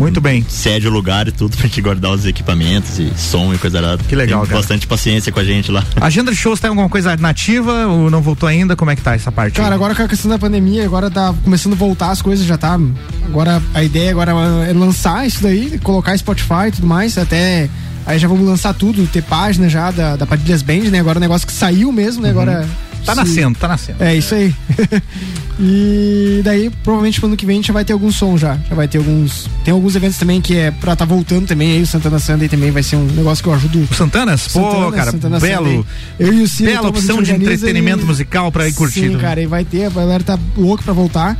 [0.00, 0.44] Muito bem.
[0.48, 3.98] Cede o lugar e tudo pra gente guardar os equipamentos e som e coisa lá.
[3.98, 4.60] Que legal, Tem cara.
[4.60, 5.84] bastante paciência com a gente lá.
[6.00, 8.74] A agenda de shows tem alguma coisa nativa ou não voltou ainda?
[8.74, 9.60] Como é que tá essa parte?
[9.60, 12.56] Cara, agora com a questão da pandemia, agora tá começando a voltar as coisas, já
[12.56, 12.78] tá.
[13.26, 14.32] Agora a ideia agora
[14.66, 17.68] é lançar isso daí, colocar Spotify e tudo mais, até.
[18.06, 20.98] Aí já vamos lançar tudo, ter página já da, da Padilhas Band, né?
[21.00, 22.30] Agora o negócio que saiu mesmo, né?
[22.30, 22.66] Agora.
[23.04, 24.02] Tá se- nascendo, tá nascendo.
[24.04, 24.54] É isso aí.
[25.58, 28.58] e daí, provavelmente pro ano que vem a gente já vai ter algum som já.
[28.68, 29.48] Já vai ter alguns.
[29.64, 31.72] Tem alguns eventos também que é pra tá voltando também.
[31.72, 33.86] Aí o Santana Sunday também vai ser um negócio que eu ajudo.
[33.90, 34.48] O Santanas?
[34.48, 35.40] Pô, cara, belo.
[35.66, 35.84] Sunday.
[36.18, 39.14] Eu e o Ciro, Bela opção de entretenimento e- musical pra ir curtindo.
[39.14, 41.38] Sim, cara, e vai ter, a galera tá louca pra voltar.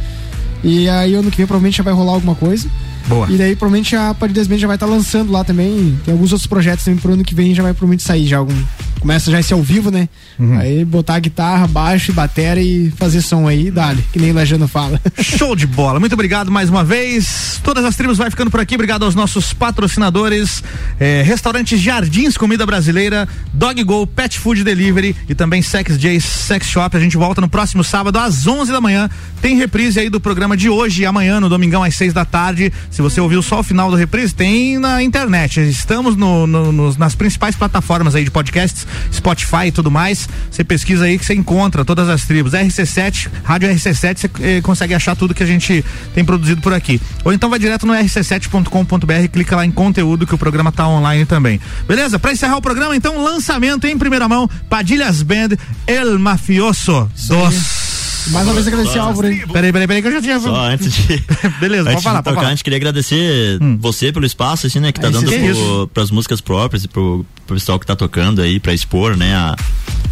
[0.62, 2.68] E aí ano que vem provavelmente já vai rolar alguma coisa.
[3.06, 3.26] Boa.
[3.30, 5.98] E daí provavelmente a Padilhas Band já vai estar lançando lá também.
[6.04, 8.54] Tem alguns outros projetos também pro ano que vem já vai provavelmente sair já algum.
[9.00, 10.08] Começa já esse ao vivo, né?
[10.38, 10.58] Uhum.
[10.58, 14.68] Aí botar guitarra, baixo e bateria e fazer som aí, dale, que nem o Lajano
[14.68, 15.00] fala.
[15.18, 15.98] Show de bola.
[15.98, 17.58] Muito obrigado mais uma vez.
[17.64, 18.74] Todas as tribos vai ficando por aqui.
[18.74, 20.62] Obrigado aos nossos patrocinadores.
[20.98, 26.66] eh, Restaurantes Jardins Comida Brasileira, Dog Go Pet Food Delivery e também Sex J Sex
[26.66, 26.94] Shop.
[26.94, 29.08] A gente volta no próximo sábado às 11 da manhã.
[29.40, 32.70] Tem reprise aí do programa de hoje e amanhã no domingão às 6 da tarde.
[32.90, 35.60] Se você ouviu só o final do reprise, tem na internet.
[35.60, 40.28] Estamos no- no- nos- nas principais plataformas aí de podcasts, Spotify e tudo mais.
[40.50, 42.52] Você pesquisa aí que você encontra todas as tribos.
[42.52, 45.84] RC7, Rádio RC7, você eh, consegue achar tudo que a gente
[46.14, 47.00] tem produzido por aqui.
[47.24, 51.24] Ou então vai direto no rc7.com.br, clica lá em conteúdo que o programa tá online
[51.24, 51.60] também.
[51.86, 52.18] Beleza?
[52.18, 55.50] Pra encerrar o programa, então, lançamento em primeira mão, Padilhas Band,
[55.86, 57.89] El Mafioso dos.
[58.28, 59.46] Mais uma vez agradecer ao Álvaro aí.
[59.46, 60.40] Peraí, peraí, peraí, que eu já tinha.
[60.40, 61.24] Só antes de.
[61.60, 62.46] Beleza, antes pode falar, de pode tocar, falar.
[62.46, 64.92] a gente queria agradecer você pelo espaço, assim, né?
[64.92, 68.40] Que tá dando que pro, pras músicas próprias e pro, pro pessoal que tá tocando
[68.40, 69.34] aí, pra expor, né?
[69.34, 69.56] A,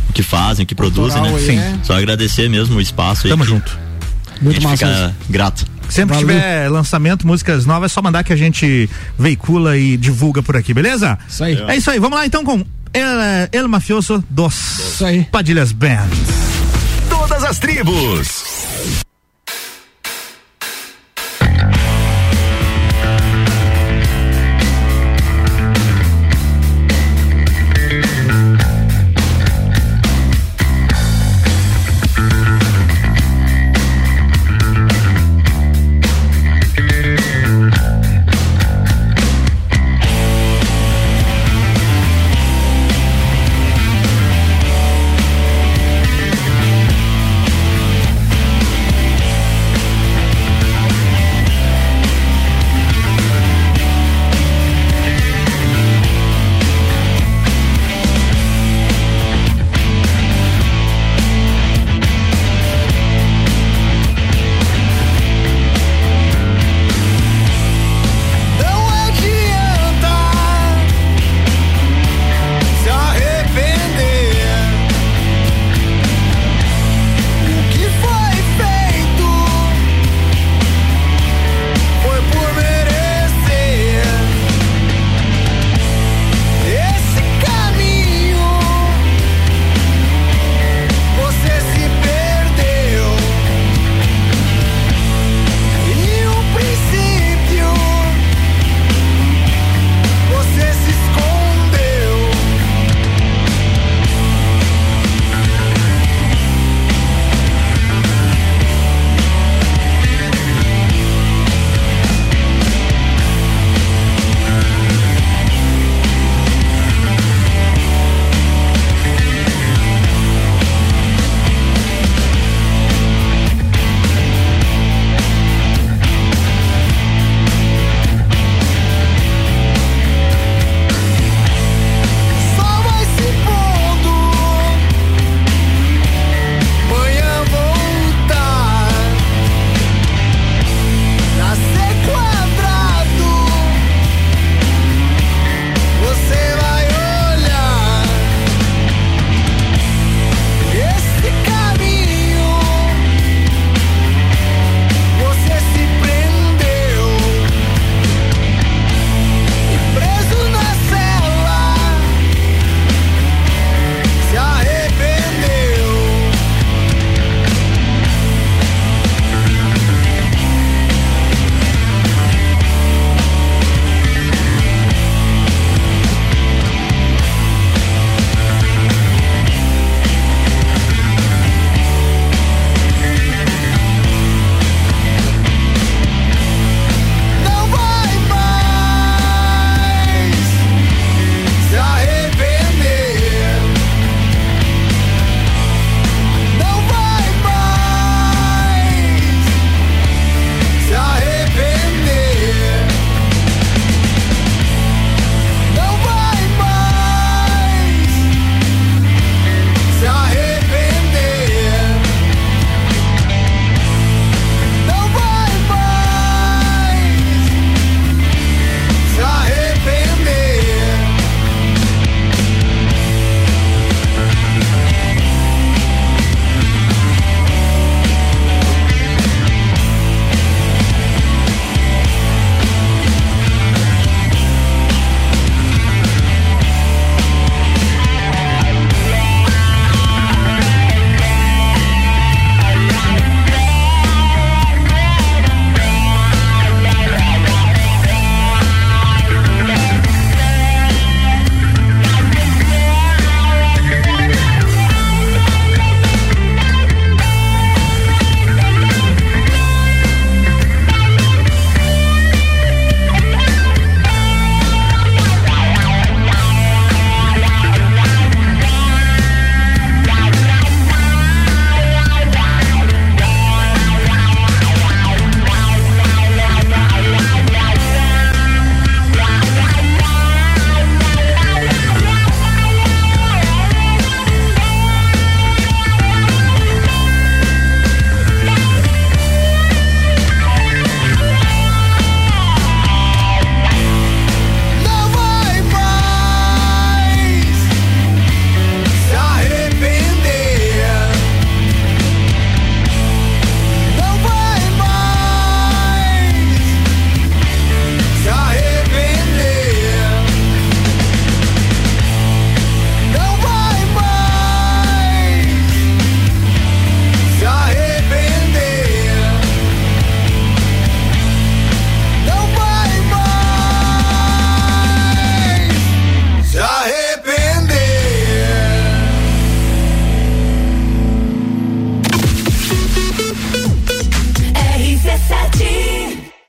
[0.09, 1.39] o que fazem, o que produzem, né?
[1.39, 1.56] Sim.
[1.56, 1.80] né?
[1.82, 3.30] Só agradecer mesmo o espaço aí.
[3.30, 3.78] Tamo junto.
[4.40, 5.32] Muito massa fica isso.
[5.32, 5.66] grato.
[5.89, 10.43] Sempre que tiver lançamento, músicas novas, é só mandar que a gente veicula e divulga
[10.43, 11.18] por aqui, beleza?
[11.26, 11.59] Isso aí.
[11.66, 13.09] É isso aí, vamos lá então com El,
[13.52, 15.24] El Mafioso dos Isso aí.
[15.30, 16.09] Padilhas Band.
[17.49, 19.07] As tribos.